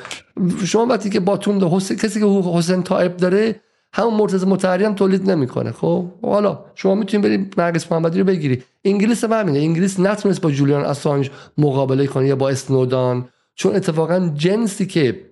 [0.65, 3.61] شما وقتی که باتون ده کسی که حسین طائب داره
[3.93, 5.73] همون مرتضی مطهری هم تولید نمی‌کنه.
[5.73, 8.63] خب؟ حالا شما می‌تونید برید نرگس محمدی رو بگیری.
[8.85, 9.59] انگلیس هم همینه.
[9.59, 13.29] انگلیس نتونست با جولیان اسانج مقابله کنه یا با اسنودان.
[13.55, 15.31] چون اتفاقا جنسی که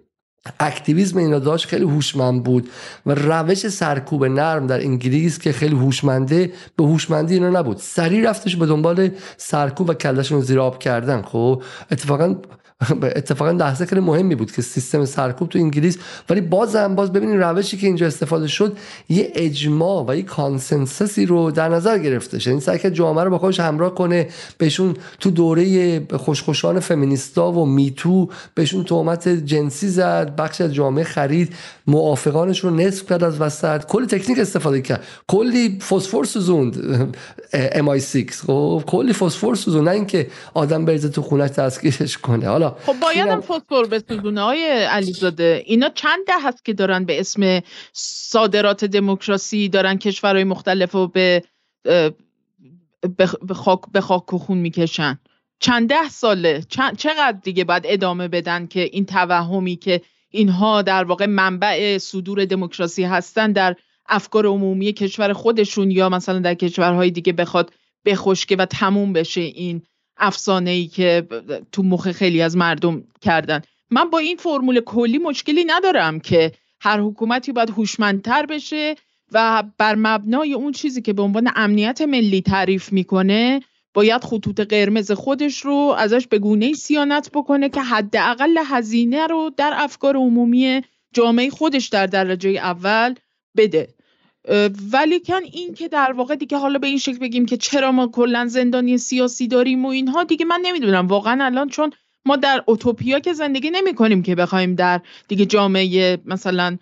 [0.60, 2.68] اکتیویزم اینا داشت خیلی هوشمند بود
[3.06, 7.76] و روش سرکوب نرم در انگلیس که خیلی هوشمنده به هوشمندی اینا نبود.
[7.76, 11.22] سریع رفتش به دنبال سرکوب و کلشون زیر آب کردن.
[11.22, 12.34] خب؟ اتفاقا
[13.02, 15.98] اتفاقا لحظه خیلی مهمی بود که سیستم سرکوب تو انگلیس
[16.30, 18.78] ولی باز هم باز ببینید روشی که اینجا استفاده شد
[19.08, 23.38] یه اجماع و یه کانسنسسی رو در نظر گرفته یعنی سعی کرد جامعه رو با
[23.38, 24.28] خودش همراه کنه
[24.58, 31.54] بهشون تو دوره خوشخوشان فمینیستا و میتو بهشون تهمت جنسی زد بخش از جامعه خرید
[31.86, 33.84] موافقانش رو نصف کرد از وسط.
[33.84, 35.04] کلی تکنیک استفاده کرد.
[35.26, 37.04] کلی فسفر سوزوند
[37.52, 42.48] ام 6 خب کلی فسفر سوزوند نه اینکه آدم بریزه تو خونش دستگیرش کنه.
[42.48, 45.62] حالا خب بایدم فسفر بسوزونه های علیزاده.
[45.66, 47.60] اینا چند ده هست که دارن به اسم
[47.92, 51.42] صادرات دموکراسی دارن کشورهای مختلف رو به
[53.42, 55.18] به خاک به خاک و خون می‌کشن.
[55.60, 56.62] چند ده ساله.
[56.96, 60.00] چقدر دیگه باید ادامه بدن که این توهمی که
[60.30, 63.76] اینها در واقع منبع صدور دموکراسی هستن در
[64.06, 67.72] افکار عمومی کشور خودشون یا مثلا در کشورهای دیگه بخواد
[68.04, 69.82] بخشکه و تموم بشه این
[70.18, 71.26] افسانه ای که
[71.72, 73.62] تو مخ خیلی از مردم کردن.
[73.90, 78.94] من با این فرمول کلی مشکلی ندارم که هر حکومتی باید هوشمندتر بشه
[79.32, 83.60] و بر مبنای اون چیزی که به عنوان امنیت ملی تعریف می‌کنه
[83.94, 89.72] باید خطوط قرمز خودش رو ازش به گونه سیانت بکنه که حداقل هزینه رو در
[89.76, 90.82] افکار عمومی
[91.14, 93.14] جامعه خودش در درجه اول
[93.56, 93.88] بده.
[94.92, 98.46] ولیکن این که در واقع دیگه حالا به این شکل بگیم که چرا ما کلا
[98.46, 101.06] زندانی سیاسی داریم و اینها دیگه من نمی‌دونم.
[101.06, 101.92] واقعا الان چون
[102.24, 106.78] ما در اوتوپیا که زندگی نمی کنیم که بخوایم در دیگه جامعه مثلا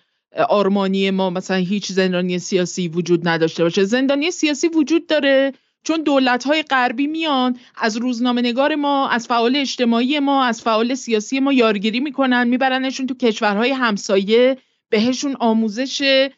[0.48, 3.84] آرمانی ما مثلا هیچ زندانی سیاسی وجود نداشته باشه.
[3.84, 5.52] زندانی سیاسی وجود داره
[5.84, 10.94] چون دولت های غربی میان از روزنامه نگار ما از فعال اجتماعی ما از فعال
[10.94, 14.58] سیاسی ما یارگیری می‌کنن میبرنشون تو کشورهای همسایه
[14.90, 16.28] بهشون آموزش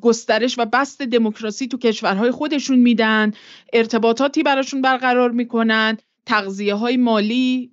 [0.00, 3.32] گسترش و بست دموکراسی تو کشورهای خودشون میدن
[3.72, 7.70] ارتباطاتی براشون برقرار می‌کنن تغذیه های مالی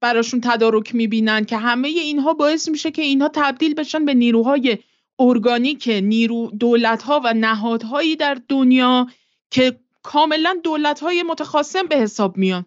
[0.00, 4.78] براشون تدارک می‌بینن که همه اینها باعث میشه که اینها تبدیل بشن به نیروهای
[5.18, 9.06] ارگانیک نیرو دولت ها و نهادهایی در دنیا
[9.50, 12.64] که کاملا دولت های متخاصم به حساب میان.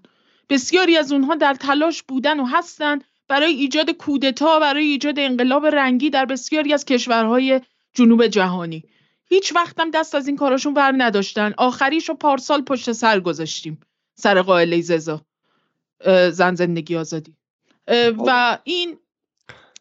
[0.49, 6.09] بسیاری از اونها در تلاش بودن و هستن برای ایجاد کودتا برای ایجاد انقلاب رنگی
[6.09, 7.61] در بسیاری از کشورهای
[7.95, 8.83] جنوب جهانی.
[9.25, 11.53] هیچ وقتم دست از این کاراشون بر نداشتن.
[11.57, 13.79] آخریش رو پارسال پشت سر گذاشتیم.
[14.15, 15.21] سر قائله ززا.
[16.31, 17.33] زن زندگی آزادی.
[18.27, 18.97] و این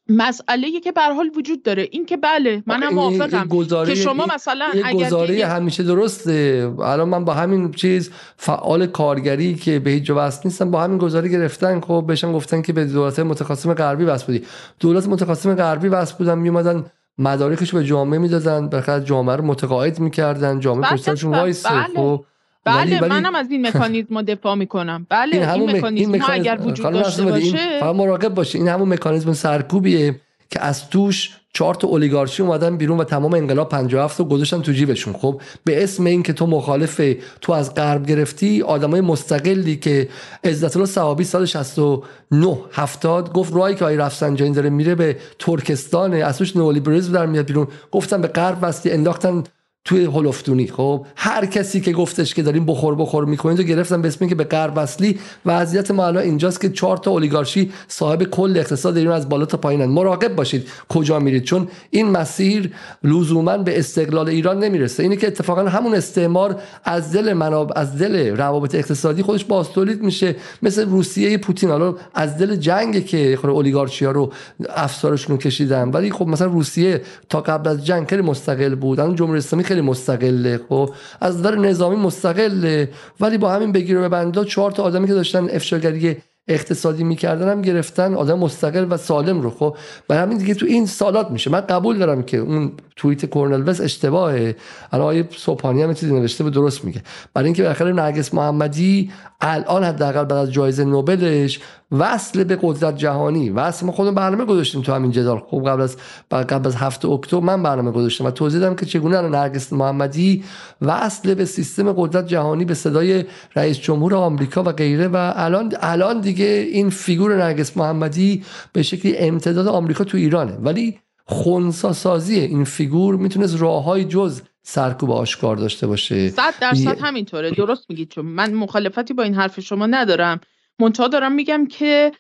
[0.09, 1.89] مسئله که به حال وجود داره.
[1.91, 3.49] این که بله منم موافقم
[3.86, 6.73] که شما مثلا اگر گزاره همیشه درسته.
[6.78, 11.28] الان من با همین چیز فعال کارگری که به هیچ جا نیستم با همین گزاره
[11.28, 14.47] گرفتن خب بهشون گفتن که به دولت متخاصم غربی وصل بودی.
[14.81, 20.61] دولت متخاصم غربی وصل بودن میومدن مدارکش به جامعه می‌دادن بخاطر جامعه رو متقاعد می‌کردن
[20.61, 21.82] جامعه بله، پشتشون بله، وایس بله.
[21.97, 22.24] خب.
[22.65, 25.07] بله منم از این مکانیزم دفاع می‌کنم.
[25.11, 29.32] بله این, این مکانیزم, ها اگر وجود داشته باشه فقط مراقب باشه این همون مکانیزم
[29.32, 30.20] سرکوبیه.
[30.55, 34.73] که از توش چهار تا اولیگارشی اومدن بیرون و تمام انقلاب 57 رو گذاشتن تو
[34.73, 35.13] جیبشون.
[35.13, 37.01] خب به اسم این که تو مخالف
[37.41, 40.09] تو از غرب گرفتی آدمای مستقلی که
[40.45, 46.15] عزت الله صحابی سال 69 70 گفت رای که آی رفسنجانی داره میره به ترکستان
[46.15, 47.69] از توش نئولیبرالیسم در میاد بیرون.
[47.93, 49.45] گفتن به غرب واسه انداختن
[49.86, 54.09] توی هلفتونی خب هر کسی که گفتش که داریم بخور بخور می‌کنید رو گرفتن به
[54.09, 58.56] اسمی که به غرب وصلی وضعیت ما الان اینجاست که چهار تا اولیگارشی صاحب کل
[58.56, 62.73] اقتصاد ایران از بالا تا پایینن مراقب باشید کجا میرید چون این مسیر
[63.05, 65.02] لزوما به استقلال ایران نمی‌رسه.
[65.02, 70.02] اینه که اتفاقا همون استعمار از دل مناب از دل روابط اقتصادی خودش باز تولید
[70.02, 70.36] میشه.
[70.62, 71.70] مثل روسیه پوتین.
[71.70, 74.32] حالا از دل جنگ که خود اولیگارشی ها رو
[74.69, 75.90] افسارشون کشیدن.
[75.90, 79.01] ولی خب مثلا روسیه تا قبل از جنگ مستقل بود.
[79.01, 79.40] الان جمهوری
[79.75, 80.91] خیلی مستقله خب؟
[81.21, 82.91] از نظر نظامی مستقله.
[83.21, 86.17] ولی با همین بگیر و ببندا چهار تا آدمی که داشتن افشاگری
[86.49, 89.77] اقتصادی می‌کردن هم گرفتن آدم مستقل و سالم رو خب؟
[90.09, 91.51] برای همین دیگه تو این سالات میشه.
[91.51, 94.57] من قبول دارم که اون توییت کورنل وست اشتباهه.
[94.93, 97.03] الان آیه صبحانی هم چیزی نوشته به درست میگه.
[97.35, 99.11] برای اینکه بالاخره نرگس محمدی
[99.41, 101.61] الان حداقل بعد از جایزه نوبلش
[101.93, 103.51] وصل به قدرت جهانی.
[103.51, 105.43] وصل ما خودمون برنامه گذاشتیم تو همین جدال.
[105.51, 105.97] خب قبل از
[106.32, 110.44] قبل از هفته اکتبر من برنامه گذاشتم و توضیح دادم که چگونه الان نرگس محمدی
[110.82, 113.24] وصل به سیستم قدرت جهانی به صدای
[113.56, 119.16] رئیس جمهور آمریکا و غیره و الان الان دیگه این فیگور نرگس محمدی به شکلی
[119.16, 120.52] امتداد آمریکا تو ایرانه.
[120.52, 126.28] ولی خونسا سازی این فیگور می‌تونست راههای جز سرکوب آشکار داشته باشه.
[126.28, 127.51] صد درصد همینطوره.
[127.51, 130.40] درست میگید چون من مخالفتی با این حرف شما ندارم.
[130.79, 132.13] منتها دارم میگم که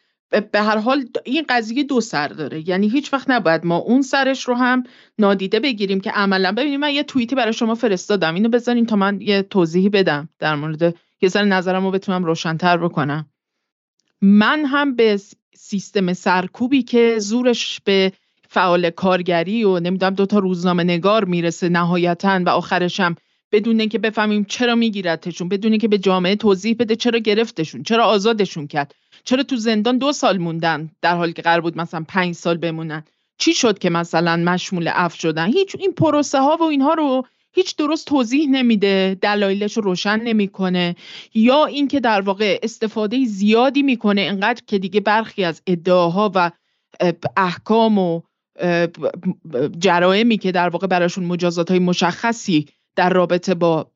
[0.52, 2.68] به هر حال این قضیه دو سر داره.
[2.68, 4.82] یعنی هیچ وقت نباید ما اون سرش رو هم
[5.18, 8.34] نادیده بگیریم که عملا ببینید من یه توییتی برای شما فرستادم.
[8.34, 12.76] اینو بذارین تا من یه توضیحی بدم در مورد یه ذره نظرم رو بتونم روشنتر
[12.76, 13.26] بکنم.
[14.22, 15.20] من هم به
[15.54, 18.12] سیستم سرکوبی که زورش به
[18.48, 23.16] فعال کارگری و نمی‌دونم دوتا روزنامه نگار می‌رسه نهایتا و آخرش هم
[23.54, 28.66] بدون اینکه بفهمیم چرا میگیرتشون بدون اینکه به جامعه توضیح بده چرا گرفتشون چرا آزادشون
[28.66, 28.94] کرد
[29.24, 33.04] چرا تو زندان دو سال موندن در حالی که قرار بود مثلا پنج سال بمونن.
[33.38, 37.76] چی شد که مثلا مشمول اف شدن؟ هیچ این پروسه ها و اینها رو هیچ
[37.76, 40.96] درست توضیح نمیده دلایلش رو روشن نمی‌کنه
[41.34, 46.50] یا اینکه در واقع استفاده زیادی می‌کنه انقدر که دیگه برخی از ادعاها و
[47.36, 48.20] احکام و
[49.78, 53.90] جرائمی که در واقع براشون مجازات های مشخصی در رابطه با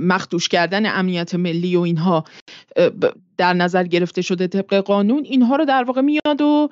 [0.00, 2.24] مخدوش کردن امنیت ملی و اینها
[3.36, 6.68] در نظر گرفته شده طبق قانون اینها رو در واقع میاد و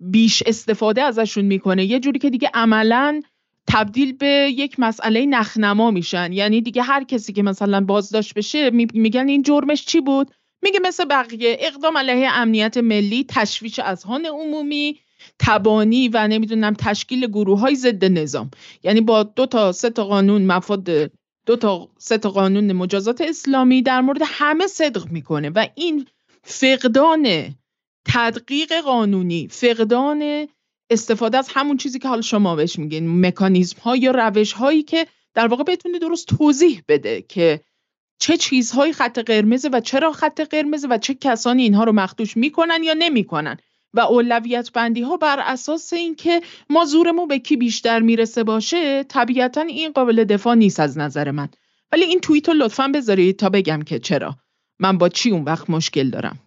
[0.00, 1.84] بیش استفاده ازشون می‌کنه.
[1.84, 3.22] یه جوری که دیگه عملا
[3.68, 6.32] تبدیل به یک مسئله نخنما میشن.
[6.32, 10.30] یعنی دیگه هر کسی که مثلا بازداشت بشه میگن این جرمش چی بود؟
[10.62, 15.00] میگه مثل بقیه اقدام علیه امنیت ملی تشویش اذهان عمومی
[15.38, 18.50] تبانی و نمی‌دونم تشکیل گروه های ضد نظام.
[18.82, 21.10] یعنی با دو تا سه تا قانون مفاد
[21.46, 26.06] دو تا سه تا قانون مجازات اسلامی در مورد همه صدق می‌کنه و این
[26.42, 27.54] فقدان
[28.04, 30.48] تدقیق قانونی فقدان
[30.90, 35.06] استفاده از همون چیزی که حال شما بهش میگین مکانیزم ها یا روش هایی که
[35.34, 37.60] در واقع بتونه درست توضیح بده که
[38.18, 42.84] چه چیزهایی خط قرمزه و چرا خط قرمزه و چه کسانی اینها رو مخدوش می‌کنن
[42.84, 43.56] یا نمی‌کنن.
[43.94, 46.40] و اولویت بندی ها بر اساس اینکه
[46.70, 51.48] ما زورمون به کی بیشتر می‌رسه باشه طبیعتا این قابل دفاع نیست از نظر من.
[51.92, 54.36] ولی این توییت رو لطفا بذارید تا بگم که چرا.
[54.78, 56.38] من با چی اون وقت مشکل دارم؟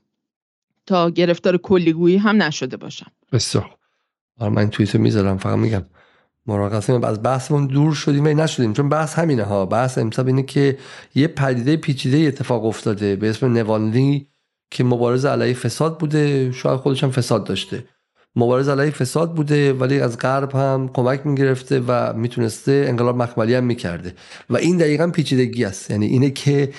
[0.85, 3.11] تا گرفتار کلیگویی هم نشده باشم.
[3.31, 3.75] بسیار.
[4.39, 5.85] آره من توییتو می‌ذارم فقط میگم.
[6.45, 9.65] مراقبه از بحثمون دور شدیم و نشدیم چون بحث همینه ها.
[9.65, 10.77] بحث امساب اینه که
[11.15, 14.27] یه پدیده پیچیده اتفاق افتاده به اسم نوالنی
[14.73, 17.83] که مبارز علیه فساد بوده شاید خودش هم فساد داشته.
[18.35, 23.63] مبارز علیه فساد بوده ولی از غرب هم کمک می‌گرفته و می‌تونسته انقلاب مخملی هم
[23.63, 24.13] می‌کرده.
[24.49, 25.91] و این دقیقا پیچیدگی است.
[25.91, 26.73] یعنی اینه که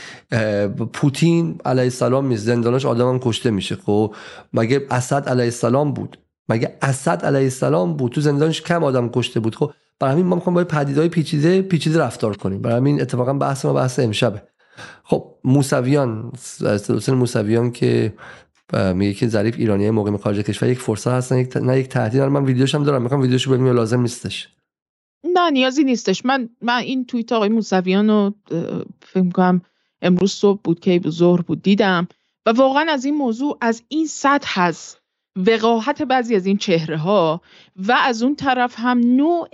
[0.92, 3.76] پوتین علیه السلام می زندانش آدم هم کشته میشه.
[3.76, 4.14] خب
[4.52, 6.18] مگه اسد علیه السلام بود؟
[6.48, 9.56] مگه اسد علیه السلام بود؟ تو زندانش کم آدم کشته بود.
[9.56, 12.62] خب برای همین ما می‌خوام با پدیدهای پیچیده پیچیده رفتار کنیم.
[12.62, 14.42] برای همین اتفاقا بحث ما بحث امشبه.
[15.02, 18.14] خب موسویان سلسله موسویان که
[18.72, 22.22] میگه که ظریف ایرانی مقیم خارج کشور یک فرصت هستن نه یک تهدید.
[22.22, 24.48] من ویدیوش هم دارم می‌خوام ویدیوشو ببینم لازم نیستش.
[25.34, 26.24] نه نیازی نیستش.
[26.24, 28.34] من من این توییت آقای موسویان رو
[29.02, 29.62] فکر کنم
[30.02, 32.09] امروز صبح بود که ظهر بود دیدم.
[32.46, 35.01] و واقعا از این موضوع از این سطح هست.
[35.36, 37.40] وقاحت بعضی از این چهره ها
[37.77, 39.48] و از اون طرف هم نوع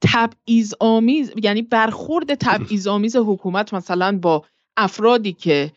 [0.00, 4.44] تبعیض آمیز یعنی برخورد تبعیض آمیز حکومت مثلا با
[4.76, 5.72] افرادی که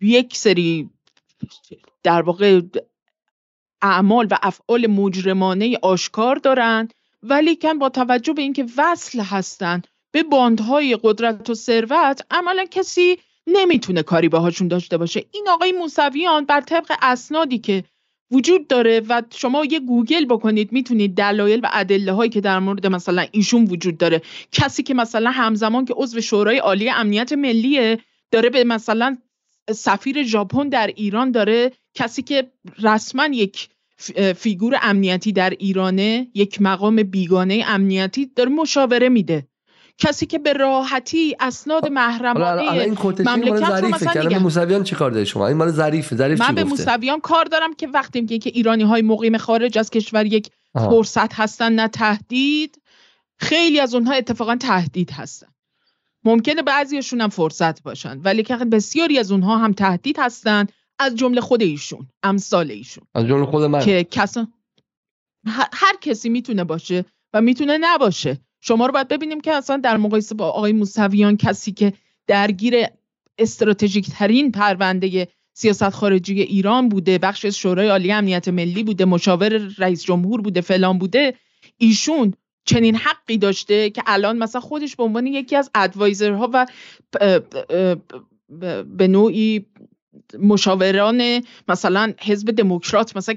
[0.00, 0.90] یک سری
[2.02, 2.60] در واقع
[3.82, 10.98] اعمال و افعال مجرمانه آشکار دارند ولیکن با توجه به اینکه وصل هستند به باندهای
[11.02, 15.24] قدرت و ثروت عملا کسی نمی‌تونه کاری باهاشون داشته باشه.
[15.32, 17.84] این آقای موسویان بر طبق اسنادی که
[18.30, 22.86] وجود داره و شما یه گوگل بکنید می‌تونید دلایل و ادله هایی که در مورد
[22.86, 24.22] مثلا ایشون وجود داره.
[24.52, 27.98] کسی که مثلا همزمان که عضو شورای عالی امنیت ملیه
[28.30, 29.16] داره به مثلا
[29.70, 31.72] سفیر ژاپن در ایران داره.
[31.94, 32.50] کسی که
[32.82, 33.68] رسما یک
[34.36, 39.46] فیگور امنیتی در ایرانه یک مقام بیگانه امنیتی داره مشاوره میده.
[39.98, 42.86] کسی که به راحتی اسناد محرمانه
[43.18, 47.20] مملکت رو مثلا موسویان چی کار داره شما؟ این مال ظریف ظریف من به موسویان
[47.20, 51.72] کار دارم که وقتی میگه که ایرانی های مقیم خارج از کشور یک فرصت هستن
[51.72, 52.82] نه تهدید
[53.38, 55.46] خیلی از اونها اتفاقا تهدید هستن.
[56.24, 60.66] ممکنه بعضیشون هم فرصت باشن ولی که بسیاری از اونها هم تهدید هستن
[60.98, 63.04] از جمله خود ایشون امثال ایشون.
[63.14, 63.84] از جمله خود من.
[63.84, 64.48] که کسا
[65.72, 68.38] هر کسی می‌تونه باشه و می‌تونه نباشه.
[68.60, 71.92] شما رو باید ببینیم که اصلا در مقایسه با آقای موسویان کسی که
[72.26, 72.74] درگیر
[73.38, 79.48] استراتژیک ترین پرونده سیاست خارجی ایران بوده بخش از شورای عالی امنیت ملی بوده مشاور
[79.78, 81.34] رئیس جمهور بوده فلان بوده
[81.78, 82.34] ایشون
[82.64, 86.66] چنین حقی داشته که الان مثلا خودش به عنوان یکی از ادوایزرها و
[88.84, 89.66] به نوعی
[90.38, 93.34] مشاوران مثلا حزب دموکرات مثلا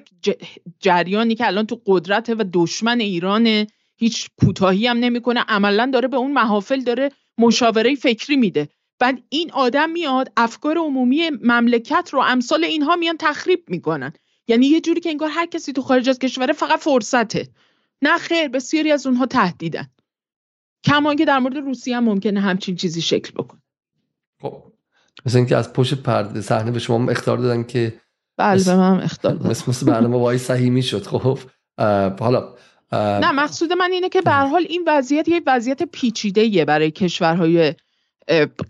[0.80, 3.68] جریانی که الان تو قدرت و دشمن ایران
[3.99, 5.45] هیچ کوتاهی هم نمی‌کنه.
[5.47, 8.69] عملا داره به اون محافل داره مشاوره فکری میده.
[8.99, 14.13] بعد این آدم میاد افکار عمومی مملکت رو امثال اینها میان تخریب می‌کنن.
[14.47, 17.47] یعنی یه جوری که انگار هر کسی تو خارج از کشوره فقط فرصته.
[18.01, 19.88] نه خیر بسیاری از اونها تهدیدن.
[20.84, 23.61] کما که در مورد روسیه هم ممکنه همچین چیزی شکل بکنه.
[24.41, 24.63] خب
[25.26, 27.99] مثل اینکه از پشت پرده صحنه به شما اختار دادن که
[28.38, 29.49] بله به من اختار دادن.
[29.49, 31.39] مثل مثل برنامه وای صحیح شد خب
[32.19, 32.55] حالا
[32.91, 37.74] نه مقصود من اینه که به حال این وضعیت یه وضعیت پیچیده برای کشورهای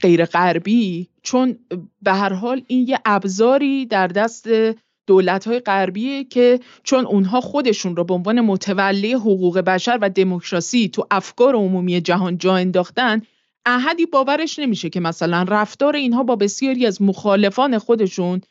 [0.02, 1.60] غیر غربی چون
[2.02, 4.48] به هر حال این یه ابزاری در دست
[5.08, 10.90] دولت های غربیه که چون اونها خودشون رو به عنوان متولی حقوق بشر و دموکراسی
[10.90, 13.22] تو افکار عمومی جهان جا انداختن
[13.66, 18.41] احدی باورش نمیشه که مثلا رفتار اینها با بسیاری از مخالفان خودشون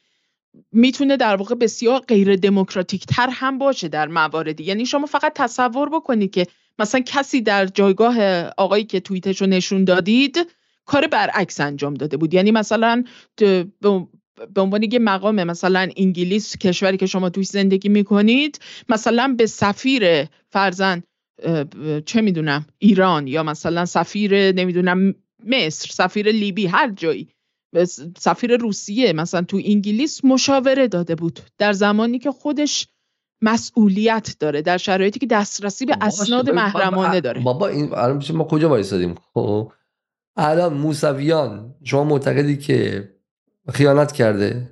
[0.73, 4.65] می‌تونه در واقع بسیار غیر دموکراتیک تر هم باشه در مواردی.
[4.65, 6.47] یعنی شما فقط تصور بکنید که
[6.79, 10.39] مثلا کسی در جایگاه آقایی که توییتش رو نشون دادید
[10.85, 12.35] کار برعکس انجام داده بود.
[12.35, 13.05] یعنی مثلا
[14.55, 20.25] به عنوان یه مقام مثلا انگلیس کشوری که شما توش زندگی می‌کنید مثلا به سفیر
[20.51, 21.03] فرزن
[22.07, 25.15] چه می‌دونم ایران یا مثلا سفیر نمی‌دونم
[25.47, 27.29] مصر سفیر لیبی هر جایی
[28.19, 32.89] سفیر روسیه مثلا تو انگلیس مشاوره داده بود در زمانی که خودش
[33.43, 37.41] مسئولیت داره در شرایطی که دسترسی به اسناد محرمانه داره.
[37.41, 39.73] بابا این الان ما کجا وایسادیم؟ خب
[40.37, 43.09] الان موسویان شما معتقدی که
[43.69, 44.71] خیانت کرده؟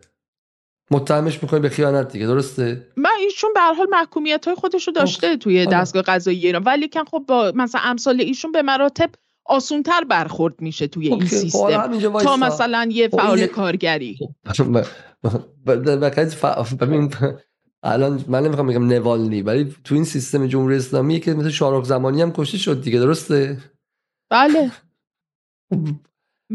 [0.91, 4.93] متهمش می‌کنی به خیانت دیگه درسته؟ من ایشون به هر حال محکومیت های خودش رو
[4.93, 5.37] داشته خب.
[5.37, 9.11] توی دستگاه قضایی ایران ولی کن خب با مثلا امثال ایشون به مراتب
[9.49, 11.99] آسونتر برخورد میشه توی این سیستم.
[12.23, 14.19] تا مثلا یه فعال کارگری.
[16.81, 17.13] ببین
[17.83, 22.23] الان من نمی‌خوام بگم نوالنی ولی تو این سیستم جمهوری اسلامی که مثل شارق زمانی
[22.23, 23.59] هم کشته شد دیگه درسته؟
[24.31, 24.71] بله.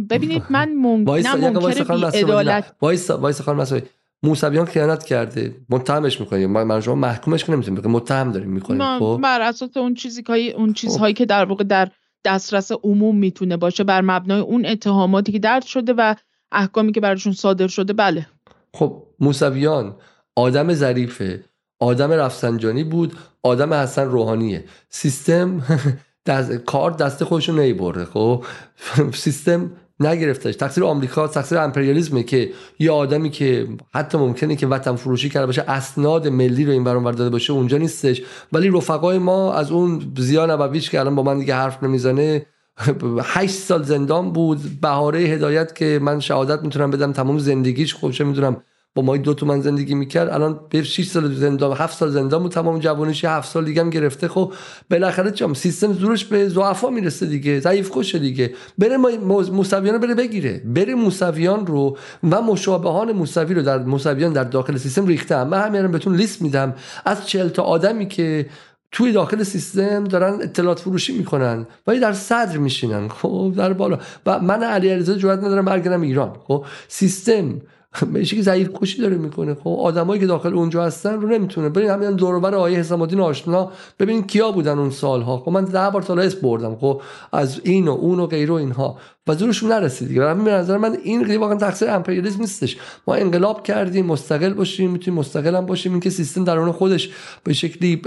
[0.10, 3.84] ببینید من ممکنه بی ادالت وایس خانم مسئولی
[4.24, 5.56] موسویان خیانت کرده.
[5.70, 6.52] متهمش می‌کنیم.
[6.52, 10.74] من شما محکومش کنیم نمی‌تونیم متهم داریم می‌کنیم خب؟ بر اساس اون چیزی که اون
[10.74, 11.92] چیزهایی که در واقع در
[12.26, 16.16] دسترس عموم می‌تونه باشه بر مبنای اون اتهاماتی که درد شده و
[16.52, 18.28] احکامی که براشون صادر شده بله.
[18.74, 19.96] خب موسویان
[20.36, 21.44] آدم ظریفه
[21.80, 24.64] آدم رفسنجانی بود آدم حسن روحانیه.
[24.90, 25.62] سیستم
[26.26, 26.52] دست...
[26.52, 28.46] کار دست خودشون نیبره خب؟
[29.14, 29.72] سیستم
[30.06, 30.56] نگرفتش.
[30.56, 32.50] تقصیر آمریکا تقصیر امپریالیسمه که
[32.80, 37.04] یه آدمی که حتی ممکنه که وطن فروشی کرده باشه اسناد ملی رو این برون
[37.04, 38.22] داده باشه اونجا نیستش.
[38.52, 42.46] ولی رفقای ما از اون زیا نبویش که الان با من دیگه حرف نمی‌زنه
[43.24, 44.60] هشت سال زندان بود.
[44.82, 48.64] بهاره هدایت که من شهادت می‌تونم بدم تمام زندگیش خودش می‌دونم
[48.96, 50.30] با مای دو تومن زندگی می‌کرد.
[50.30, 53.90] الان به 6 سال زندان 7 سال زندان بود تمام جوانیش 7 سال دیگه هم
[53.90, 54.28] گرفته.
[54.28, 54.54] خب
[54.90, 58.54] بالاخره چم سیستم زورش به ضعفا می‌رسه دیگه ضعیف خوشه دیگه.
[58.78, 60.62] بره موسویان بره بگیره.
[60.66, 61.98] بره موسویان رو
[62.32, 66.76] و مشابهان موسوی رو در موسویان در داخل سیستم ریخته من همین بهتون لیست میدم.
[67.06, 68.46] از 40 تا آدمی که
[68.92, 73.08] توی داخل سیستم دارن اطلاعات فروشی می‌کنن ولی در صدر میشینن.
[73.08, 73.98] خب در بالا.
[74.26, 76.36] و من علی علیزاده جرئت ندارم برگردم ایران.
[76.48, 77.62] خب سیستم
[78.14, 79.54] بهش که ضعیف کشی داره می‌کنه.
[79.54, 81.70] خب آدمایی که داخل اونجا هستن رو نمی‌تونه.
[81.70, 85.38] برین همین دور و آیه حسام الدین آشنا ببینید کیا بودن اون سالها.
[85.38, 86.76] خب من ده بار تا بردم.
[86.76, 87.02] خب
[87.32, 88.98] از این و اون و غیر و اینها.
[89.28, 90.34] و زورشون نرسید دیگه.
[90.34, 92.78] به نظر من این قضیه واقعا تقصیر امپریالیسم نیستش.
[93.08, 95.92] ما انقلاب کردیم مستقل باشیم می‌تونیم مستقل هم باشیم.
[95.92, 97.10] اینکه سیستم درون خودش
[97.44, 98.02] به شکلی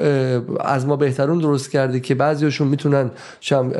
[0.60, 3.10] از ما بهترون درست کرده که بعضیاشون می‌تونن
[3.40, 3.72] شم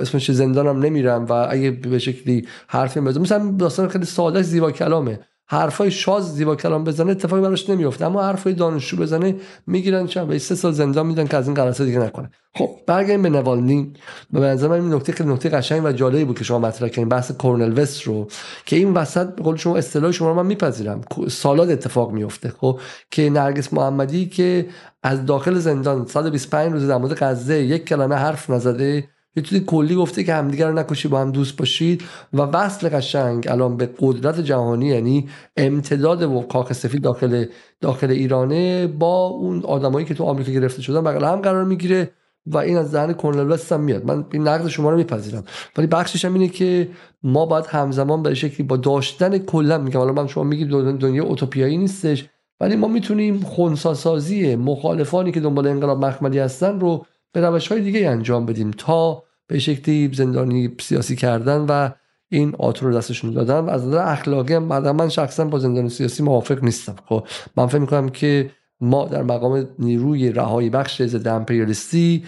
[0.00, 5.20] اسمش زندانم نمیرم و اگه به شکلی حرفی بزنم مثلا داستان خیلی ساده زیبا کلامه.
[5.50, 10.38] حرفای شاز زیبا کلام بزنه اتفاقی براش نمیفته اما حرفای دانشجو بزنه می‌گیرن چند به
[10.38, 12.30] سه سال زندان میدن که از این غلطات دیگه نکنه.
[12.54, 13.92] خب برگردیم به نوالنی
[14.32, 17.08] به نظر من این نکته خیلی نکته قشنگ و جالبی بود که شما مطرح کردین
[17.08, 18.28] بحث کورنل وست رو
[18.66, 21.00] که این وسط به قول شما اصطلاح شما رو من میپذیرم.
[21.28, 22.80] سالاد اتفاق میفته خب؟
[23.10, 24.66] که نرگس محمدی که
[25.02, 29.94] از داخل زندان 125 روز در مورد غزه یک کلمه حرف نزده یه چیزی کلی
[29.94, 32.02] گفته که همدیگر رو نکشی با هم دوست باشید.
[32.32, 37.44] و وصل قشنگ الان به قدرت جهانی یعنی امتداد و کاخ سفید داخل
[37.80, 42.10] داخل ایرانه با اون آدمایی که تو آمریکا گرفته شدن بغل هم قرار می‌گیره
[42.46, 44.04] و این از ذهن وست هم میاد.
[44.04, 45.44] من این نقد شما رو میپذیرم.
[45.76, 46.88] ولی بخشش هم اینه که
[47.22, 50.68] ما باید همزمان به شکلی با داشتن کلا میگم حالا من شما میگید
[50.98, 52.28] دنیا اوتوپیایی نیستش
[52.60, 58.10] ولی ما می‌تونیم خونساسازی مخالفانی که دنبال انقلاب مخملی هستن رو به روش های دیگه
[58.10, 61.90] انجام بدیم تا به شکلی زندانی سیاسی کردن و
[62.30, 64.62] این آتو رو دستشون دادن و از نظر اخلاقی هم
[64.96, 66.94] من شخصا با زندانی سیاسی موافق نیستم.
[67.06, 67.26] خب
[67.56, 68.50] من فکر می‌کنم که
[68.80, 72.24] ما در مقام نیروی رهایی بخش ضد امپریالیستی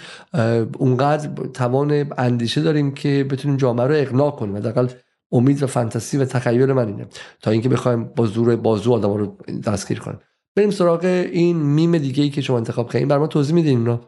[0.78, 4.56] اونقدر توان اندیشه داریم که بتونیم جامعه رو اقناع کنیم.
[4.56, 4.88] حداقل
[5.32, 7.06] امید و فانتزی و تخیل من اینه.
[7.42, 9.36] تا اینکه بخوایم با زور بازو آدم رو
[9.66, 10.18] دستگیر کنیم.
[10.56, 13.16] بریم سراغ این میم دیگه ای که شما انتخاب کردین.
[13.16, 13.98] ما توضیح میدین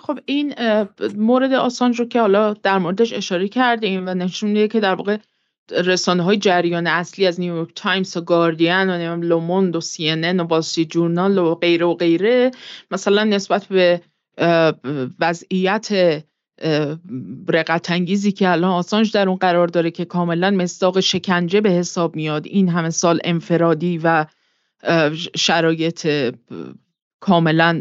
[0.00, 0.54] خب این
[1.16, 5.16] مورد آسانج رو که حالا در موردش اشاره کردیم و نشون میده که در واقع
[5.70, 10.44] رسانه های جریان اصلی از نیویورک تایمز و گاردین و لوموند و سی ان و
[10.44, 12.50] باسی جورنال و غیره و غیره
[12.90, 14.00] مثلا نسبت به
[15.20, 15.88] وضعیت
[17.48, 22.16] رقت انگیزی که الان آسانج در اون قرار داره که کاملا مصداق شکنجه به حساب
[22.16, 24.26] میاد این همه سال انفرادی و
[25.36, 26.34] شرایط
[27.20, 27.80] کاملا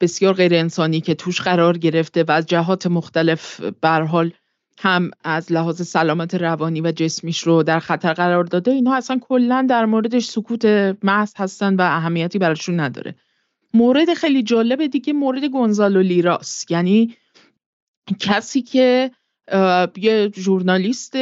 [0.00, 4.32] بسیار غیر انسانی که توش قرار گرفته و از جهات مختلف حال
[4.78, 9.66] هم از لحاظ سلامت روانی و جسمیش رو در خطر قرار داده اینها اصلا کلا
[9.70, 10.64] در موردش سکوت
[11.02, 13.14] محض هستن و اهمیتی براشون نداره.
[13.74, 17.14] مورد خیلی جالب دیگه مورد گونزالو لیراس یعنی
[18.18, 19.10] کسی که
[19.96, 21.16] یه ژورنالیست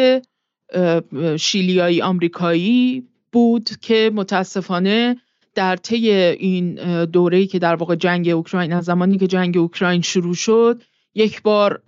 [1.38, 5.16] شیلیایی آمریکایی بود که متاسفانه
[5.54, 6.74] در طی این
[7.04, 10.82] دوره‌ای که در واقع جنگ اوکراین از زمانی که جنگ اوکراین شروع شد
[11.14, 11.82] یک بار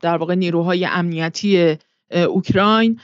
[0.00, 1.76] در واقع نیروهای امنیتی
[2.10, 3.00] اوکراین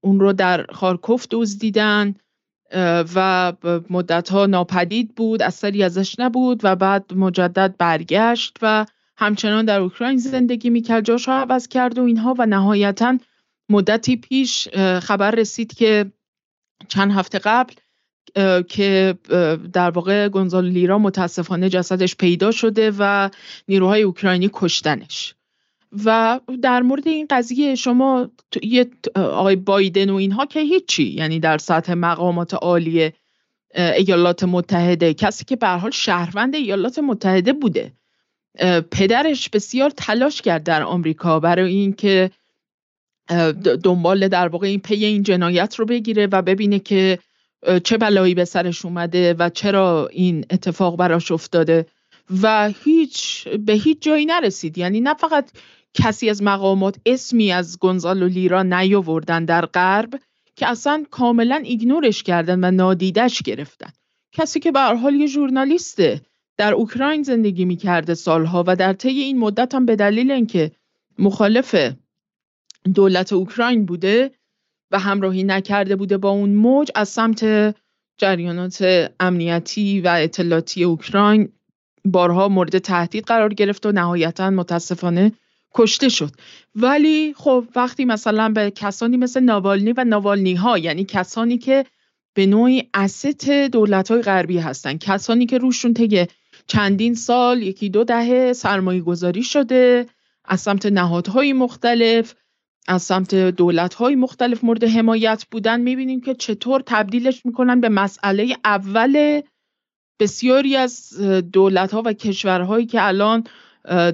[0.00, 2.14] اون رو در خارکوف دزدیدن
[3.14, 3.52] و
[3.90, 8.86] مدت ها ناپدید بود اثری ازش نبود و بعد مجدد برگشت و
[9.16, 13.18] همچنان در اوکراین زندگی می‌کرد جاش عوض کرد و اینها و نهایتا
[13.68, 14.68] مدتی پیش
[15.02, 16.12] خبر رسید که
[16.88, 17.74] چند هفته قبل
[18.68, 19.14] که
[19.72, 23.30] در واقع گونزالو لیرا متاسفانه جسدش پیدا شده و
[23.68, 25.34] نیروهای اوکراینی کشتنش.
[26.04, 28.30] و در مورد این قضیه شما
[28.62, 33.12] یه آقای بایدن و اینها که هیچی یعنی در سطح مقامات عالی
[33.74, 37.92] ایالات متحده کسی که به حال شهروند ایالات متحده بوده.
[38.90, 42.30] پدرش بسیار تلاش کرد در آمریکا برای اینکه
[43.84, 47.18] دنبال در واقع این پی این جنایت رو بگیره و ببینه که
[47.84, 51.86] چه بلایی به سرش اومده و چرا این اتفاق براش افتاده
[52.42, 54.78] و هیچ به هیچ جایی نرسید.
[54.78, 55.50] یعنی نه فقط
[55.94, 60.20] کسی از مقامات اسمی از گونزالو لیرا نیاوردن در غرب
[60.56, 63.90] که اصلا کاملا ایگنورش کردن و نادیدش گرفتن.
[64.32, 66.20] کسی که به حال یه ژورنالیسته
[66.56, 70.72] در اوکراین زندگی می‌کرده سالها و در طی این مدت هم به دلیل اینکه
[71.18, 71.92] مخالف
[72.94, 74.30] دولت اوکراین بوده
[74.94, 77.74] و همراهی نکرده بوده با اون موج از سمت
[78.18, 81.48] جریانات امنیتی و اطلاعاتی اوکراین
[82.04, 85.32] بارها مورد تهدید قرار گرفت و نهایتا متاسفانه
[85.74, 86.30] کشته شد.
[86.74, 91.84] ولی خب وقتی مثلا به کسانی مثل ناوالنی و ناوالنی ها یعنی کسانی که
[92.34, 96.26] به نوعی اسست دولت های غربی هستن کسانی که روشون طی
[96.66, 100.06] چندین سال یکی دو دهه سرمایه گذاری شده
[100.44, 102.34] از سمت نهادهای مختلف
[102.88, 109.40] از سمت دولتهای مختلف مورد حمایت بودن می‌بینیم که چطور تبدیلش می‌کنن به مسئله اول
[110.20, 111.20] بسیاری از
[111.52, 113.44] دولت ها و کشورهایی که الان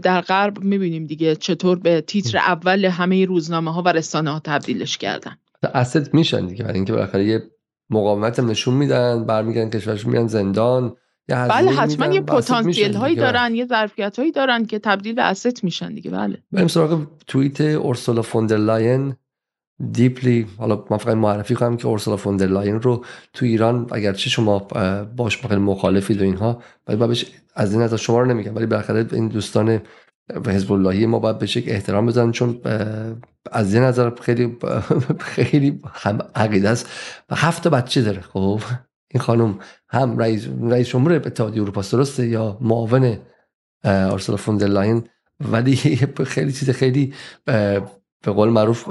[0.02, 4.98] در غرب می‌بینیم دیگه چطور به تیتر اول همه روزنامه ها و رسانه ها تبدیلش
[4.98, 5.36] کردن.
[5.74, 7.42] asset میشن دیگه برای اینکه بالاخره یه
[7.90, 10.96] مقاومت هم نشون میدن برمیگردن کشورشون میان زندان.
[11.28, 15.94] بله حتما یه پتانسیل هایی دارن یه ظرفیت هایی دارن که تبدیل به asset میشن
[15.94, 16.42] دیگه بله.
[16.52, 19.14] بریم سراغ توییت اورسولا فون در لاین
[19.92, 24.30] دیپلی حالا من فقط معرفی کنم که اورسولا فون در لاین رو تو ایران اگرچه
[24.30, 24.58] شما
[25.16, 29.06] باش خیلی مخالفید و اینها ولی بابش از این نظر شما رو نمیگم ولی بالاخره
[29.12, 29.80] این دوستان
[30.46, 32.60] حزب اللهی ما باید بهش احترام بزنن چون
[33.52, 34.56] از این نظر خیلی
[35.34, 36.88] خیلی هم عقیده است.
[37.30, 38.60] و هفت بچه داره خب.
[39.10, 39.58] این خانم
[39.88, 43.18] هم رئیس رئیس جمهور اتحادیه اروپا درسته؟ یا معاون
[43.84, 45.04] آرسلا فوندر لاین
[45.40, 45.76] ولی
[46.34, 47.14] خیلی چیز خیلی
[48.24, 48.88] به قول معروف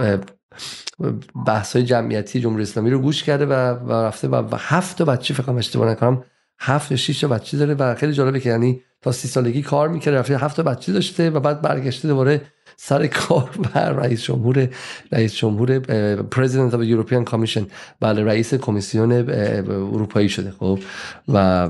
[1.47, 5.33] بحث های جمعیتی جمهوری اسلامی رو گوش کرده و, و رفته و, و هفت بچه
[5.33, 6.23] فکر اشتباه نکنم
[6.59, 10.37] هفت شش بچه داره و خیلی جالبه که یعنی تا سی سالگی کار می‌کرده رفته
[10.37, 12.41] هفت بچه داشته و بعد برگشته دوباره
[12.77, 14.69] سر کار و رئیس جمهور
[15.11, 15.79] رئیس جمهور
[16.23, 17.65] پرزیدنت اف یورپین کمیشن
[17.99, 20.79] بله رئیس کمیسیون اروپایی شده خب.
[21.27, 21.69] و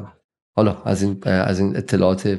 [0.55, 2.37] حالا از این از این اطلاعات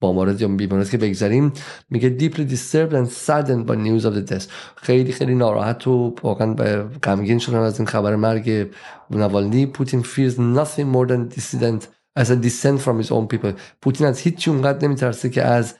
[0.00, 1.52] با مورد یا بیمارد که بگذاریم
[1.90, 4.44] میگه deeply disturbed and saddened by news of the death.
[4.76, 6.54] خیلی خیلی ناراحت و واقعا
[7.02, 8.70] غمگین شدن از این خبر مرگ
[9.10, 9.66] نوالنی.
[9.66, 11.88] پوتین fears nothing more than dissident
[12.18, 13.60] as a dissent from his own people.
[13.82, 15.74] پوتین از هیچی اونقدر نمیترسه که از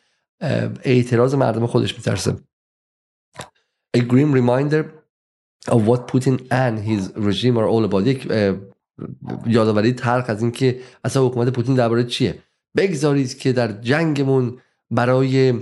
[0.83, 2.37] اعتراض مردم خودش میترسه.
[3.97, 4.85] A grim reminder
[5.69, 8.07] of what Putin and his regime are all about.
[8.07, 8.29] یک
[9.47, 12.43] یادآوری تلخ از اینکه اصلا حکومت پوتین درباره چیه؟
[12.79, 14.59] بگذارید که در جنگمون
[14.91, 15.53] برای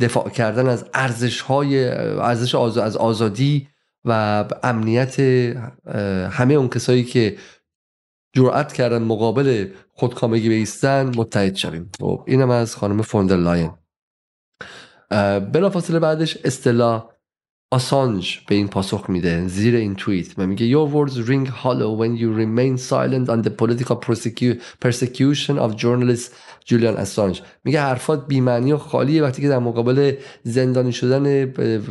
[0.00, 3.68] دفاع کردن از ارزش های ارزش از آزادی
[4.04, 5.20] و امنیت
[6.30, 7.36] همه اون کسایی که
[8.32, 11.90] جرأت کردن مقابل خودکامگی بیستن متحد شویم.
[12.00, 13.70] خب اینم از خانم فوندر لاین.
[15.52, 17.15] بلافاصله بعدش اصطلاح
[17.70, 22.16] آسانج به این پاسخ میده زیر این توییت و میگه Your words ring hollow when
[22.20, 23.96] you remain silent on the political
[24.80, 26.32] persecution of journalist
[26.64, 31.26] جولیان اسانج میگه حرفات بیمعنی و خالیه وقتی که در مقابل زندانی شدن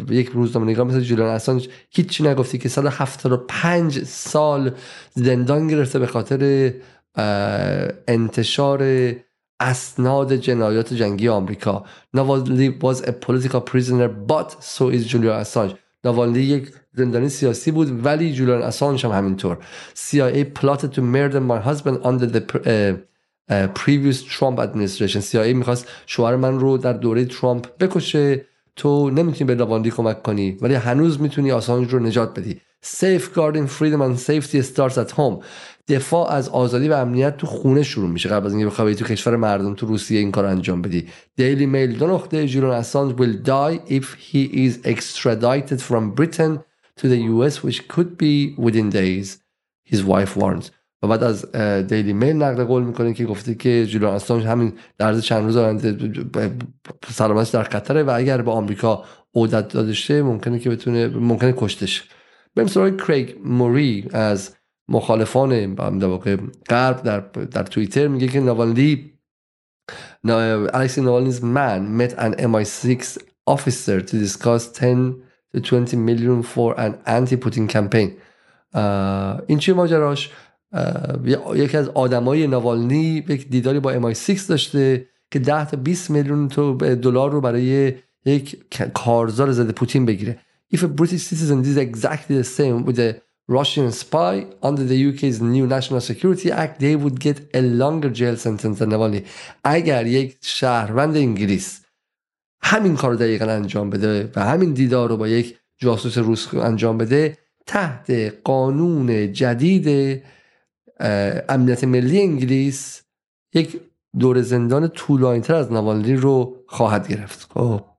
[0.09, 4.71] یک روزنامه نگار مثل جولیان اسانج هیچی نگفتی که سال 75 سال
[5.13, 6.73] زندان گرفته به خاطر
[8.07, 9.11] انتشار
[9.59, 11.85] اسناد جنایات جنگی آمریکا.
[12.13, 15.75] نوالنی was a political prisoner but so is Julian Assange.
[16.05, 19.57] نوالنی یک زندانی سیاسی بود ولی جولیان اسانج هم همینطور.
[19.95, 22.41] CIA plotted to murder my husband under the
[23.73, 25.21] previous Trump administration.
[25.21, 28.45] CIA می‌خواست شوهر من رو در دوره ترامپ بکشه.
[28.75, 32.61] تو نمی‌تونی به نوالنی کمک کنی ولی هنوز می‌تونی آسانج رو نجات بدی.
[32.85, 35.43] Safeguarding freedom and safety starts at home.
[35.87, 38.29] دفاع از آزادی و امنیت تو خونه شروع میشه.
[38.29, 41.07] قبل از اینکه بخوای تو کشور مردم تو روسیه این کار انجام بدی.
[41.35, 46.59] دیلی میل دو نقطه جولون اسانج will die if he is extradited from Britain
[46.99, 49.37] to the US which could be within days
[49.91, 50.71] his wife warns.
[51.03, 51.51] و بعد از
[51.87, 55.97] دیلی میل نقل قول می‌کنه که گفته که جولون اسانج همین در چند روز آینده
[57.09, 59.03] سلامتش در خطره و اگر به آمریکا
[59.35, 62.03] عودت داده ممکنه که بتونه ممکنه کشتش
[62.55, 64.55] بریم سراغ کریگ موری از
[64.89, 66.37] مخالفان در واقع
[66.69, 69.11] غرب در, در توییتر میگه که نوالنی
[70.23, 73.17] الکسی نوالنی's man met an MI6
[73.47, 75.15] officer to discuss 10
[75.53, 78.11] to 20 million for an anti-Putin campaign.
[79.47, 80.31] این چیه ماجراش؟
[81.55, 87.31] یکی از آدمای نوالنی یک دیداری با MI6 داشته که 10 تا 20 میلیون دلار
[87.31, 87.93] رو برای
[88.25, 88.63] یک
[88.93, 90.39] کارزار ضد پوتین بگیره.
[90.71, 95.39] If a British citizen did exactly the same with a Russian spy under the UK's
[95.39, 99.21] new National Security Act they would get a longer jail sentence than Navalny
[99.63, 101.81] اگر یک شهروند انگلیس
[102.61, 107.37] همین کار دقیقا انجام بده و همین دیدار رو با یک جاسوس روس انجام بده
[107.65, 108.11] تحت
[108.43, 110.21] قانون جدید
[111.49, 113.01] امنیت ملی انگلیس
[113.53, 113.81] یک
[114.19, 117.47] دور زندان طولانی از نوالنی رو خواهد گرفت.
[117.53, 117.94] خب.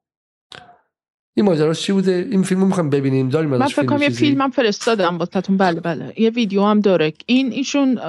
[1.39, 3.29] این ماجرا چی بوده؟ این فیلمو می‌خوام ببینیم.
[3.29, 6.13] داریم من فکر کنم یه فیلم هم فرستادم واسهتون بله بله.
[6.17, 7.13] یه ویدیو هم داره.
[7.27, 8.01] این ایشون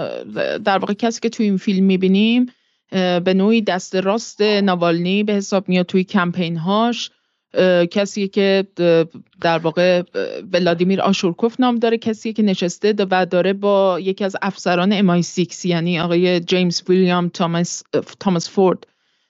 [0.66, 2.46] در واقع کسی که توی این فیلم می‌بینیم
[2.92, 7.12] به نوعی دست راست نوالنی به حساب میاد توی کمپین هاش
[7.92, 8.68] کسی که
[9.42, 10.04] در واقع
[10.54, 11.98] ولادیمیر آشورکوف نام داره.
[11.98, 17.30] کسی که نشسته و داره با یکی از افسران امای 6 یعنی آقای جیمز ویلیام
[17.30, 17.84] تامس,
[18.20, 18.88] تامس فورد.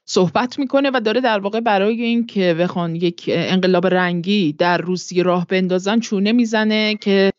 [0.10, 5.48] صحبت می‌کنه و داره در واقع برای اینکه بخوان یک انقلاب رنگی در روسیه راه
[5.48, 7.32] بندازن چونه می‌زنه که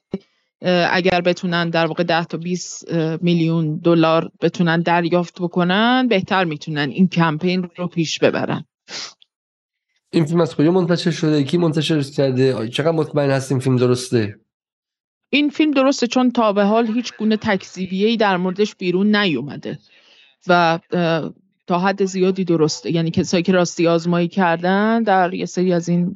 [0.91, 7.09] اگر بتونن در واقع 10 تا 20 میلیون دلار بتونن دریافت بکنن بهتر می‌تونن این
[7.09, 8.65] کمپین رو پیش ببرن.
[10.11, 14.37] این فیلم از کجا منتشر شده؟ کی منتشر کرده؟ چقدر مطمئن هست این فیلم درسته؟
[15.31, 19.79] این فیلم درسته چون تا به حال هیچ گونه تکذیبیه‌ای در موردش بیرون نیومده
[20.47, 20.79] و
[21.69, 22.91] تا حد زیادی درسته.
[22.91, 26.15] یعنی کسایی که راستی آزمایی کردن در یه سری از این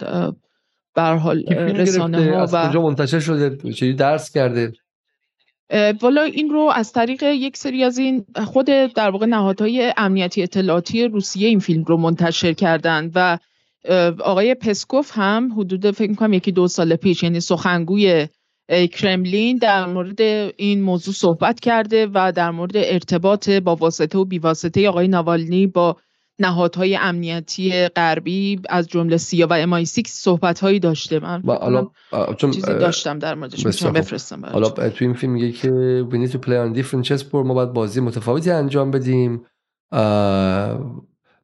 [0.95, 4.73] بر حال رسانه ها و کجا منتشر شده چی درس کرده؟
[6.01, 11.05] والا این رو از طریق یک سری از این خود در واقع نهادهای امنیتی اطلاعاتی
[11.09, 13.39] روسیه این فیلم رو منتشر کردن و
[14.25, 18.29] آقای پسکوف هم حدود فکر می‌کنم یکی دو سال پیش یعنی سخنگوی
[18.73, 20.21] کرملین در مورد
[20.57, 25.97] این موضوع صحبت کرده و در مورد ارتباط با واسطه و بیواسطه آقای نوالنی با
[26.39, 31.19] نهادهای امنیتی غربی از جمله سیا و امای سیکس صحبت هایی داشته.
[31.19, 31.43] من
[32.39, 33.67] چیزی داشتم در موردش.
[33.67, 37.35] می‌تونم بفرستم حالا تو این فیلم میگه که we need to play on different chessboard
[37.35, 39.47] ما باید بازی متفاوتی انجام بدیم.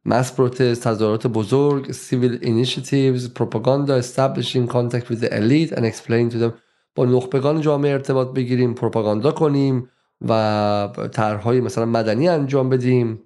[0.09, 6.39] mass protest تظاهرات بزرگ civil initiatives propaganda establishing contact with the elite and explain to
[6.39, 6.53] them
[6.99, 9.89] با نخبگان جامعه ارتباط بگیریم پروپاگاندا کنیم
[10.29, 13.21] و طرحهای مثلا مدنی انجام بدیم.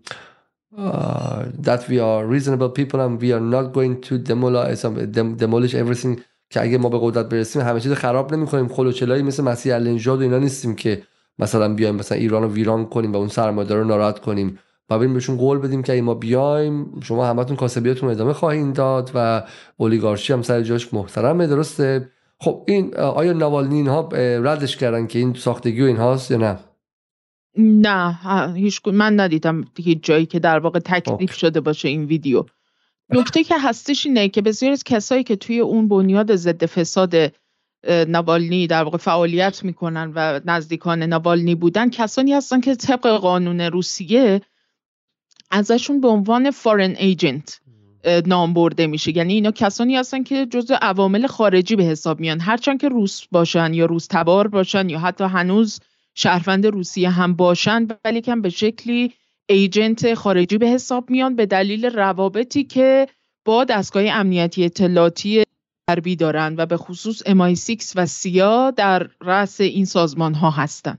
[0.77, 4.83] uh, that we are reasonable people and we are not going to demolish,
[5.43, 6.21] demolish everything
[6.51, 8.69] که اگه ما به قدرت برسیم همه چیز خراب نمی‌کنیم.
[8.69, 11.03] خلوچلایی مثل مسیح النژاد و اینا نیستیم که
[11.39, 14.59] مثلا بیایم مثلا ایران رو ویران کنیم و اون سرمایه‌دار رو ناراحت کنیم.
[14.91, 19.11] و بریم بهشون قول بدیم که اگه ما بیایم شما همتون کاسبیاتون ادامه خواهید داد
[19.15, 19.43] و
[19.77, 22.09] اولیگارشی هم سر جاش محترمه درسته؟
[22.43, 24.09] خب این آیا نوالنی اینها
[24.43, 26.59] ردش کردن که این ساختگی و اینهاست یا نه
[27.59, 31.37] نه هیچ من ندیدم هیچ جایی که در واقع تکلیف خب.
[31.37, 32.45] شده باشه این ویدیو
[33.11, 37.15] نکته که هستش اینه که بسیار از کسایی که توی اون بنیاد ضد فساد
[37.89, 44.41] نوالنی در واقع فعالیت می‌کنن و نزدیکان نوالنی بودن کسانی هستن که طبق قانون روسیه
[45.51, 47.61] ازشون به عنوان فارن ایجنت
[48.27, 49.17] نام برده میشه.
[49.17, 52.41] یعنی اینا کسانی هستن که جزء عوامل خارجی به حساب میان.
[52.41, 55.81] هرچند که روس باشن یا روس تبار باشن یا حتی هنوز
[56.15, 59.13] شهروند روسیه هم باشن ولی کم به شکلی
[59.47, 63.09] ایجنت خارجی به حساب میان به دلیل روابطی که
[63.45, 65.45] با دستگاه امنیتی اطلاعاتی
[65.91, 70.99] غربی دارن و به خصوص امای 6 و سیا در رأس این سازمان ها هستن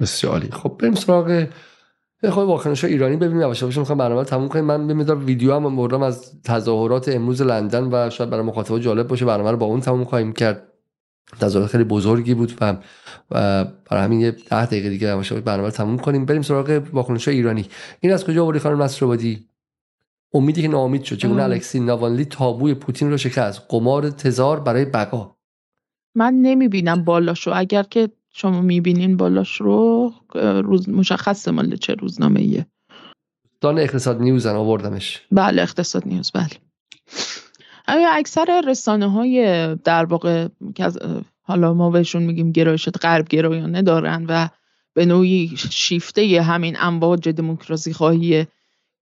[0.00, 1.46] بسیاری خب بریم سراغ
[2.24, 4.64] خب واکنش ایرانی ببینیم یواش یواش می‌خوام برنامه تموم کنیم.
[4.64, 9.24] من بمیدار ویدیو هم بردم از تظاهرات امروز لندن و شاید برای مخاطبا جالب باشه
[9.24, 10.62] برنامه رو با اون تموم خواهیم کرد.
[11.40, 12.76] تظاهرات خیلی بزرگی بود و,
[13.30, 16.24] و برای همین یه ده دقیقه دیگه یواش برنامه رو تموم کنیم.
[16.24, 17.66] بریم سراغ واکنش ایرانی.
[18.00, 19.48] این از کجا آوردی خانم نصر آبادی
[20.34, 25.36] امیدی که ناامید شد چگونه الکسی ناوالنی تابوی پوتین رو شکست؟ قمار تزار برای بقا.
[26.14, 32.66] من نمی‌بینم بالاشو اگر که شما می‌بینین بالاش رو روز مشخص مال چه روزنامه ایه
[33.60, 35.22] دان اقتصاد نیوز آوردمش.
[35.32, 36.50] بله اقتصاد نیوز بله.
[37.88, 40.48] اکثر رسانه های در واقع
[41.42, 44.48] حالا ما بهشون میگیم گرایشت غرب گرایانه دارن و
[44.94, 48.46] به نوعی شیفته همین امواج دموکراسی خواهی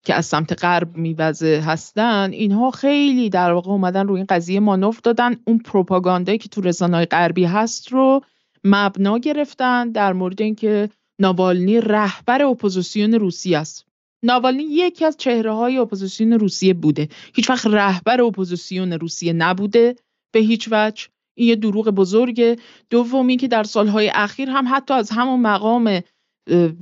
[0.05, 5.01] که از سمت غرب میوزه هستن اینها خیلی در واقع اومدن روی این قضیه مانوف
[5.01, 5.37] دادن.
[5.45, 8.21] اون پروپاگاندایی که تو رسانه های غربی هست رو
[8.67, 10.91] مبنا گرفتن در مورد اینکه
[11.21, 13.87] ناوالنی رهبر اپوزیسیون روسیه است.
[14.25, 17.09] ناوالنی یکی از چهره های اپوزیسیون روسیه بوده.
[17.35, 19.97] هیچ وقت رهبر اپوزیسیون روسیه نبوده.
[20.35, 21.07] به هیچ وجه.
[21.39, 22.57] این یه دروغ بزرگه
[22.91, 26.01] دومی که در سالهای اخیر هم حتی از همون مقام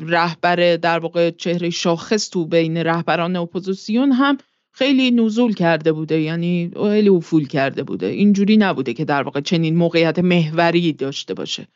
[0.01, 4.39] رهبر در واقع چهره شاخص تو بین رهبران اپوزیسیون هم
[4.77, 8.07] خیلی نزول کرده بوده یعنی خیلی افول کرده بوده.
[8.07, 11.69] اینجوری نبوده که در واقع چنین موقعیت محوری داشته باشه.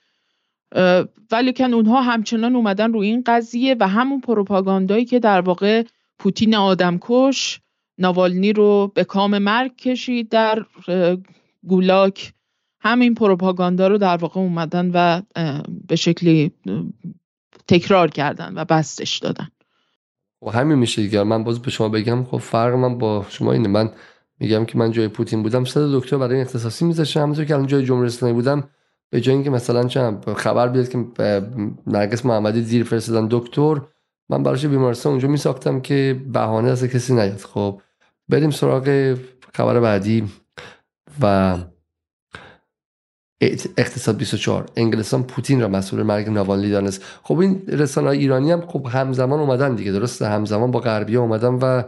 [1.31, 5.85] ولی کن اونها همچنان اومدن روی این قضیه و همون پروپاگاندایی که در واقع
[6.19, 7.61] پوتین آدمکش
[7.99, 10.67] ناوالنی رو به کام مرگ کشید در
[11.67, 12.33] گولاک.
[12.81, 15.23] همین پروپاگاندا رو در واقع اومدن و
[15.89, 16.53] به شکلی
[17.69, 19.49] تکرار کردن و بستش دادن.
[20.41, 21.23] خب همین میشه دیگه.
[21.23, 23.69] من باز به شما بگم خب فرق من با شما اینه.
[23.69, 23.91] من
[24.41, 27.21] میگم که من جای پوتین بودم صد دکتر برای اختصاصی میذاشتم.
[27.21, 28.69] همونطور که الان جای جمهوری اسلامی بودم
[29.11, 31.07] به جای اینکه مثلا چند خبر بیاد که
[31.87, 33.81] نرگس محمدی زیر فرستادن دکتر
[34.29, 37.39] من براش بیمارستان اونجا میساختم که بهانه از کسی نیاد.
[37.39, 37.81] خب
[38.29, 39.17] بریم سراغ
[39.55, 40.25] خبر بعدی
[41.21, 41.57] و
[43.41, 47.05] اقتصاد 24 انگلستان پوتین را مسئول مرگ ناوالنی دانست.
[47.23, 51.83] خب این رسانه ایرانی هم خب همزمان اومدن دیگه درسته؟ همزمان با غربی اومدن و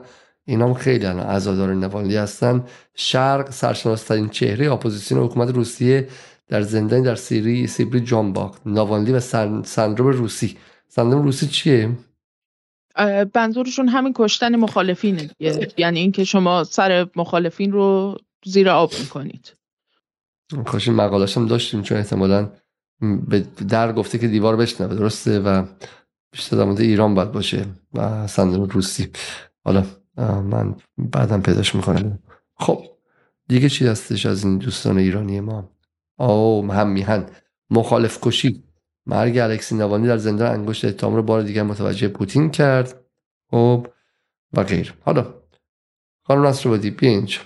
[0.45, 2.65] اینا هم خیلی الان عزادار ناوالنی هستن.
[2.95, 6.09] شرق سرشناسترین چهره اپوزیسیون حکومت روسیه
[6.49, 8.63] در زندان در سیری سیبری جان باخت.
[8.67, 9.21] ناوالنی و
[9.65, 10.57] سندروم روسی.
[10.89, 11.91] سندروم روسی چیه؟
[13.35, 15.31] منظورشون همین کشتن مخالفینه
[15.77, 19.60] یعنی اینکه شما سر مخالفین رو زیر آب می‌کنید.
[20.67, 22.53] کاش این مقالش هم داشتیم چون احتمالا
[23.29, 25.67] به در گفته که دیوار بشنوه درسته؟ و
[26.33, 29.11] بیشتر در ایران باید باشه و سندروم روسی.
[29.65, 29.87] حالا
[30.17, 32.19] من بعدم پیداش می‌کنم.
[32.57, 32.85] خب
[33.49, 35.71] دیگه چی هستش از این دوستان ایرانی ما؟
[36.19, 37.27] او هم میهن.
[37.71, 38.65] مخالف کشی.
[39.07, 43.05] مرگ الکسی نوانی در زندان انگشت اتهام رو بار دیگر متوجه پوتین کرد.
[43.51, 43.87] خب
[44.53, 44.95] و غیر.
[45.01, 45.35] حالا
[46.23, 47.41] خانم نصر بادی بیا اینجا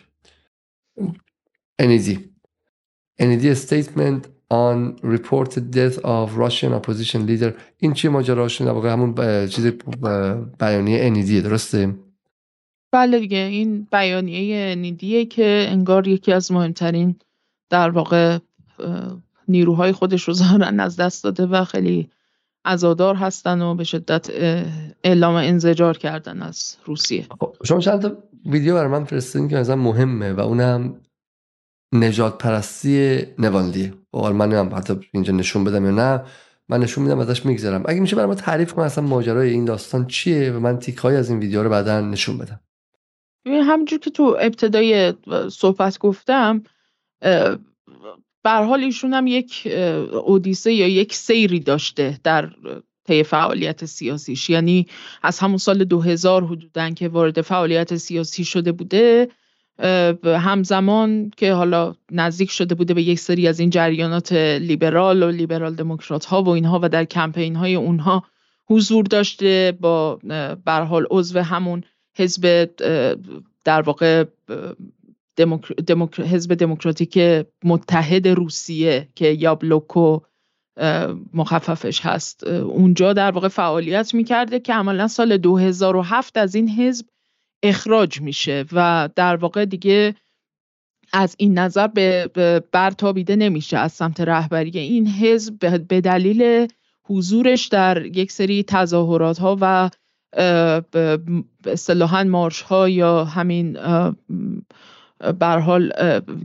[1.78, 2.33] انیدی
[3.18, 9.14] انیدی statement on reported death of Russian opposition leader این چی ماجراش واقع همون
[9.46, 9.66] چیز
[10.58, 11.94] بیانیه انیدی درسته؟
[12.92, 17.16] بله دیگه این بیانیه انیدیه که انگار یکی از مهمترین
[17.70, 18.38] در واقع
[19.48, 22.10] نیروهای خودش رو ظاهرا از دست داده و خیلی
[22.64, 24.30] ازادار هستن و به شدت
[25.04, 27.26] اعلام انزجار کردن از روسیه.
[27.40, 28.12] خب، شما چند تا
[28.46, 30.94] ویدیو برای من فرستین که مثلا مهمه و اونم
[31.94, 36.22] نجات پرستی نوالدیه و خب، من هم حتی اینجا نشون بدم یا نه.
[36.68, 37.82] من نشون میدم ازش میگذرم.
[37.86, 41.30] اگه میشه برای ما تعریف کنم اصلا ماجرای این داستان چیه و من تیک از
[41.30, 42.60] این ویدیو رو بعدا نشون بدم.
[43.46, 45.14] همونجور که تو ابتدای
[45.52, 46.62] صحبت گفتم
[48.44, 49.68] حال ایشون هم یک
[50.24, 52.50] اودیسه یا یک سیری داشته در
[53.04, 54.50] طی فعالیت سیاسیش.
[54.50, 54.86] یعنی
[55.22, 59.28] از همون سال 2000 حدودا که وارد فعالیت سیاسی شده بوده
[60.24, 65.74] همزمان که حالا نزدیک شده بوده به یک سری از این جریانات لیبرال و لیبرال
[65.74, 68.24] دموکرات ها و اینها و در کمپین های اونها
[68.66, 70.20] حضور داشته با
[70.64, 71.84] برحال عضو همون
[72.16, 72.70] حزب
[73.64, 74.24] در واقع
[76.18, 77.18] حزب دموکراتیک
[77.64, 80.20] متحد روسیه که یابلوکو
[81.34, 82.44] مخففش هست.
[82.46, 87.06] اونجا در واقع فعالیت می‌کرده که عملا سال 2007 از این حزب
[87.62, 90.14] اخراج میشه و در واقع دیگه
[91.12, 92.30] از این نظر به
[92.72, 94.78] برتابیده نمیشه از سمت رهبری.
[94.78, 96.68] این حزب به دلیل
[97.04, 99.90] حضورش در یک سری تظاهرات ها و
[101.66, 103.78] اصطلاحا مارش ها یا همین
[105.38, 105.92] بر حال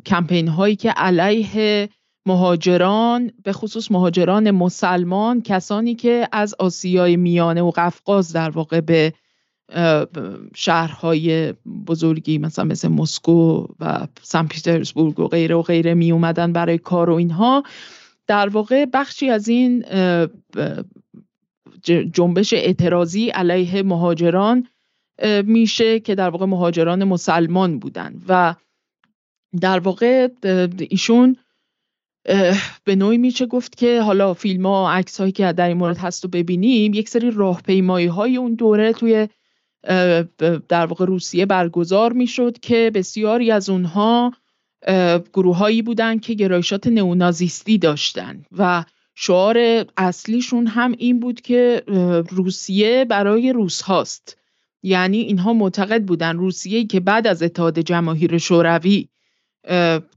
[0.05, 1.89] کمپین هایی که علیه
[2.25, 9.13] مهاجران به خصوص مهاجران مسلمان کسانی که از آسیای میانه و قفقاز در واقع به
[10.55, 11.53] شهرهای
[11.87, 17.09] بزرگی مثلا مثل مسکو و سن پیترزبورگ و غیره و غیره می اومدن برای کار
[17.09, 17.63] و اینها.
[18.27, 19.85] در واقع بخشی از این
[22.11, 24.67] جنبش اعتراضی علیه مهاجران
[25.43, 28.55] میشه که در واقع مهاجران مسلمان بودن و
[29.61, 30.27] در واقع
[30.89, 31.35] ایشون
[32.83, 36.23] به نوعی میشه گفت که حالا فیلم ها عکس هایی که در این مورد هست
[36.23, 39.27] رو ببینیم یک سری راهپیمایی های اون دوره توی
[40.69, 44.33] در واقع روسیه برگزار می‌شد که بسیاری از اونها
[45.33, 48.85] گروههایی بودن که گرایشات نئونازیستی داشتن و
[49.15, 51.83] شعار اصلیشون هم این بود که
[52.29, 54.37] روسیه برای روس هاست.
[54.83, 59.07] یعنی اینها معتقد بودن روسیه که بعد از اتحاد جماهیر شوروی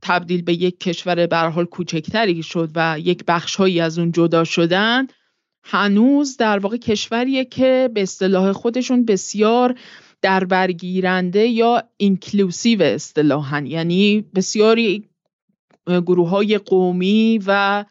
[0.02, 5.06] تبدیل به یک کشور به حال کوچکتری شد و یک بخشهایی از اون جدا شدن
[5.64, 9.78] هنوز در واقع کشوریه که به اصطلاح خودشون بسیار
[10.22, 15.08] در برگیرنده یا اینکلوسیو اصطلاحا یعنی بسیاری
[15.86, 17.84] گروه های قومی و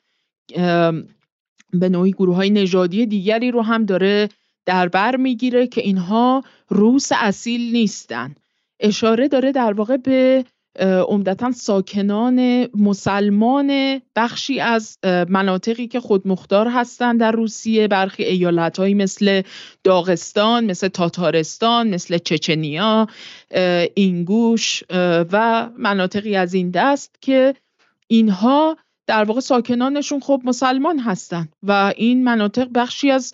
[1.74, 4.30] به نوعی گروه های نژادی دیگری رو هم داره
[4.66, 8.36] در بر می‌گیره که اینها روس اصیل نیستن.
[8.80, 10.46] اشاره داره در واقع به
[10.80, 14.98] عمدتا ساکنان مسلمان بخشی از
[15.30, 19.42] مناطقی که خودمختار هستند در روسیه برخی ایالتهایی مثل
[19.84, 23.08] داغستان مثل تاتارستان مثل چچنیا
[23.96, 24.84] اینگوش
[25.32, 27.56] و مناطقی از این دست که
[28.08, 28.78] اینها
[29.08, 33.34] در واقع ساکنانشون خب مسلمان هستند و این مناطق بخشی از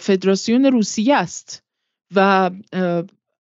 [0.00, 1.62] فدراسیون روسیه است
[2.14, 2.50] و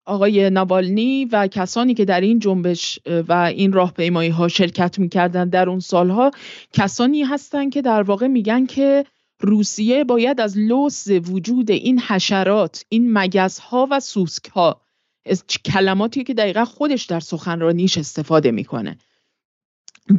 [0.05, 5.69] آقای نابالنی و کسانی که در این جنبش و این راهپیمایی ها شرکت می‌کردن در
[5.69, 6.31] اون سالها
[6.73, 9.05] کسانی هستند که در واقع میگن که
[9.39, 14.81] روسیه باید از لوس وجود این حشرات این مگس ها و سوسک ها
[15.65, 18.97] کلماتی که دقیقا خودش در سخنرانیش استفاده می‌کنه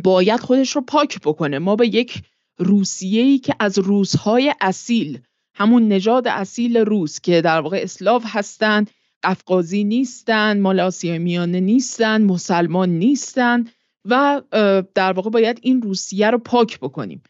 [0.05, 1.59] باید خودش رو پاک بکنه.
[1.59, 2.23] ما به یک
[2.59, 5.19] روسیه ای که از روسهای اصیل
[5.55, 8.91] همون نژاد اصیل روس که در واقع اسلاو هستند
[9.25, 13.65] قفقازی نیستن مال آسیای میانه نیستن مسلمان نیستن
[14.05, 14.43] و
[14.95, 17.23] در واقع باید این روسیه رو پاک بکنیم.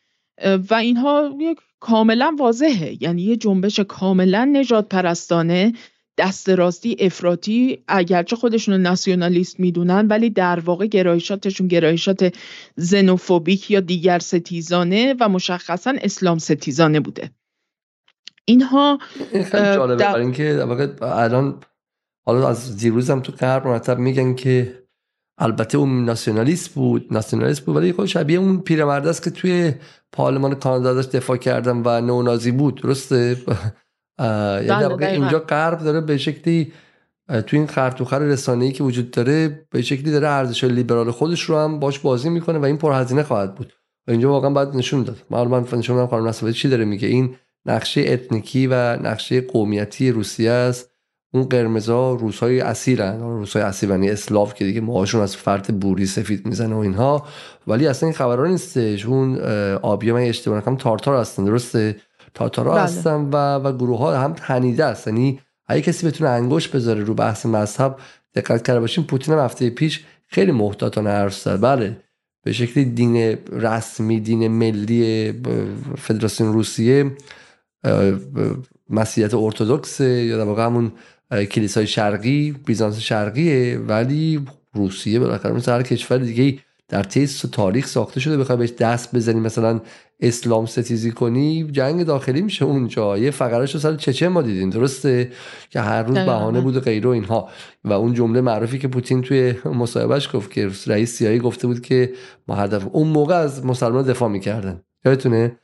[0.71, 3.03] و اینها یک کاملا واضحه.
[3.03, 5.73] یعنی یه جنبش کاملا نجات پرستانه
[6.19, 12.35] دست راستی افراطی اگرچه خودشون ناسیونالیست می‌دونن ولی در واقع گرایشاتشون گرایشات
[12.77, 17.31] زنوفوبیک یا دیگر ستیزانه و مشخصا اسلام ستیزانه بوده.
[18.45, 18.99] اینها
[19.33, 19.97] این خیلی جالبه.
[19.97, 20.17] در...
[20.17, 20.67] اینکه
[21.03, 21.61] الان
[22.27, 24.85] حالا از دیروز تو غرب مرتب میگن که
[25.39, 29.75] البته اون ناسیونالیست بود ناسیونالیست بود ولی خود شبیه اون پیرمرد است که توی
[30.13, 33.37] پارلمان کانادا داشت دفاع کردن و نونازی بود درسته؟
[34.19, 36.73] یعنی بله، اینجا غرب داره به شکلی
[37.47, 41.81] توی این خرطوخر رسانه‌ای که وجود داره به شکلی داره ارزش لیبرال خودش رو هم
[41.81, 43.73] باش بازی می‌کنه و این پرهزینه خواهد بود.
[44.07, 45.17] و اینجا واقعا باید نشون داد.
[45.31, 47.09] من نشون بدم خانم چی داره میگه.
[47.09, 47.37] این
[47.67, 50.94] نقشه اتنیکی و نقشه قومیتی روسیه است.
[51.35, 56.47] اون قرمزا روسای اصیلن روسای اصیل یعنی اسلاف که دیگه موهاشون از فرد بوری سفید
[56.47, 57.27] می‌زنه و اینها.
[57.67, 59.07] ولی اصلا این خبرها نیستش.
[59.07, 59.39] اون
[59.83, 61.97] آبی من اشتباه نکنم تارتار هستن درسته؟
[62.35, 62.81] تاتارا بله.
[62.81, 67.15] هستن و و گروه ها هم تنیده است یعنی اگه کسی بتونه انگوش بذاره رو
[67.15, 67.97] بحث مذهب
[68.35, 71.61] دقت کرده باشیم پوتین هم هفته پیش خیلی محتاطانه حرف زد.
[71.61, 71.97] بله.
[72.45, 73.17] به شکلی دین
[73.53, 75.33] رسمی دین ملی
[75.99, 77.11] فدراسیون روسیه
[78.91, 80.93] مسیحیت ارتودکس یا در واقع همون
[81.31, 84.41] کلیسای شرقی بیزانس شرقیه ولی
[84.75, 87.07] روسیه بالاخره مثل هر کشور دیگه در
[87.45, 88.37] و تاریخ ساخته شده.
[88.37, 89.81] بخوای بهش دست بزنی مثلا
[90.21, 93.19] اسلام ستیزی کنی جنگ داخلی میشه اونجا.
[93.19, 95.33] یه فقرش رو سر چچه ما دیدیم درسته؟
[95.71, 97.49] که هر روز بهانه بود و غیره و اینها.
[97.85, 102.13] و اون جمله معروفی که پوتین توی مصاحبهش گفت که رئیس سیایی گفته بود که
[102.49, 104.83] ما هدف اون موقع از مسلمان دفاع می‌کردن.
[105.05, 105.57] یادتونه؟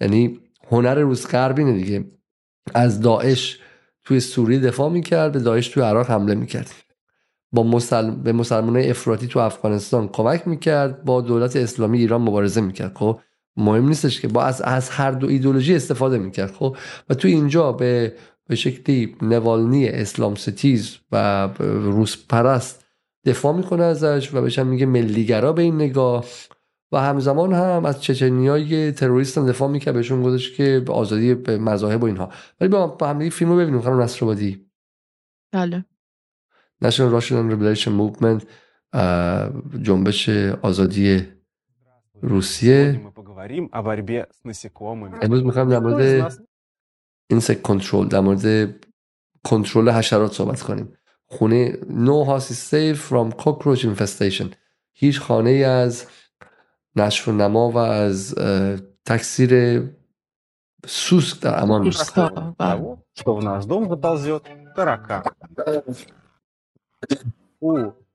[0.00, 0.40] یعنی
[0.70, 2.04] هنر روز غربینه دیگه.
[2.74, 3.58] از داعش
[4.06, 6.70] توی سوریه دفاع می‌کرد به داعش توی عراق حمله می‌کرد.
[7.52, 8.22] با مسلم...
[8.22, 12.92] به مسلمان افراطی تو افغانستان کمک می‌کرد با دولت اسلامی ایران مبارزه می‌کرد.
[12.94, 13.20] خب
[13.56, 16.52] مهم نیستش که با از, از هر دو ایدولوژی استفاده می‌کرد.
[16.52, 16.76] خب
[17.08, 18.12] و تو اینجا به
[18.48, 22.84] به شکلی نوالنی اسلام ستیز و روس پرست
[23.24, 26.24] دفاع می‌کنه ازش و بهش میگه ملیگرا به این نگاه.
[26.92, 31.58] و همزمان هم از چچنیای تروریست هم دفاع می‌کرد بهشون گذاشت که به آزادی به
[31.58, 32.30] مذاهب و اینها.
[32.60, 34.66] ولی با هم فیلم رو ببینیم خانم نصرآبادی
[35.52, 35.84] بله.
[36.84, 38.44] National Russian Liberation Movement
[39.82, 40.28] جنبش
[40.62, 41.28] آزادی
[42.22, 43.00] روسیه.
[45.22, 46.32] امروز می‌خوایم در مورد
[47.30, 48.74] اینسک کنترل در مورد
[49.44, 50.92] کنترل حشرات صحبت کنیم.
[51.26, 54.46] خونه no house is safe from cockroach infestation.
[54.92, 56.06] هیچ خانه ای از
[56.95, 58.35] نشر و نما و از
[59.05, 59.83] تکثیر
[60.85, 62.19] سوسک در امان نیست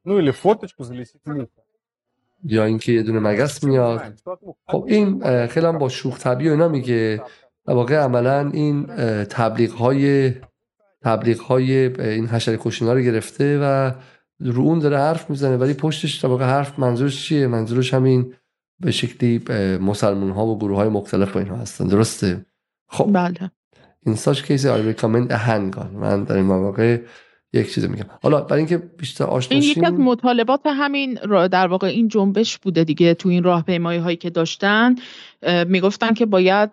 [0.06, 1.20] ну или фоточку залетит
[2.44, 4.14] یا اینکه یه دونه مگس میاد
[4.66, 7.22] خب این خیلی هم با شوخ طبیع اینا میگه
[7.66, 8.86] در واقع عملا این
[9.24, 10.34] تبلیغ های
[11.02, 13.92] تبلیغ های این حشره کشینا رو گرفته و
[14.40, 18.34] رو اون داره حرف میزنه ولی پشتش در واقع حرف منظورش چیه منظورش همین
[18.81, 19.41] به شکلی
[19.77, 21.87] مسلمان ها و گروه های مختلف با اینها هستن.
[21.87, 22.45] درسته؟
[22.87, 23.09] خب.
[23.13, 23.51] بله.
[24.05, 26.99] این ساش کیس آی ریکامند هنگان من در این مواقع
[27.53, 28.05] یک چیز میگم.
[28.23, 31.13] حالا برای اینکه بیشتر آشنا این یکی از مطالبات همین
[31.47, 34.95] در واقع این جنبش بوده دیگه تو این راهپیمایی هایی که داشتن.
[35.67, 36.69] می‌گفتن که باید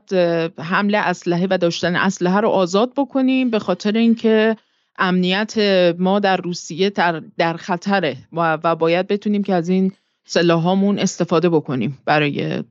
[0.58, 4.56] حمل اسلحه و داشتن اسلحه رو آزاد بکنیم به خاطر اینکه
[4.98, 5.54] امنیت
[5.98, 9.92] ما در روسیه در, در خطره و باید بتونیم که از این
[10.28, 12.64] سلاحامون استفاده بکنیم برای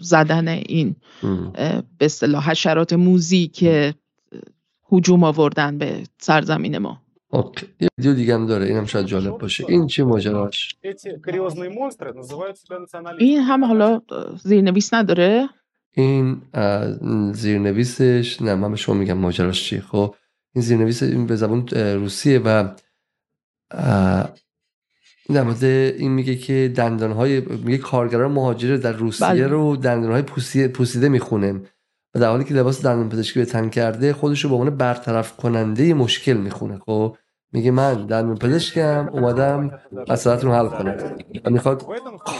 [0.00, 0.96] زدن این
[1.98, 3.94] به اصطلاح حشرات موزی که
[4.92, 7.02] هجوم آوردن به سرزمین ما.
[7.30, 7.66] اوکی.
[7.80, 8.66] یه ویدیو دیگه هم داره.
[8.66, 9.64] اینم شاید جالب باشه.
[9.68, 10.76] این چی ماجراش؟
[13.18, 14.00] این هم حالا
[14.42, 15.48] زیرنویس نداره؟
[15.92, 16.42] این
[17.32, 20.14] زیرنویسش نه من به شما میگم ماجراش چی خب
[20.54, 22.68] این زیرنویس این به زبان روسیه و
[25.34, 29.46] در این میگه که دندانهای میگه کارگران مهاجر در روسیه بله.
[29.46, 30.22] رو دندانهای
[30.68, 31.60] پوسیده می‌خونه.
[32.14, 35.36] و در حالی که لباس دندان پزشکی به تن کرده خودش رو به عنوان برطرف
[35.36, 36.78] کننده مشکل می‌خونه.
[36.86, 37.16] خب
[37.52, 39.70] میگه من دندون پزشکم اومدم
[40.08, 40.96] مسئلتون حل کنم.
[41.44, 41.86] و می‌خواد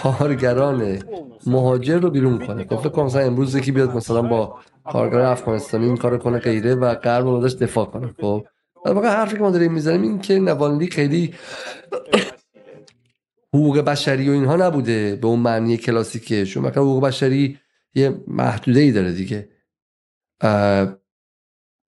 [0.03, 0.99] کارگران
[1.47, 2.65] مهاجر رو بیرون کنه.
[2.65, 6.75] خب فکر کنم مثلا امروز یکی بیاد مثلا با کارگر افغانستانی این کار کنه غیره
[6.75, 8.15] و غرب رو دفاع کنه.
[8.21, 8.47] خب
[8.87, 11.35] واقعا حرفی که ما داریم می‌زنیم این که نوالنی خیلی
[13.57, 17.59] حقوق بشری و اینها نبوده به اون معنی کلاسیکه چون مثلا حقوق بشری
[17.95, 19.49] یه محدوده ای داره دیگه.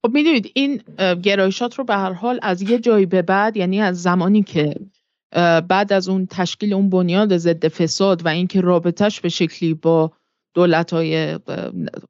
[0.02, 0.82] خب می‌دونید این
[1.22, 4.74] گرایشات رو به هر حال از یه جایی به بعد یعنی از زمانی که
[5.68, 10.12] بعد از اون تشکیل اون بنیاد ضد فساد و اینکه رابطش به شکلی با
[10.54, 11.38] دولت های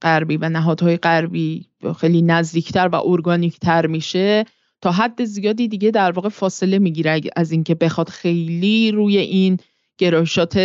[0.02, 1.66] غربی و نهادهای غربی
[2.00, 4.44] خیلی نزدیکتر و ارگانیکتر میشه
[4.80, 7.20] تا حد زیادی دیگه در واقع فاصله می‌گیره.
[7.36, 9.58] از اینکه بخواد خیلی روی این
[9.98, 10.56] گرایشات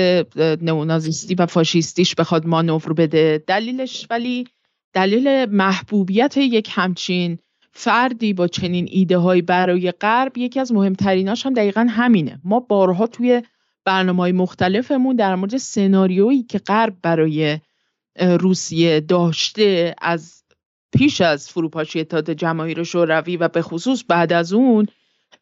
[0.62, 3.44] نئونازیستی و فاشیستیش بخواد مانور بده.
[3.48, 4.48] دلیلش ولی
[4.94, 7.40] دلیل محبوبیت یک همچین
[7.72, 12.40] فردی با چنین ایده های برای غرب یکی از مهمتریناش هم دقیقا همینه.
[12.44, 13.42] ما بارها توی
[13.86, 17.60] برنامه های مختلفمون در مورد سناریویی که غرب برای
[18.20, 20.43] روسیه داشته از
[20.94, 24.88] پیش از فروپاشی اتحاد جماهیر شوروی و به خصوص بعد از اون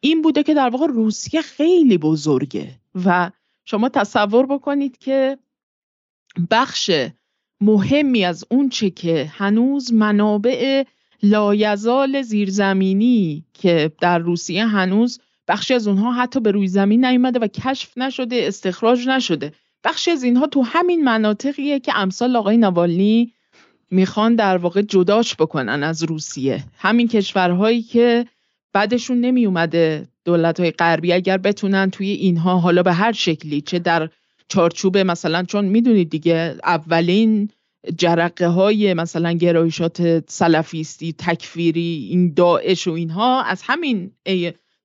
[0.00, 2.80] این بوده که در واقع روسیه خیلی بزرگه.
[3.04, 3.30] و
[3.64, 5.38] شما تصور بکنید که
[6.50, 6.90] بخش
[7.60, 10.84] مهمی از اون چه که هنوز منابع
[11.22, 17.46] لایزال زیرزمینی که در روسیه هنوز بخشی از اونها حتی به روی زمین نیومده و
[17.46, 19.52] کشف نشده استخراج نشده
[19.84, 23.34] بخشی از اینها تو همین مناطقیه که امثال آقای نوالنی
[23.92, 26.64] می‌خوان در واقع جداش بکنن از روسیه.
[26.78, 28.26] همین کشورهایی که
[28.72, 33.78] بعدشون نمی اومده دولت های غربی اگر بتونن توی اینها حالا به هر شکلی چه
[33.78, 34.08] در
[34.48, 37.48] چارچوب مثلا چون می‌دونید دیگه اولین
[37.98, 44.10] جرقه های مثلا گرایشات سلفیستی تکفیری این داعش و اینها از همین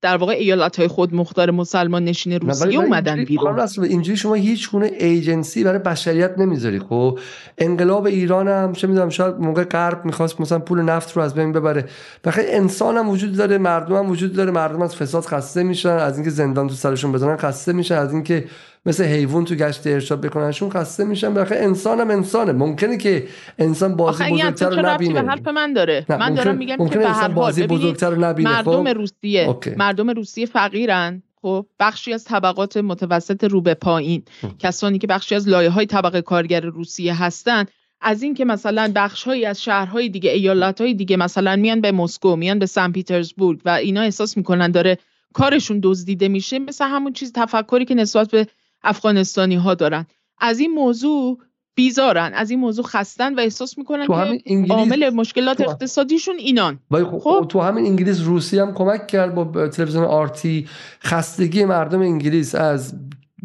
[0.02, 3.68] در واقع ایالت های خود مختار مسلمان نشین روسیه اومدن بیرون.
[3.78, 7.20] اینجوری شما هیچ گونه ایجنسی برای بشریت نمی‌ذاری خب؟
[7.58, 11.52] انقلاب ایران هم چه می‌دونم شاید موقع غرب می‌خواست مثلا پول نفت رو از بین
[11.52, 11.86] ببره.
[12.24, 16.16] بخاطر انسان هم وجود داره مردم هم وجود داره مردم از فساد خسته میشن از
[16.16, 18.46] اینکه زندان تو سرشون بزنن خسته میشن از اینکه
[18.86, 21.34] مثل حیوان تو گشت ارشاد بکننشون خسته میشن.
[21.34, 22.52] بخاطر انسان هم انسانه.
[22.52, 23.28] ممکنه که
[23.60, 25.22] انسان بازی بزرگتر رو نبینه.
[25.22, 28.50] حرف من داره؟ من دارم میگم که به هر بازی بزرگتر رو نبینه.
[28.50, 29.56] مردم خب؟ روسیه.
[29.78, 31.24] مردم روسیه فقیرن.
[31.42, 34.24] خب بخشی از طبقات متوسط رو به پایین.
[34.60, 37.66] کسانی که بخشی از لایه های طبقه کارگر روسیه هستن
[38.02, 42.66] از اینکه مثلا بخشهایی از شهرهای دیگه ایالتهای دیگه مثلا میان به مسکو میان به
[42.66, 44.98] سن پیترزبورگ و اینا احساس می‌کنن داره
[45.34, 48.48] کارشون دزدیده میشه مثل همون چیز تفکری که نسبت به
[48.84, 50.06] افغانستانی ها دارن.
[50.40, 51.38] از این موضوع
[51.76, 56.80] بیزارن از این موضوع خستن و احساس می‌کنن که عامل مشکلات اقتصادیشون اینان.
[56.92, 60.68] خب, خب؟ تو همین انگلیس روسی هم کمک کرد با تلویزیون آرتی
[61.04, 62.94] خستگی مردم انگلیس از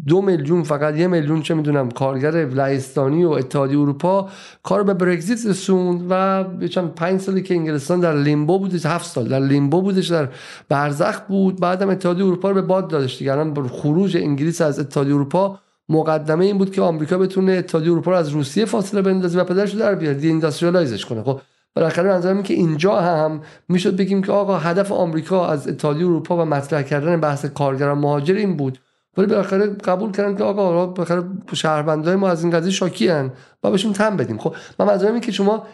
[0.07, 4.29] دو میلیون فقط یه میلیون چه می‌دونم کارگر لهستانی و اتحادیه اروپا
[4.63, 9.27] کار به برگزیت رسوند و چند پنج سالی که انگلستان در لیمبو بودش هفت سال
[9.27, 10.29] در لیمبو بودش در
[10.69, 11.59] برزخ بود.
[11.59, 13.31] بعدم اتحادیه اروپا رو به باد دادش دیگه.
[13.31, 15.59] الان خروج انگلیس از اتحادیه اروپا
[15.89, 19.71] مقدمه این بود که آمریکا بتونه اتحادیه اروپا رو از روسیه فاصله بندازه و پدرش
[19.71, 21.23] در بیاره دی اینداستریالایزش کنه.
[21.23, 21.41] خب
[21.75, 26.45] بالاخره نظرم که اینجا هم می‌شد بگیم که آقا هدف آمریکا از اتحادیه اروپا و
[26.45, 28.79] مطرح کردن بحث کارگران مهاجر این بود.
[29.17, 31.23] ولی بالاخره قبول کردن که آقا بالاخره
[31.53, 33.31] شهروندای ما از این قضیه شاکی هن.
[33.63, 34.37] و بهشون تم بدیم.
[34.37, 35.67] خب من منظورم که شما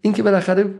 [0.00, 0.74] این که بالاخره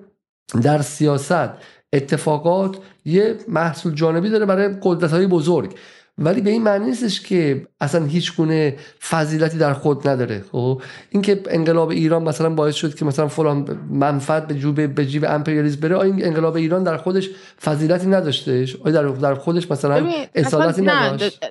[0.62, 1.50] در سیاست
[1.92, 5.74] اتفاقات یه محصول جانبی داره برای قدرت های بزرگ.
[6.18, 8.76] ولی به این معنی نیستش که اصلا هیچ گونه
[9.08, 10.44] فضیلتی در خود نداره.
[10.52, 15.24] خب اینکه انقلاب ایران مثلا باعث شد که مثلا فلان منفعت به جوب به جیب
[15.28, 17.30] امپریالیسم بره آیا این انقلاب ایران در خودش
[17.62, 21.44] فضیلتی نداشتهش؟ آیا در در خودش مثلا اصالتی نداشت؟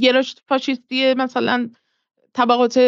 [0.00, 1.70] گرایش فاشیستی مثلا
[2.32, 2.78] طبقات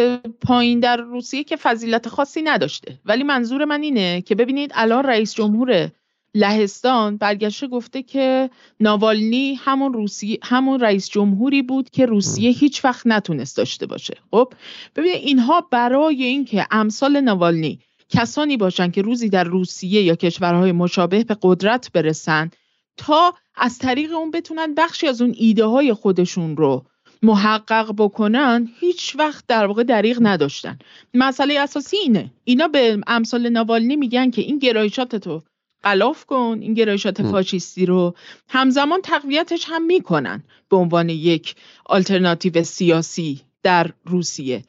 [0.41, 3.01] پایین در روسیه که فضیلت خاصی نداشته.
[3.05, 5.91] ولی منظور من اینه که ببینید الان رئیس جمهور
[6.35, 8.51] لهستان برگشته گفته که
[8.81, 14.16] ناوالنی همون روسیه همون رئیس جمهوری بود که روسیه هیچ وقت نتونست داشته باشه.
[14.31, 14.53] خب؟
[14.97, 21.24] ببینید اینها برای اینکه امثال ناوالنی کسانی باشن که روزی در روسیه یا کشورهای مشابه
[21.24, 22.51] به قدرت برسن
[22.97, 26.87] تا از طریق اون بتونن بخشی از اون ایده های خودشون رو
[27.27, 30.78] محقق بکنن هیچ وقت در واقع دریغ نداشتن.
[31.15, 32.31] مسئله اساسی اینه.
[32.44, 35.43] اینا به امثال نوالنی میگن که این گرایشات تو
[35.82, 38.15] قلاف کن این گرایشات فاشیستی رو
[38.48, 40.43] همزمان تقویتش هم می‌کنن.
[40.69, 41.55] به عنوان یک
[41.86, 44.65] آلترناتیو سیاسی در روسیه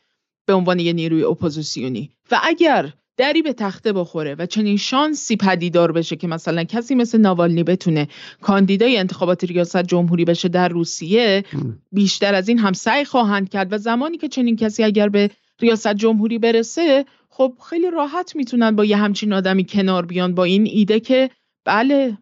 [0.45, 2.11] به عنوان یه نیروی اپوزیسیونی.
[2.31, 7.17] و اگر دری به تخته بخوره و چنین شانسی پدیدار بشه که مثلا کسی مثل
[7.17, 8.07] ناوالنی بتونه
[8.41, 11.43] کاندیدای انتخابات ریاست جمهوری بشه در روسیه
[11.91, 15.29] بیشتر از این هم سعی خواهند کرد و زمانی که چنین کسی اگر به
[15.59, 20.67] ریاست جمهوری برسه خب خیلی راحت می‌تونن با یه همچین آدمی کنار بیان با این
[20.67, 21.29] ایده که
[21.65, 22.17] بله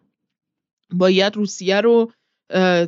[0.92, 2.12] باید روسیه رو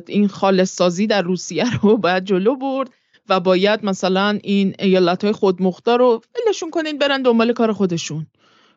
[0.07, 2.89] این خالص سازی در روسیه رو باید جلو برد.
[3.29, 8.27] و باید مثلا این ایالت های خودمختار رو ولشون کنین برن دنبال کار خودشون.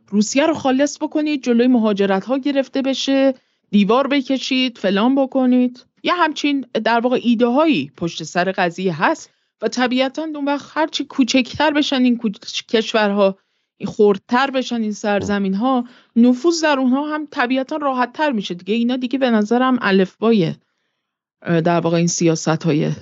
[0.09, 3.35] روسیه رو خالص بکنید جلوی مهاجرت ها گرفته بشه
[3.71, 5.87] دیوار بکشید فلان بکنید.
[6.03, 9.31] یه همچین در واقع ایده هایی پشت سر قضیه هست
[9.63, 12.21] و طبیعتا اون وقت هرچی کوچکتر بشن این
[12.69, 13.39] کشورها
[13.87, 15.85] خردتر بشن این سرزمین ها
[16.17, 18.75] نفوذ در اونها هم طبیعتا راحت تر میشه دیگه.
[18.75, 20.55] اینا دیگه به نظرم الفبای
[21.47, 22.93] در واقع این سیاست های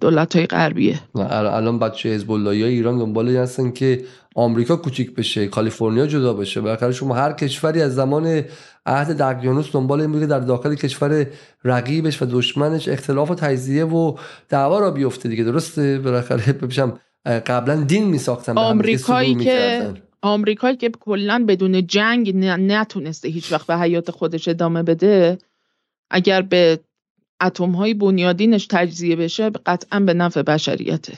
[0.00, 4.04] دولت های غربیه الان بچه حزب ایران دنبال هستن که
[4.34, 6.60] آمریکا کوچیک بشه کالیفرنیا جدا بشه.
[6.60, 8.44] بالاخره شما هر کشوری از زمان
[8.86, 11.26] عهد دقیانوس دنبال این در داخل کشور
[11.64, 14.16] رقیبش و دشمنش اختلاف و تجزیه و
[14.48, 15.44] دعوا را بیفته دیگه.
[15.44, 16.98] درسته؟ بالاخره بشم
[17.46, 19.92] قبلا دین میساختن آمریکایی که
[20.22, 25.38] آمریکایی که کلا بدون جنگ نتونسته هیچ وقت به حیات خودش ادامه بده
[26.10, 26.80] اگر به
[27.42, 31.12] اتم های بنیادینش تجزیه بشه قطعا به نفع بشریته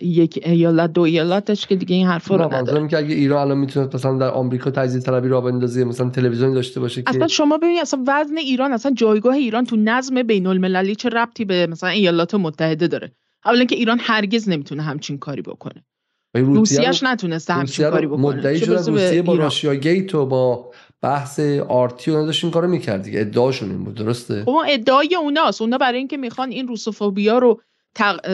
[0.00, 2.88] یک ایالت دو ایالتش که دیگه این حرفا رو نداره.
[2.88, 6.80] که اگه ایران الان می‌تونه مثلا در آمریکا تجزیه طلبی را بندازه مثلا تلویزیون داشته
[6.80, 10.94] باشه که اصلا شما ببینید اصلا وزن ایران اصلا جایگاه ایران تو نظم بین المللی
[10.94, 13.12] چه ربطی به مثلا ایالات متحده داره؟
[13.44, 15.84] اولا که ایران هرگز نمی‌تونه همچین کاری بکنه.
[16.34, 18.20] روسیهش نتونسته همچین کاری بکنه.
[18.20, 20.70] مدعی شده روسیه با راشیا گیت و با
[21.04, 23.20] بحث آرتی اونا داشت این کارو می‌کرد دیگه.
[23.20, 25.62] ادعاشون این بود درسته؟ خب ادعای اوناست.
[25.62, 27.60] اونا برای اینکه می‌خوان این روسوفوبیا رو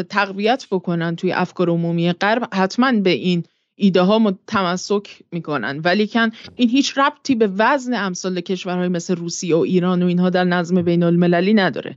[0.08, 3.44] تقویت بکنن توی افکار عمومی غرب حتما به این
[3.74, 5.80] ایده ها تمسک می‌کنن.
[5.84, 10.30] ولی کن این هیچ ربطی به وزن امثال کشورهای مثل روسیه و ایران و اینها
[10.30, 11.96] در نظم بین المللی نداره.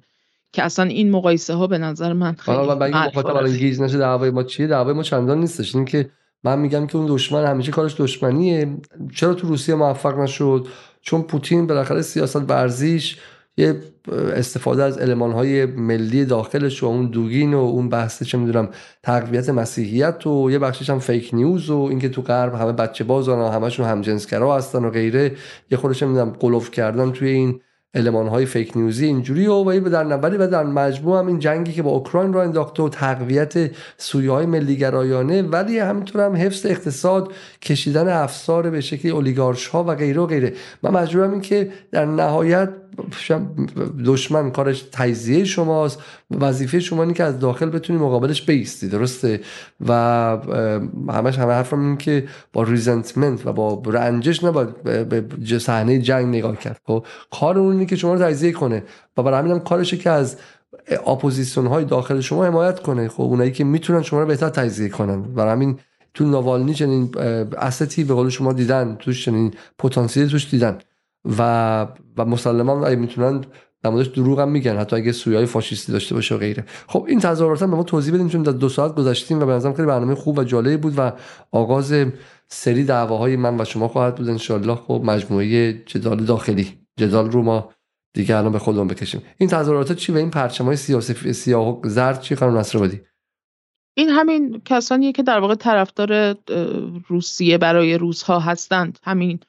[0.54, 4.68] که اصلا این مقایسه ها به نظر من خیلی حالا گیز نشه دعوای ما چیه؟
[4.68, 5.76] دعوای ما چندان نیستش.
[5.76, 6.10] این که
[6.44, 8.78] من میگم که اون دشمن همیشه کارش دشمنیه.
[9.16, 10.68] چرا تو روسیه موفق نشد؟
[11.02, 13.18] چون پوتین بالاخره سیاست ورزیش
[13.58, 13.80] یه
[14.12, 18.70] استفاده از های ملی داخلش و اون دوگین و اون بحث چه می‌دونم
[19.04, 23.40] تقویت مسیحیت و یه بخشش هم فیک نیوز و اینکه تو غرب همه بچه بازان
[23.40, 25.36] و همشون همجنسگرا هستن و غیره.
[25.72, 27.60] یه خودش می‌دونم قلوف کردن توی این
[27.96, 31.74] علمان های فیک نیوزی اینجوری و ولی در نوری و در مجموع هم این جنگی
[31.74, 37.34] که با اوکراین را انداخته و تقویت سویه های ملیگرایانه ولی همینطور هم حفظ اقتصاد
[37.62, 40.54] کشیدن افسار به شکل اولیگارش ها و غیره و غیره.
[40.84, 42.70] من مجبورم این که در نهایت
[44.06, 46.00] دشمن کارش تجزیه شماست
[46.32, 49.40] وظیفه شما اینه که از داخل بتونی مقابلش بیستی درسته؟
[49.88, 49.94] و
[51.10, 56.58] همش همه حرفم این که با resentment و با رنجش نباید به صحنه جنگ نگاه
[56.58, 58.84] کرد خب؟ کار اون که شما رو تجزیه کنه.
[59.18, 60.38] و برای همینم کارشه که از
[61.06, 63.10] اپوزیسیون های داخل شما حمایت کنه.
[63.10, 65.22] خب اونایی که می‌تونن شما رو بهتر تجزیه کنن.
[65.22, 65.80] برای همین
[66.14, 67.12] تو نوالنی چنین
[67.58, 68.96] asset ی به قول شما دیدن.
[69.00, 70.78] توش چنین پتانسیل توش دیدن.
[71.38, 71.88] و
[72.18, 73.42] و مسلما اگه می‌تونن
[73.84, 74.78] در دروغ هم میگن.
[74.78, 76.66] حتی اگه سویه‌های فاشیستی داشته باشه و غیره.
[76.88, 79.74] خب این تظاهرات به ما توضیح بدیم چون در دو ساعت گذاشتیم و به نظرم
[79.74, 81.12] خیلی برنامه خوب و جالب بود و
[81.52, 81.94] آغاز
[82.48, 86.83] سری دعواهای من و شما خواهد بود انشالله خب مجموعه جدال داخلی.
[86.98, 87.74] جدال رو ما
[88.14, 89.22] دیگه الان به خودمون بکشیم.
[89.38, 92.90] این تظاهرات چی و این پرچم های سیاسی سیاه و زرد چی خانم نصر
[93.98, 96.36] این همین کسانیه که در واقع طرفدار
[97.08, 99.00] روسیه برای روزها هستند.
[99.04, 99.40] همین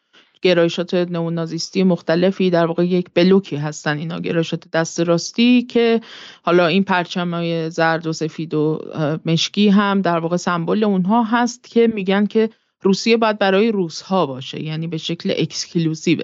[0.45, 6.01] گرایشات نئونازیستی مختلفی در واقع یک بلوکی هستن اینا گرایشات دست راستی که
[6.43, 6.85] حالا این
[7.17, 8.81] های زرد و سفید و
[9.27, 12.51] مشکی هم در واقع سمبل اونها هست که میگن که
[12.83, 16.19] روسیه باید برای روسها باشه یعنی به شکل exclusive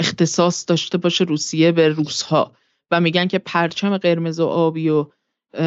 [0.00, 2.52] اختصاص داشته باشه روسیه به روسها
[2.90, 5.06] و میگن که پرچم قرمز و آبی و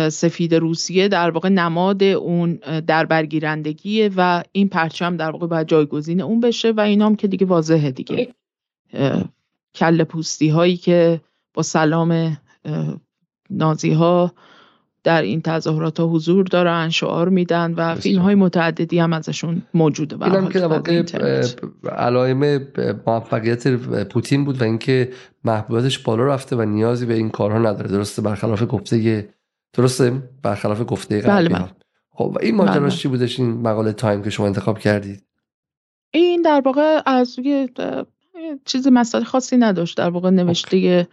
[0.10, 2.54] سفید روسیه در واقع نماد اون
[2.88, 7.46] در برگیرندگیه و این پرچم در واقع باید جایگزین اون بشه و اینام که دیگه
[7.46, 8.34] واضحه دیگه.
[9.76, 11.22] کل پوستی هایی که
[11.54, 12.38] با سلام
[13.50, 14.34] نازی ها
[15.04, 20.18] در این تظاهرات ها حضور دارن شعار میدن و فیلم های متعددی هم ازشون موجوده
[20.18, 21.04] فیلم که واقع
[21.98, 22.68] علائم
[23.08, 23.68] موفقیت
[24.04, 25.12] پوتین بود و اینکه
[25.44, 27.88] محبوبیتش بالا رفته و نیازی به این کارها نداره.
[27.88, 29.30] درسته برخلاف گفته
[29.74, 31.70] درسته؟ برخلاف گفته بله بله.
[32.10, 33.02] خب این ماجراش بله.
[33.02, 35.24] چی بودش؟ این مقاله تایم که شما انتخاب کردید؟
[36.12, 37.70] این در واقع از روی
[38.66, 39.98] چیز مسئله خاصی نداشت.
[39.98, 41.08] در واقع نوشته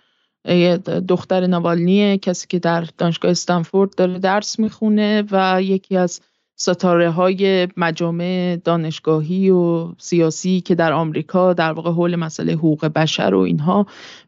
[1.09, 6.21] دختر نوالنیه کسی که در دانشگاه استنفورد داره درس می‌خونه و یکی از
[6.57, 13.35] ستاره های مجامع دانشگاهی و سیاسی که در آمریکا در واقع حول مسئله حقوق بشر
[13.35, 13.87] و اینها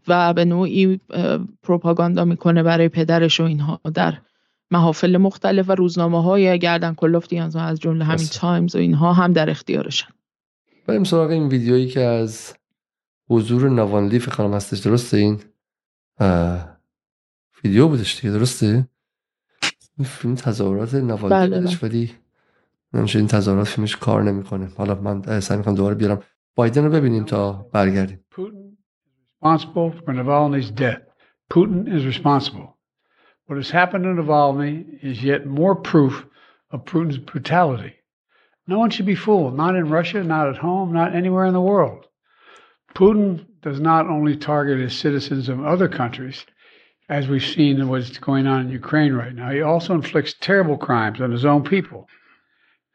[0.09, 1.01] و به نوعی
[1.63, 4.19] پروپاگاندا می‌کنه برای پدرش و اینها در
[4.71, 9.51] محافل مختلف و روزنامه های گردن کلفتی از جمله همین تایمز و اینها هم در
[9.51, 10.09] اختیارشن.
[10.87, 12.55] بریم سراغ این ویدیویی که از
[13.31, 15.41] حضور نوانلی فکر کنم هستش درسته این؟
[17.64, 18.88] ویدیو بودش دیگه درسته
[19.98, 22.12] این فیلم تظاهرات نوالدی بله، بودش ولی
[22.94, 26.24] نمیشه این تظاهرات فیلمش کار نمیکنه حالا من سعی میکنم دوباره بیارم
[26.56, 28.20] بایدن رو ببینیم تا برگردیم
[29.42, 31.04] responsible for Navalny's death.
[31.50, 32.78] Putin is responsible.
[33.46, 36.26] What has happened to Navalny is yet more proof
[36.72, 37.94] of Putin's brutality.
[38.68, 41.62] No one should be fooled, not in Russia, not at home, not anywhere in the
[41.62, 42.06] world.
[42.94, 46.46] Putin does not only target his citizens of other countries,
[47.10, 50.78] as we've seen in what's going on in Ukraine right now, he also inflicts terrible
[50.78, 52.08] crimes on his own people.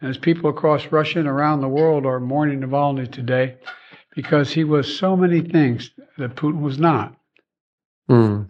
[0.00, 3.56] And as people across Russia and around the world are mourning Navalny today
[4.14, 7.14] because he was so many things that Putin was not.
[8.08, 8.42] Hmm.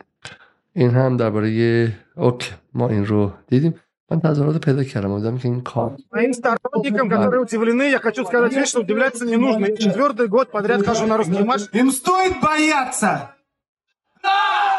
[0.75, 3.75] این هم درباره اوکی ما این رو دیدیم
[4.11, 8.53] من تظاهرات پیدا کردم بودم که این کار Моим сторонникам, которые удивлены, я хочу сказать
[8.53, 9.67] лишь, что удивляться не нужно.
[9.67, 11.63] Я четвертый год подряд хожу на русский марш.
[11.73, 13.13] Им стоит бояться!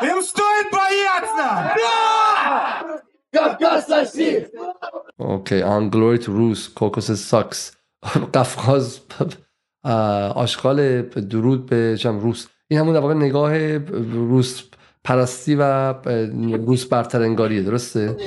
[0.01, 1.47] Им стоит бояться!
[5.18, 7.72] اوکی آن گلوری تو روس کوکوس ساکس
[8.34, 8.99] قفقاز
[10.35, 13.77] آشغال درود به جم روس این همون در واقع نگاه
[14.14, 14.64] روس
[15.03, 15.93] پرستی و
[16.68, 18.18] روس برتر انگاریه درسته؟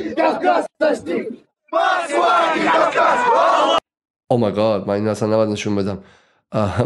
[4.31, 6.03] او مای گاد من این اصلا نباید نشون بدم.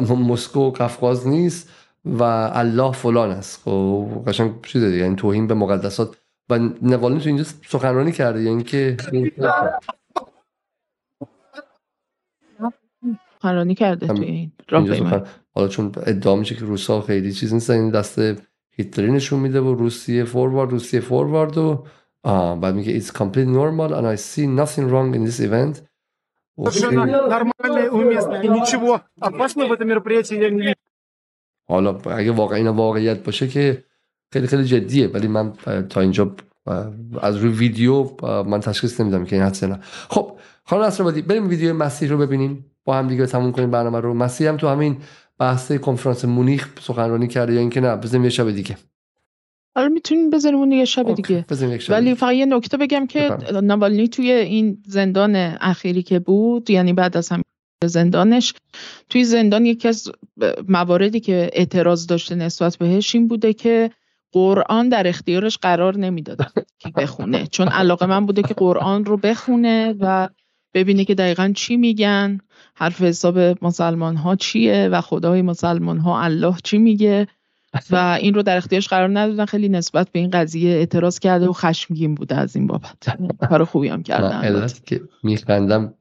[0.10, 1.70] مسکو قفقاز نیست
[2.06, 2.24] و
[2.54, 3.62] الله فلان است.
[3.66, 6.18] خب قشنگ چیزه دیگه یعنی توهین به مقدسات.
[6.50, 8.98] و نوالین تو اینجا سخنرانی کرده یعنی که
[13.38, 14.52] سخنرانی کرده توی این
[15.56, 18.20] حالا چون ادعا میشه که روسا خیلی چیز نیستن این دست
[18.70, 21.86] هیتلری نشون میده و روسیه فوروارد روسیه فوروارد و
[22.25, 25.83] آه بعد میگه it's completely normal and I see nothing wrong in this event
[26.59, 28.35] Совершенно нормально и уместно.
[28.43, 30.75] И ничего опасного в этом мероприятии я не
[31.69, 33.85] حالا اگه واقعا این واقعیت باشه که
[34.33, 35.53] خیلی خیلی جدیه ولی من
[35.89, 36.37] تا اینجا
[37.23, 39.79] از روی ویدیو من تشخیص نمیدم که این حدثه نه
[40.09, 44.15] خب خانم نصرآبادی بریم ویدیو مسیح رو ببینیم با هم دیگه تموم کنیم برنامه رو
[44.15, 44.97] مسیح هم تو همین
[45.39, 48.77] بحث کنفرانس مونیخ سخنرانی کرده یا اینکه نه بزنیم یه شب دیگه
[49.76, 51.46] حالا می‌تونیم بذاریم اون یه شب دیگه.
[51.90, 57.18] ولی فقط یه نکته بگم که نوالنی توی این زندان اخیری که بود یعنی بعد
[57.18, 57.42] از هم
[57.84, 58.54] زندانش
[59.10, 60.12] توی زندان یکی از
[60.68, 63.90] مواردی که اعتراض داشته نسبت بهش این بوده که
[64.32, 66.48] قرآن در اختیارش قرار نمی‌دادن
[66.80, 67.48] که بخونه.
[67.48, 70.30] چون علاقه من بوده که قرآن رو بخونه و
[70.74, 72.38] ببینه که دقیقا چی میگن
[72.76, 77.28] حرف حساب مسلمان ها چیه و خدای مسلمان ها الله چی میگه.
[77.92, 79.46] و این رو در اختیارش قرار ندادن.
[79.46, 83.18] خیلی نسبت به این قضیه اعتراض کرده و خشمگین بوده از این بابت.
[83.50, 84.68] کار خوبی هم کردن.
[84.86, 85.94] که میخندم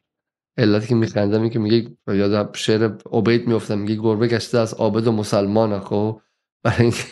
[0.58, 5.06] علتی که میخندم این که میگه یادم شعر عبید میفتم میگه گربه گشته از عابد
[5.06, 6.20] و مسلمان خب؟
[6.62, 7.04] برای اینکه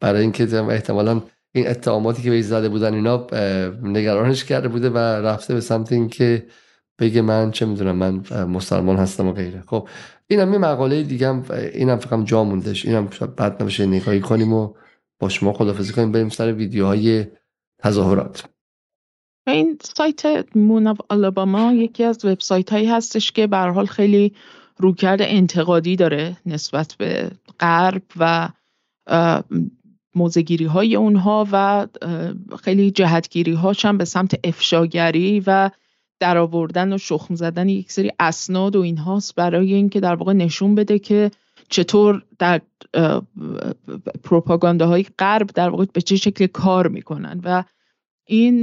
[0.00, 3.26] برای اینکه احتمالا این اتهاماتی که به زده بودن اینا
[3.82, 6.46] نگرانش کرده بوده و رفته به سمت اینکه
[7.00, 9.62] بگه من چه می‌دونم من مسلمان هستم و غیره.
[9.66, 9.88] خب
[10.26, 11.44] اینم یه مقاله دیگه هم
[11.74, 14.74] اینم فقط جا موندش اینم بعد نباشه نگاهی کنیم و
[15.18, 16.12] با شما خدافزی کنیم.
[16.12, 17.26] بریم سر ویدیوهای
[17.78, 18.44] تظاهرات.
[19.46, 20.22] این سایت
[20.54, 24.34] مون آف آلاباما یکی از وبسایت هایی هستش که به حال خیلی
[24.76, 28.48] روکرد انتقادی داره نسبت به غرب و
[30.14, 31.86] موزگیری های اونها و
[32.62, 35.70] خیلی جهتگیری هاش هم به سمت افشاگری و
[36.20, 40.98] درآوردن و شخم زدن یک سری اسناد و اینهاست برای اینکه در واقع نشون بده
[40.98, 41.30] که
[41.68, 42.60] چطور در
[44.24, 47.64] پروپاگانداهای غرب در واقع به چه شکل کار می‌کنن و
[48.26, 48.62] این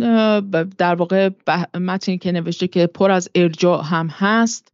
[0.77, 1.29] در واقع
[1.73, 4.73] متنی که نوشته که پر از ارجاع هم هست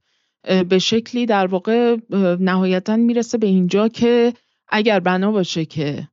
[0.69, 1.97] به شکلی در واقع
[2.39, 4.33] نهایتا می‌رسه به اینجا که
[4.67, 6.07] اگر بنا باشه که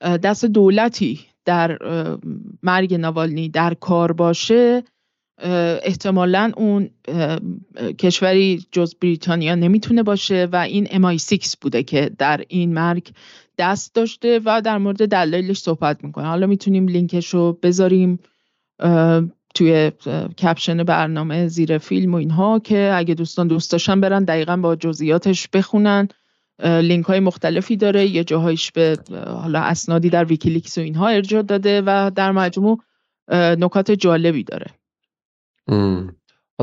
[0.00, 1.78] دست دولتی در
[2.62, 4.82] مرگ نوالنی در کار باشه
[5.82, 6.90] احتمالا اون
[7.98, 13.10] کشوری جز بریتانیا نمی‌تونه باشه و این MI6 بوده که در این مرگ
[13.58, 16.26] دست داشته و در مورد دلایلش صحبت می‌کنه.
[16.26, 18.18] حالا می‌تونیم لینکش رو بذاریم
[19.54, 19.90] توی
[20.38, 25.48] caption برنامه زیر فیلم و اینها که اگه دوستان دوست داشتن برن دقیقا با جزئیاتش
[25.48, 26.08] بخونن.
[26.64, 31.82] لینک های مختلفی داره یه جاهایش به حالا اسنادی در ویکیلیکس و اینها ارجاع داده
[31.86, 32.80] و در مجموع
[33.32, 34.66] نکات جالبی داره.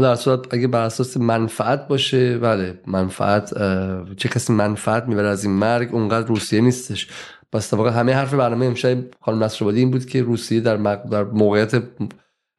[0.01, 3.53] در صورت اگه بر اساس منفعت باشه بله منفعت
[4.15, 7.07] چه کسی منفعت می‌بره از این مرگ اونقدر روسیه نیستش.
[7.53, 11.23] پس در واقع همه حرف برنامه امشب خانم نصرآبادی این بود که روسیه در, در
[11.23, 11.83] موقعیت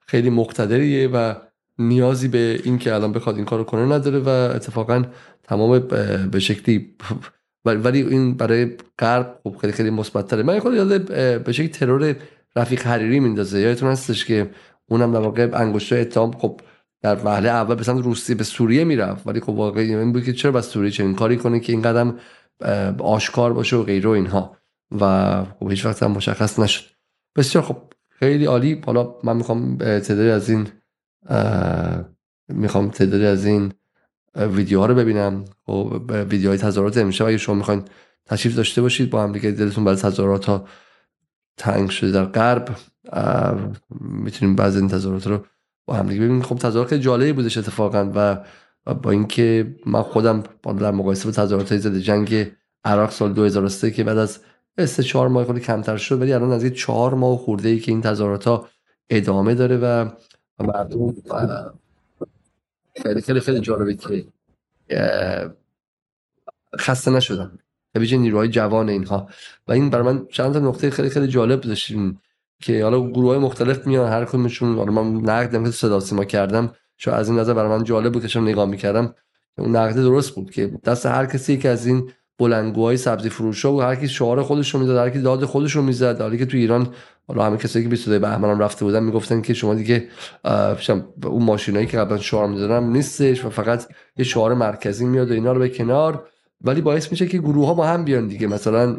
[0.07, 1.35] خیلی مقتدریه و
[1.79, 5.05] نیازی به این که الان بخواد این کارو کنه نداره و اتفاقا
[5.43, 5.79] تمام
[6.31, 6.95] به شکلی
[7.65, 10.43] ولی این برای غرب خب خیلی خیلی مثبت‌تره.
[10.43, 11.03] من خود یاد
[11.43, 12.17] به شکل ترور
[12.57, 13.61] رفیق حریری میندازه.
[13.61, 14.51] یادتون هستش که
[14.91, 16.61] اونم در واقع انگشتای اتهام خب
[17.03, 19.27] در وهله اول به سمت روسیه به سوریه می‌رفت.
[19.27, 22.19] ولی خب واقعی این بود که چرا بس سوریه چنین کاری کنه که این قدم
[22.99, 24.57] آشکار باشه و غیره اینها.
[25.01, 26.85] و خب هیچ وقت هم مشخص نشد.
[27.37, 27.77] بسیار خب
[28.09, 28.83] خیلی عالی.
[28.87, 30.69] حالا من می‌خوام تعدادی از این
[32.49, 33.73] می‌خوام تعدادی از این
[34.37, 35.45] ویدیوها رو ببینم.
[35.67, 37.27] خب ویدیوهای تظاهرات امشب.
[37.27, 37.85] اگه شما می‌خواین
[38.27, 40.69] تشریف داشته باشید با هم دیگه دلتون برای تظاهرات ها
[41.57, 42.69] تنگ شده در غرب.
[44.01, 45.45] می‌تونیم بعضی این تظاهرات رو
[45.87, 46.43] با هم دیگه ببینیم.
[46.43, 48.45] خب تظاهرات جالبی بودش اتفاقا و
[48.95, 52.53] با اینکه من خودم در مقایسه با تظاهرات ضد جنگ
[52.85, 54.41] عراق سال 2003 که بعد از
[54.87, 57.93] سه چهار ماه خیلی کمتر شد ولی الان از یه چهار ماه خورده ای که
[57.93, 58.69] این تظاهرات ها
[59.11, 60.11] ادامه داره و
[60.61, 61.15] مردم
[63.03, 64.27] خیلی خیلی خیلی جالبه که
[66.78, 67.59] خسته نشدن.
[67.93, 69.28] به نیروهای جوان اینها.
[69.69, 72.20] و این برای من چند تا نقطه خیلی خیلی جالب داشتیم
[72.61, 76.73] که حالا گروه های مختلف میان هر کدومشون حالا من نقد که صدا سیما کردم
[76.97, 79.15] چون از این نظر برای من جالب بود که نگاه می‌کردم.
[79.59, 83.81] اون نقد درست بود که دست هر کسی که از این بلندگوهای سبزی فروش و
[83.81, 86.20] هر کی شعار خودش رو می‌زد هر کی داد خودش رو می‌زد.
[86.20, 86.89] حالی که تو ایران
[87.28, 90.09] حالا همه کسایی که 22 بهمن هم رفته بودن می‌گفتن که شما دیگه
[91.24, 95.53] اون ماشینایی که قبلا شعار می‌دادن نیستش و فقط یه شعار مرکزی میاد و اینا
[95.53, 96.28] رو به کنار.
[96.61, 98.47] ولی باعث میشه که گروه ها با هم بیان دیگه.
[98.47, 98.97] مثلا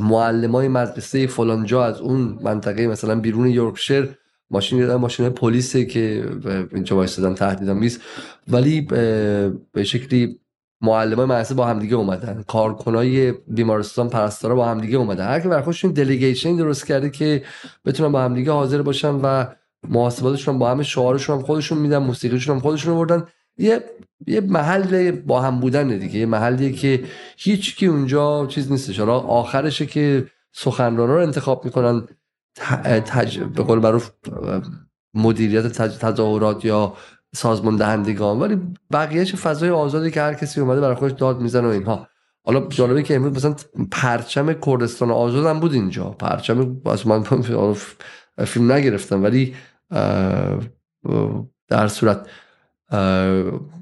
[0.00, 4.08] معلم های مدرسه فلانجا از اون منطقه مثلا بیرون یورکشر
[4.50, 6.28] ماشین ماشین پلیسه که
[6.72, 8.00] اینجا وایسادن تهدیدم نیست.
[8.48, 8.80] ولی
[9.72, 10.40] به شکلی
[10.80, 12.44] معلم مدرسه با همدیگه اومدن.
[12.48, 15.26] کارکنای بیمارستان پرستارا با همدیگه اومدن.
[15.26, 17.42] هر که برخوششون دلیگیشن درست کرده که
[17.84, 19.44] بتونن با همدیگه حاضر باشن و
[19.88, 23.24] محاسباتشون با همه شعارشون هم خودشون میدن موسیقیشون هم خودشون آوردن
[23.58, 23.84] یه
[24.26, 26.18] یه محل با هم بودن دیگه.
[26.18, 27.04] یه محلیه که
[27.36, 28.98] هیچ کی اونجا چیز نیستش.
[28.98, 32.06] حالا آخرشه که سخنرانا رو انتخاب می‌کنن
[33.04, 33.38] تج...
[33.38, 34.10] به قول معروف
[35.14, 35.66] مدیریت
[35.98, 36.94] تظاهرات یا
[37.34, 38.58] سازمان دهندگان ولی
[38.90, 42.08] بقیهش فضای آزادی که هر کسی اومده برای خودش داد می‌زنه و اینها.
[42.44, 43.54] حالا جالبه که امروز مثلا
[43.92, 46.04] پرچم کردستان آزاد هم بود اینجا.
[46.04, 47.22] پرچم از من
[48.46, 49.54] فیلم نگرفتم ولی
[51.68, 52.28] در صورت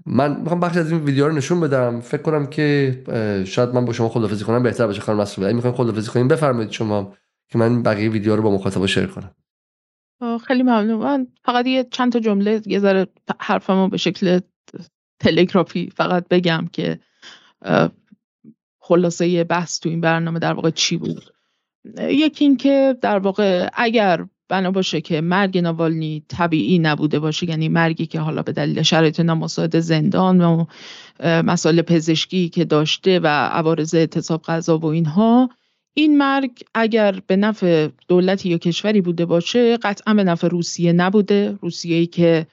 [0.06, 2.01] من می‌خوام بخش از این ویدیو رو نشون بدم.
[2.01, 6.10] فکر کنم که شاید من با شما خدافزی کنم بهتر باشه خانم مسئول می‌خواین خدافزی
[6.10, 7.14] کنیم بفرمایید شما
[7.48, 9.35] که من بقیه ویدیو رو با مخاطبا شیر کنم.
[10.47, 11.02] خیلی ممنون.
[11.02, 13.06] من فقط یه چند تا جمله یه ذره
[13.40, 14.40] حرفمو به شکل
[15.20, 17.01] تلگرافی فقط بگم که
[18.78, 21.22] خلاصه بحث تو این برنامه در واقع چی بود.
[21.98, 27.68] یکی این که در واقع اگر بنا باشه که مرگ ناوالنی طبیعی نبوده باشه یعنی
[27.68, 30.64] مرگی که حالا به دلیل شرایط نامساعد زندان و
[31.20, 35.51] مسائل پزشکی که داشته و عوارض اعتصاب غذا و اینها
[35.94, 41.59] این مرگ اگر به نفع دولتی یا کشوری بوده باشه قطعا به نفع روسیه نبوده.
[41.62, 42.47] روسیه که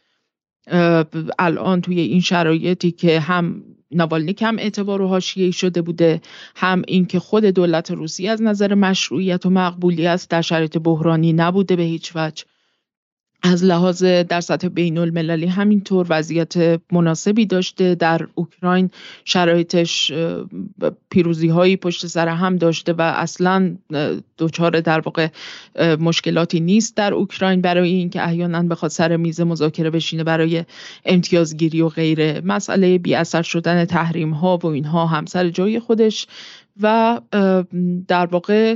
[1.39, 6.21] الان توی این شرایطی که هم ناوالنی کم اعتبار و حاشیه‌ای شده بوده.
[6.55, 11.83] هم اینکه خود دولت روسیه از نظر مشروعیت و مقبولیت در شرایط بحرانی نبوده به
[11.83, 12.45] هیچ وجه.
[13.43, 17.95] از لحاظ در سطح بین المللی همینطور وضعیت مناسبی داشته.
[17.95, 18.89] در اوکراین
[19.25, 20.11] شرایطش
[21.09, 23.75] پیروزی هایی پشت سر هم داشته و اصلا
[24.37, 25.27] دچار در واقع
[25.99, 27.61] مشکلاتی نیست در اوکراین.
[27.61, 30.65] برای اینکه احیانا بخواد سر میز مذاکره بشینه برای
[31.05, 36.27] امتیازگیری و غیره مسئله بی اثر شدن تحریم ها و اینها هم سر جای خودش
[36.81, 37.19] و
[38.07, 38.75] در واقع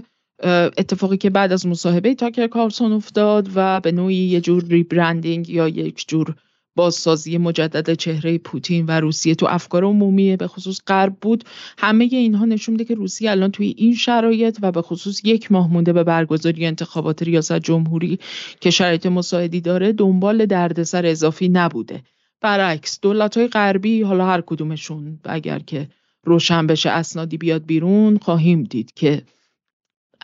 [0.78, 5.68] اتفاقی که بعد از مصاحبه تاکر کارسون افتاد و به نوعی یه جور ریبرندینگ یا
[5.68, 6.36] یک جور
[6.76, 11.44] بازسازی مجدد چهره پوتین و روسیه تو افکار عمومی به خصوص غرب بود
[11.78, 15.74] همه اینها نشون میده که روسیه الان توی این شرایط و به خصوص یک ماه
[15.74, 18.20] مونده به برگزاری انتخابات ریاست جمهوری
[18.60, 22.04] که شرایط مساعدی داره دنبال دردسر اضافی نبوده.
[22.42, 25.88] برعکس دولت های غربی حالا هر کدومشون اگر که
[26.24, 29.22] روشن بشه اسنادی بیاد بیرون خواهیم دید که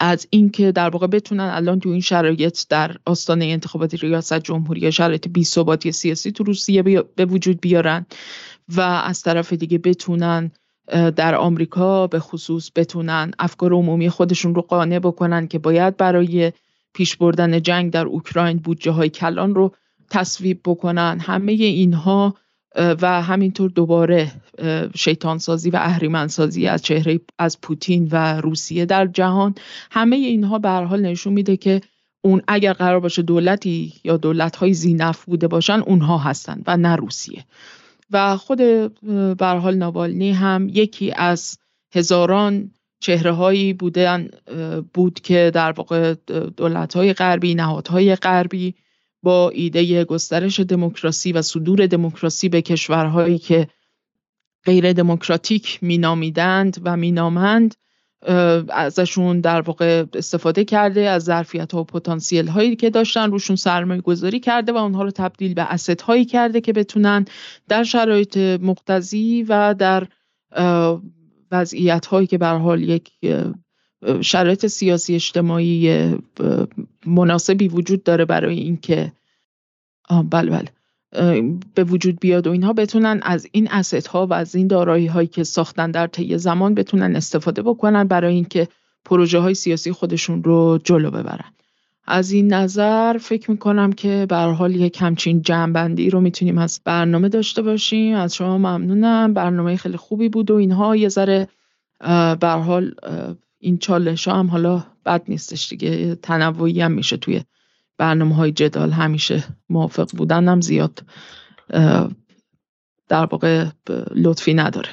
[0.03, 5.27] از اینکه در واقع بتونن الان تو این شرایط در آستانه انتخابات ریاست جمهوری شرایط
[5.27, 6.83] بی ثباتی سیاسی تو روسیه
[7.15, 8.05] به وجود بیارن
[8.75, 10.51] و از طرف دیگه بتونن
[11.15, 16.51] در آمریکا به خصوص بتونن افکار عمومی خودشون رو قانع بکنن که باید برای
[16.93, 19.75] پیش بردن جنگ در اوکراین بودجه های کلان رو
[20.09, 21.19] تصویب بکنن.
[21.19, 22.35] همه اینها
[22.75, 24.31] و همینطور دوباره
[24.95, 29.55] شیطانسازی و اهریمنسازی از چهره از پوتین و روسیه در جهان.
[29.91, 31.81] همه اینها به حال نشون میده که
[32.23, 37.45] اون اگر قرار باشه دولتی یا دولت‌های زینف بوده باشن اونها هستن و نه روسیه.
[38.11, 38.57] و خود
[39.37, 41.57] به حال ناوالنی هم یکی از
[41.95, 44.27] هزاران چهره هایی بودن
[44.93, 46.13] بود که در واقع
[46.57, 48.75] دولت های غربی نهادهای غربی
[49.23, 53.67] با ایده گسترش دموکراسی و صدور دموکراسی به کشورهایی که
[54.65, 57.75] غیر دموکراتیک مینامیدند و مینامند
[58.69, 64.01] ازشون در واقع استفاده کرده از ظرفیت ها و پتانسیل هایی که داشتن روشون سرمایه
[64.01, 67.25] گذاری کرده و اونها رو تبدیل به اسید هایی کرده که بتونن
[67.67, 70.07] در شرایط مقتضی و در
[71.51, 73.11] وضعیت هایی که به حال یک
[74.21, 76.11] شرایط سیاسی اجتماعی
[77.05, 79.11] مناسبی وجود داره برای اینکه
[80.29, 80.69] بله بله.
[81.75, 85.27] به وجود بیاد و اینها بتونن از این اسید ها و از این دارایی هایی
[85.27, 88.67] که ساختن در طی زمان بتونن استفاده بکنن برای اینکه
[89.05, 91.51] پروژه های سیاسی خودشون رو جلو ببرن.
[92.07, 97.29] از این نظر فکر می‌کنم که به حال یک همچین جنبندی رو می‌تونیم از برنامه
[97.29, 98.15] داشته باشیم.
[98.15, 99.33] از شما ممنونم.
[99.33, 101.47] برنامه خیلی خوبی بود و اینها یه ذره
[102.39, 102.95] به حال
[103.63, 106.15] این چالش ها هم حالا بد نیستش دیگه.
[106.15, 107.43] تنوعی هم میشه توی
[107.97, 108.91] برنامه های جدال.
[108.91, 111.03] همیشه موافق بودن هم زیاد
[113.07, 113.65] در واقع
[114.15, 114.89] لطفی نداره.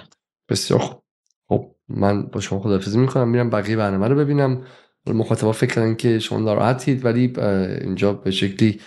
[0.48, 1.02] بسیار خوب.
[1.48, 3.28] خب من با شما خدافزی می‌کنم.
[3.28, 4.62] میرم بقیه برنامه رو ببینم.
[5.06, 7.32] مخاطبا فکر کردن که شما ناراحتید ولی
[7.80, 8.80] اینجا به شکلی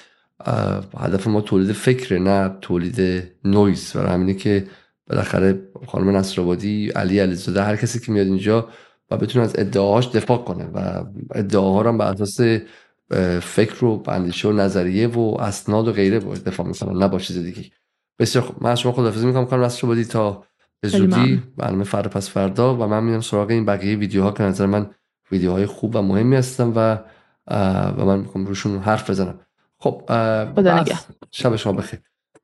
[0.97, 3.93] هدف ما تولید فکر نه تولید نویز.
[3.93, 4.67] برای همینه که
[5.07, 8.69] بالاخره خانم نصرآبادی علی علیزاده هر کسی که میاد اینجا
[9.11, 11.03] و بتونه از ادعاهاش دفاع کنه و
[11.35, 12.39] ادعاها رو بر اساس
[13.41, 17.37] فکر و اندیشه و نظریه و اسناد و غیره باید دفاع می‌کنن نه با چیز
[17.37, 17.71] دیگه.
[18.19, 18.63] بسیار خوب.
[18.63, 19.45] من شما خدافظی می‌کنم.
[19.45, 20.43] کنم نصر بودی تا
[20.79, 21.43] به زودی.
[21.57, 24.89] برنامه فردا پس فردا و من میرم سراغ این بقیه ویدیوها که نظر من
[25.31, 26.97] ویدیوهای خوب و مهمی هستن و
[27.97, 29.39] و من می‌خوام روشون حرف بزنم.
[29.77, 30.01] خب
[31.31, 31.99] شب شما بخیر.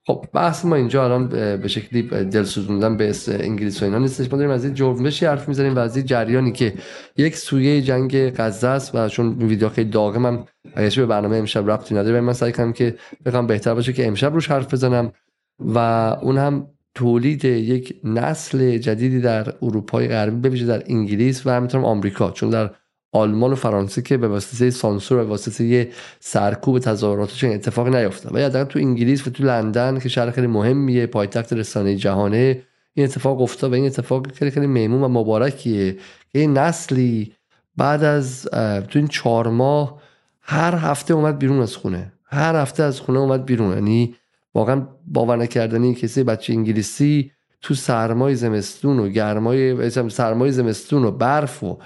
[0.08, 1.28] خب بحث ما اینجا الان
[1.58, 4.32] به شکلی دل سوزوندن به انگلیس و اینا نیستش.
[4.32, 6.74] ما داریم از این جرمشی حرف می‌زنیم و از این جریانی که
[7.18, 11.72] یک سویه جنگ غزه است و چون ویدیو خیلی داغم هم اگه به برنامه امشب
[11.72, 15.12] ربطی نداره من سعی کنم که بخوام بهتر باشه که امشب روش حرف بزنم
[15.60, 15.78] و
[16.22, 22.32] اون هم تولید یک نسل جدیدی در اروپای غربی بویژه در انگلیس و همینطور آمریکا.
[22.32, 22.70] چون در
[23.18, 25.90] آلمان و فرانسه که به واسطه سانسور و به واسطه
[26.20, 28.36] سرکوب تظاهراتشون اتفاق نیفتاد.
[28.36, 32.62] و حداقل تو انگلیس و تو لندن که شهر خیلی مهمیه پایتخت رسانه جهانه
[32.94, 35.94] این اتفاق افتاد و این اتفاق خیلی خیلی میمون و مبارکیه
[36.34, 37.34] که این نسلی
[37.78, 38.48] بعد از
[38.88, 40.02] تو این چهار ماه
[40.42, 42.14] هر هفته اومد بیرون از خونه.
[42.26, 43.74] هر هفته از خونه اومد بیرون.
[43.74, 44.16] یعنی
[44.56, 47.32] واقعا باور نکردنی کسی بچه انگلیسی
[47.62, 51.78] تو سرمای زمستون و گرمای سرمای زمستون و برف و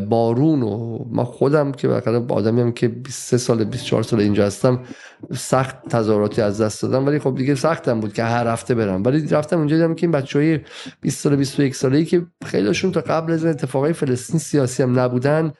[0.00, 4.80] بارون و ما خودم که بالاخره آدمی هم که 23 سال 24 سال اینجا هستم
[5.36, 7.06] سخت تظاهراتی از دست دادم.
[7.06, 9.04] ولی خب دیگه سختم بود که هر هفته برم.
[9.04, 10.60] ولی رفتم اونجا دیدم که این بچهای
[11.00, 15.52] 20 سال 21 ساله ای که خیلیشون تا قبل از اتفاقای فلسطین سیاسی هم نبودن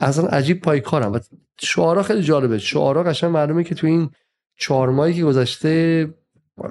[0.00, 1.12] اصلا عجیب پایکارم.
[1.12, 1.18] و
[1.60, 2.58] شعارا خیلی جالبه.
[2.58, 4.10] شعارا قشنگ معلومه که تو این
[4.56, 6.06] چهار ماهی که گذشته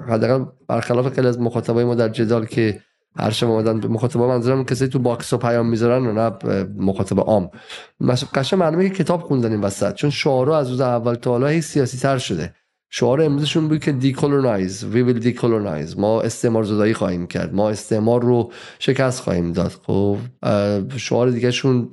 [0.08, 2.80] حداقل برخلاف خیلی از مخاطبای ما در جدال که
[3.16, 6.36] هر شب اومدن مخاطبا منظورم کسی تو box و پیام می‌ذارن و نه
[6.76, 7.50] مخاطب عام.
[8.34, 11.60] قشنگ معلومه که کتاب خوندن این وسط چون شعارا از روز اول تا حالا هی
[11.60, 12.54] سیاسی تر شده.
[12.92, 17.54] شعار امروزشون بود که decolonize we will decolonize ما استعمار زدایی خواهیم کرد.
[17.54, 19.72] ما استعمار رو شکست خواهیم داد.
[19.86, 20.16] خب
[20.96, 21.88] شعار دیگهشون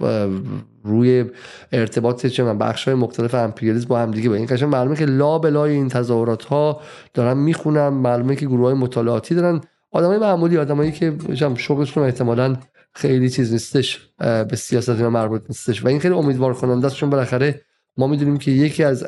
[0.83, 1.25] روی
[1.71, 4.29] ارتباط چه من بخش های مختلف امپریالیسم با هم دیگه.
[4.29, 6.81] با این قشنگ معلومه که لا بلای این تظاهرات ها
[7.13, 7.87] دارن می‌خونن.
[7.87, 9.61] معلومه که گروه های مطالعاتی دارن.
[9.91, 11.17] آدمای معمولی آدمایی که
[11.55, 12.55] شغلشون احتمالاً
[12.93, 15.85] خیلی چیز نیستش به سیاست مربوط نیستش.
[15.85, 17.61] و این خیلی امیدوار کننده است چون بالاخره
[17.97, 19.07] ما می‌دونیم که یکی از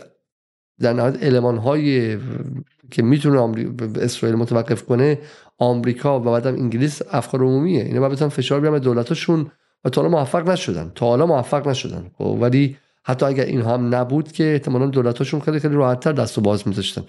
[0.79, 2.17] در نهایت علمان های
[2.91, 3.67] که می‌تونه
[4.01, 5.19] اسرائیل متوقف کنه
[5.57, 7.83] آمریکا و بعدم انگلیس افکار عمومیه.
[7.83, 9.51] اینا بتونن فشار بیارن به دولتاشون
[9.85, 10.91] و تا حالا موفق نشدن.
[10.95, 12.11] تا حالا موفق نشدن.
[12.17, 16.41] خب، ولی حتی اگر این هم نبود که احتمالا دولتاشون خیلی خیلی راحتتر دست و
[16.41, 17.03] باز میذاشتن.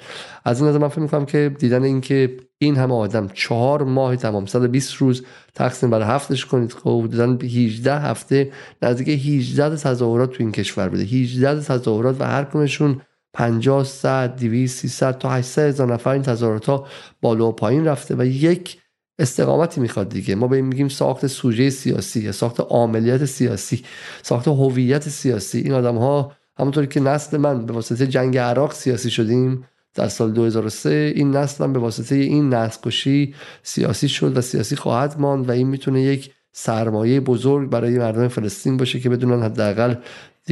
[0.45, 4.47] از این نظر من فکر می‌کنم که دیدن اینکه این همه آدم چهار ماه تمام
[4.47, 5.25] 120 روز
[5.55, 11.03] تقسیم برای هفتش کنید خب دیدن 18 هفته نزدیک 18 تظاهرات تو این کشور بوده.
[11.03, 13.01] 18 تظاهرات و هر کمشون
[13.33, 16.87] 50 100 200 300 تا 800 هزار نفر این تظاهرات ها
[17.21, 18.79] بالا و پایین رفته و یک
[19.19, 20.35] استقامتی می‌خواد دیگه.
[20.35, 23.85] ما به میگیم ساخت سوژه سیاسی یا ساخت عملیات سیاسی
[24.23, 25.59] ساخت هویت سیاسی.
[25.59, 30.33] این آدم ها همونطوری که نسل من به واسطه جنگ عراق سیاسی شدیم در سال
[30.33, 33.27] 2003 این نسل هم به واسطه این نسل
[33.63, 38.77] سیاسی شد و سیاسی خواهد ماند و این می‌تونه یک سرمایه بزرگ برای مردم فلسطین
[38.77, 39.95] باشه که بدونن حداقل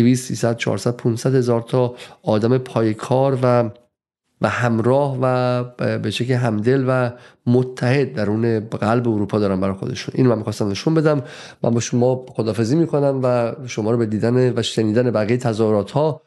[0.02, 3.70] 200 300 400 500 هزار تا آدم پایکار و
[4.41, 5.65] و همراه و
[5.99, 7.10] به شکل همدل و
[7.47, 10.15] متحد درون قلب اروپا دارن برای خودشون.
[10.18, 11.23] اینو من می‌خواستم نشون بدم.
[11.62, 16.23] من با شما خدافزی می‌کنم و شما رو به دیدن و شنیدن بقیه تظاهرات ها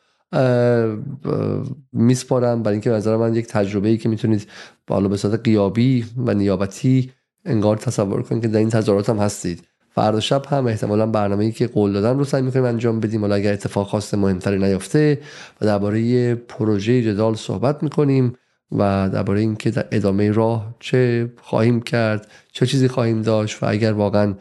[1.94, 2.64] میسپارم.
[2.64, 4.48] برای اینکه نظر من یک تجربه ای که می‌تونید
[4.88, 7.12] بالا به صورت قیابی و نیابتی
[7.46, 9.68] انگار تصور کنید که در این تظاهرات هم هستید.
[9.94, 13.22] فردا شب هم احتمالا برنامه ای که قول دادن رو سعی می‌کنیم انجام بدیم.
[13.22, 15.22] حالا اگر اتفاق خاص مهمتری نیفته
[15.62, 18.34] و درباره پروژه جدال صحبت می‌کنیم
[18.72, 23.94] و درباره اینکه در ادامه راه چه خواهیم کرد چه چیزی خواهیم داشت و اگر
[23.94, 24.36] واقعا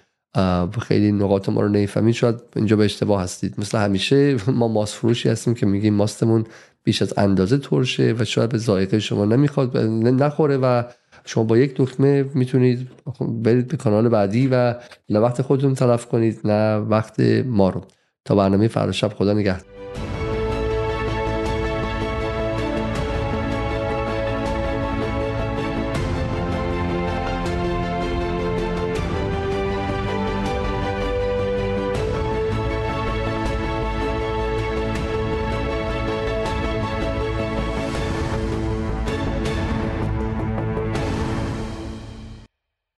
[0.82, 3.54] خیلی نقاط ما رو نیفهمید شاید اینجا به اشتباه هستید.
[3.58, 6.44] مثل همیشه ما ماست فروشی هستیم که میگیم ماستمون
[6.84, 10.82] بیش از اندازه ترشه و شاید به ذائقه شما نمی‌خواد نخوره و
[11.24, 12.90] شما با یک دکمه می‌تونید
[13.20, 14.74] برید به کانال بعدی و
[15.10, 17.84] نه وقت خودتون تلف کنید نه وقت ما رو.
[18.24, 19.79] تا برنامه فردا شب خدا نگهدار.